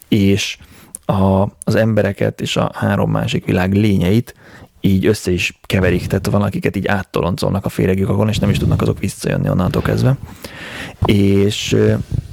és 0.07 0.57
a, 1.05 1.41
az 1.63 1.75
embereket 1.75 2.41
és 2.41 2.57
a 2.57 2.71
három 2.73 3.11
másik 3.11 3.45
világ 3.45 3.73
lényeit 3.73 4.35
így 4.85 5.05
össze 5.05 5.31
is 5.31 5.59
keverik, 5.61 6.07
tehát 6.07 6.27
valakiket 6.27 6.75
így 6.75 6.87
áttoloncolnak 6.87 7.65
a 7.65 7.69
féregjukakon, 7.69 8.29
és 8.29 8.39
nem 8.39 8.49
is 8.49 8.57
tudnak 8.57 8.81
azok 8.81 8.99
visszajönni 8.99 9.49
onnantól 9.49 9.81
kezdve. 9.81 10.17
És 11.05 11.77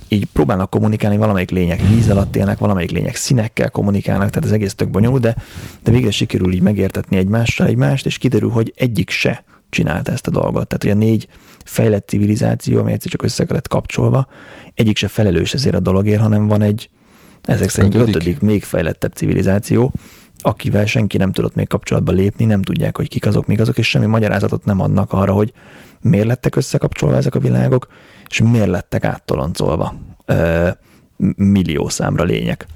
így 0.09 0.25
próbálnak 0.33 0.71
kommunikálni, 0.71 1.17
valamelyik 1.17 1.51
lények 1.51 1.81
víz 1.89 2.11
alatt 2.11 2.37
élnek, 2.37 2.59
valamelyik 2.59 2.91
lények 2.91 3.17
színekkel 3.17 3.71
kommunikálnak, 3.71 4.29
tehát 4.29 4.45
az 4.45 4.53
egész 4.53 4.75
tök 4.75 4.91
bonyolult, 4.91 5.23
de, 5.23 5.37
de 5.83 5.91
végre 5.91 6.11
sikerül 6.11 6.53
így 6.53 6.63
megértetni 6.63 7.17
egymással 7.17 7.67
egymást, 7.67 8.07
és 8.07 8.19
kiderül, 8.19 8.51
hogy 8.51 8.73
egyik 8.77 9.11
se 9.11 9.45
csinálta 9.71 10.13
ezt 10.13 10.27
a 10.27 10.31
dolgot. 10.31 10.67
Tehát, 10.67 10.83
hogy 10.83 10.91
a 10.91 10.95
négy 10.95 11.29
fejlett 11.65 12.09
civilizáció, 12.09 12.79
ami 12.79 12.93
egyszer 12.93 13.11
csak 13.11 13.23
össze 13.23 13.45
lett 13.49 13.69
kapcsolva, 13.69 14.27
egyik 14.75 14.97
se 14.97 15.09
felelős 15.09 15.55
ezért 15.55 15.75
a 15.75 15.81
dologért, 15.81 16.21
hanem 16.21 16.47
van 16.47 16.63
egy 16.63 16.91
ezek 17.43 17.69
szerint 17.69 17.95
ötödik 17.95 18.41
még 18.41 18.63
fejlettebb 18.63 19.13
civilizáció, 19.13 19.93
akivel 20.43 20.87
senki 20.87 21.17
nem 21.17 21.33
tudott 21.33 21.55
még 21.55 21.69
kapcsolatba 21.69 22.13
lépni, 22.13 22.45
nem 22.45 22.63
tudják, 22.63 22.97
hogy 22.97 23.09
kik 23.09 23.27
azok, 23.27 23.47
mik 23.47 23.61
azok, 23.61 23.79
és 23.79 23.89
semmi 23.89 24.07
magyarázatot 24.07 24.65
nem 24.65 24.81
adnak 24.81 25.13
arra, 25.13 25.33
hogy 25.33 25.53
miért 26.01 26.27
lettek 26.27 26.57
összekapcsolva 26.57 27.17
ezek 27.17 27.35
a 27.35 27.39
világok, 27.39 27.87
és 28.29 28.41
miért 28.41 28.69
lettek 28.69 29.05
áttoloncolva 29.05 29.95
millió 31.37 31.89
számra 31.89 32.25
lények, 32.25 32.67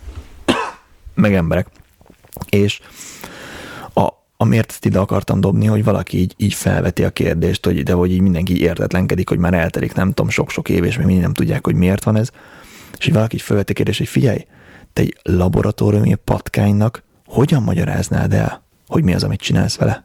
meg 1.14 1.34
emberek. 1.34 1.66
És 2.48 2.80
a, 3.94 4.08
amiért 4.36 4.70
ezt 4.70 4.84
ide 4.84 4.98
akartam 4.98 5.40
dobni, 5.40 5.66
hogy 5.66 5.84
valaki 5.84 6.18
így, 6.18 6.34
így 6.36 6.54
felveti 6.54 7.04
a 7.04 7.10
kérdést, 7.10 7.64
hogy 7.64 7.82
de 7.82 7.92
hogy 7.92 8.12
így 8.12 8.20
mindenki 8.20 8.60
értetlenkedik, 8.60 9.28
hogy 9.28 9.38
már 9.38 9.54
eltelik 9.54 9.94
nem 9.94 10.08
tudom 10.08 10.30
sok-sok 10.30 10.68
év, 10.68 10.84
és 10.84 10.96
még 10.96 11.06
mindig 11.06 11.22
nem 11.24 11.34
tudják, 11.34 11.64
hogy 11.64 11.74
miért 11.74 12.04
van 12.04 12.16
ez. 12.16 12.30
És 12.98 13.06
így 13.06 13.14
valaki 13.14 13.34
így 13.34 13.42
felveti 13.42 13.72
a 13.72 13.74
kérdést, 13.74 13.98
hogy 13.98 14.08
figyelj, 14.08 14.46
te 14.92 15.02
egy 15.02 15.18
laboratóriumi 15.22 16.14
patkánynak 16.14 17.02
hogyan 17.36 17.62
magyaráznád 17.62 18.32
el, 18.32 18.62
hogy 18.86 19.04
mi 19.04 19.14
az, 19.14 19.22
amit 19.22 19.40
csinálsz 19.40 19.76
vele? 19.76 20.04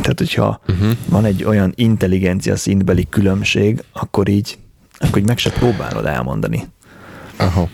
Tehát, 0.00 0.18
hogyha 0.18 0.60
uh-huh. 0.68 0.90
van 1.08 1.24
egy 1.24 1.44
olyan 1.44 1.72
intelligencia 1.74 2.56
szintbeli 2.56 3.06
különbség, 3.08 3.84
akkor 3.92 4.28
így, 4.28 4.58
akkor 4.98 5.18
így 5.18 5.26
meg 5.26 5.38
se 5.38 5.50
próbálod 5.50 6.06
elmondani 6.06 6.68
Aha. 7.36 7.68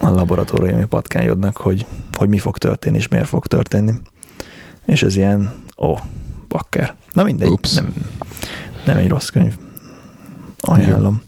a 0.00 0.08
laboratóriumi 0.08 0.84
patkányodnak, 0.84 1.56
hogy, 1.56 1.86
hogy 2.12 2.28
mi 2.28 2.38
fog 2.38 2.58
történni, 2.58 2.96
és 2.96 3.08
miért 3.08 3.26
fog 3.26 3.46
történni. 3.46 3.92
És 4.84 5.02
ez 5.02 5.16
ilyen, 5.16 5.54
ó, 5.78 5.98
bakker. 6.48 6.94
Na 7.12 7.22
mindegy, 7.22 7.58
nem, 7.74 7.94
nem 8.84 8.96
egy 8.96 9.08
rossz 9.08 9.28
könyv. 9.28 9.56
Ajánlom. 10.60 11.22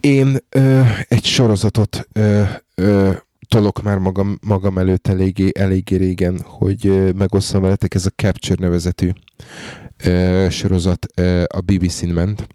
Én 0.00 0.36
ö, 0.48 0.82
egy 1.08 1.24
sorozatot 1.24 2.08
ö, 2.12 2.42
ö, 2.74 3.12
tolok 3.48 3.82
már 3.82 3.98
magam, 3.98 4.38
magam 4.46 4.78
előtt 4.78 5.06
eléggé, 5.06 5.50
eléggé 5.54 5.96
régen, 5.96 6.40
hogy 6.44 7.12
megosszam 7.16 7.62
veletek, 7.62 7.94
ez 7.94 8.06
a 8.06 8.10
Capture 8.10 8.66
nevezetű 8.66 9.10
ö, 10.04 10.46
sorozat 10.50 11.06
ö, 11.14 11.44
a 11.46 11.60
BBC-n 11.60 12.08
ment. 12.08 12.46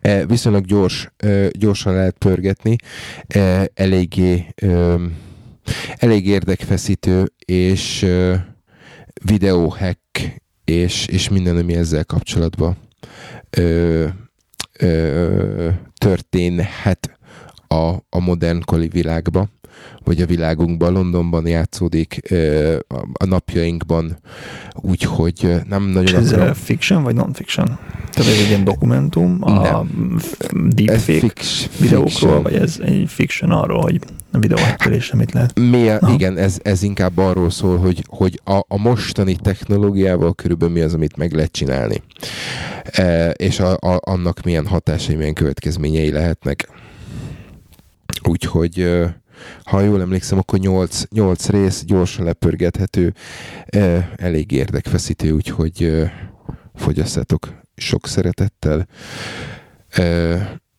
E, 0.00 0.26
viszonylag 0.26 0.64
gyors, 0.64 1.12
ö, 1.16 1.48
gyorsan 1.58 1.94
lehet 1.94 2.18
pörgetni, 2.18 2.76
e, 3.26 3.70
eléggé, 3.74 4.46
ö, 4.62 5.04
elég 5.96 6.26
érdekfeszítő, 6.26 7.32
és 7.44 8.02
ö, 8.02 8.34
videóhack, 9.24 10.00
és, 10.64 11.06
és 11.06 11.28
minden, 11.28 11.56
ami 11.56 11.74
ezzel 11.74 12.04
kapcsolatban 12.04 12.76
ö, 13.50 14.06
ö, 14.78 15.68
történhet 15.98 17.17
a, 17.68 17.94
a 18.08 18.20
modern 18.20 18.60
koli 18.64 18.88
világba 18.88 19.48
vagy 20.04 20.20
a 20.20 20.26
világunkban, 20.26 20.92
Londonban 20.92 21.46
játszódik 21.46 22.20
a 23.12 23.24
napjainkban, 23.24 24.18
úgyhogy 24.74 25.60
nem 25.68 25.82
nagyon 25.82 26.14
Ez 26.14 26.32
akarom. 26.32 26.54
fiction 26.54 27.02
vagy 27.02 27.14
non-fiction? 27.14 27.66
Tehát 28.10 28.32
ez 28.32 28.38
egy 28.38 28.48
ilyen 28.48 28.64
dokumentum 28.64 29.38
a 29.40 29.50
nem. 29.50 30.16
deepfake 30.68 31.42
videókról, 31.78 32.08
fiction. 32.08 32.42
vagy 32.42 32.54
ez 32.54 32.78
egy 32.82 33.04
fiction 33.08 33.50
arról, 33.50 33.80
hogy 33.80 34.00
a 34.32 34.38
videóhekkelésre 34.38 35.16
mit 35.16 35.32
lehet? 35.32 35.58
Mi 35.58 35.88
a, 35.88 36.10
igen, 36.12 36.36
ez, 36.36 36.58
ez 36.62 36.82
inkább 36.82 37.18
arról 37.18 37.50
szól, 37.50 37.78
hogy, 37.78 38.04
hogy 38.06 38.40
a, 38.44 38.58
a 38.68 38.78
mostani 38.78 39.36
technológiával 39.36 40.34
körülbelül 40.34 40.74
mi 40.74 40.80
az, 40.80 40.94
amit 40.94 41.16
meg 41.16 41.32
lehet 41.32 41.52
csinálni. 41.52 42.02
E, 42.92 43.30
és 43.30 43.60
a, 43.60 43.72
a, 43.72 44.00
annak 44.00 44.42
milyen 44.42 44.66
hatásai, 44.66 45.14
milyen 45.14 45.34
következményei 45.34 46.10
lehetnek. 46.10 46.68
Úgyhogy 48.22 49.04
ha 49.64 49.80
jól 49.80 50.00
emlékszem, 50.00 50.38
akkor 50.38 50.58
8, 50.58 51.02
8 51.10 51.48
rész, 51.48 51.84
gyorsan 51.84 52.24
lepörgethető, 52.24 53.14
elég 54.16 54.52
érdekfeszítő, 54.52 55.30
úgyhogy 55.30 56.02
fogyasztátok 56.74 57.60
sok 57.76 58.06
szeretettel. 58.06 58.86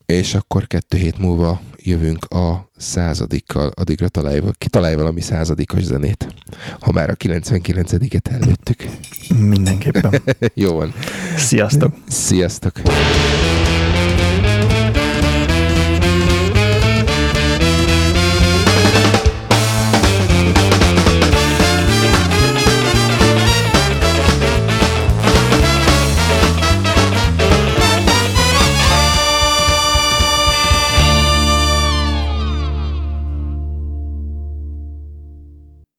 És 0.06 0.36
akkor 0.36 0.68
kettő 0.68 0.98
hét 0.98 1.18
múlva 1.18 1.62
jövünk 1.78 2.26
a 2.26 2.70
századikkal, 2.78 3.72
addigra 3.76 4.08
találj, 4.08 4.42
találj 4.70 4.96
valami 4.96 5.22
századikos 5.22 5.84
zenét, 5.84 6.36
ha 6.80 6.92
már 6.92 7.10
a 7.10 7.16
99-et 7.16 8.32
előttük. 8.32 8.86
Mindenképpen. 9.38 10.22
Jó 10.54 10.74
van. 10.74 10.94
Sziasztok! 11.38 11.94
Sziasztok! 12.08 12.82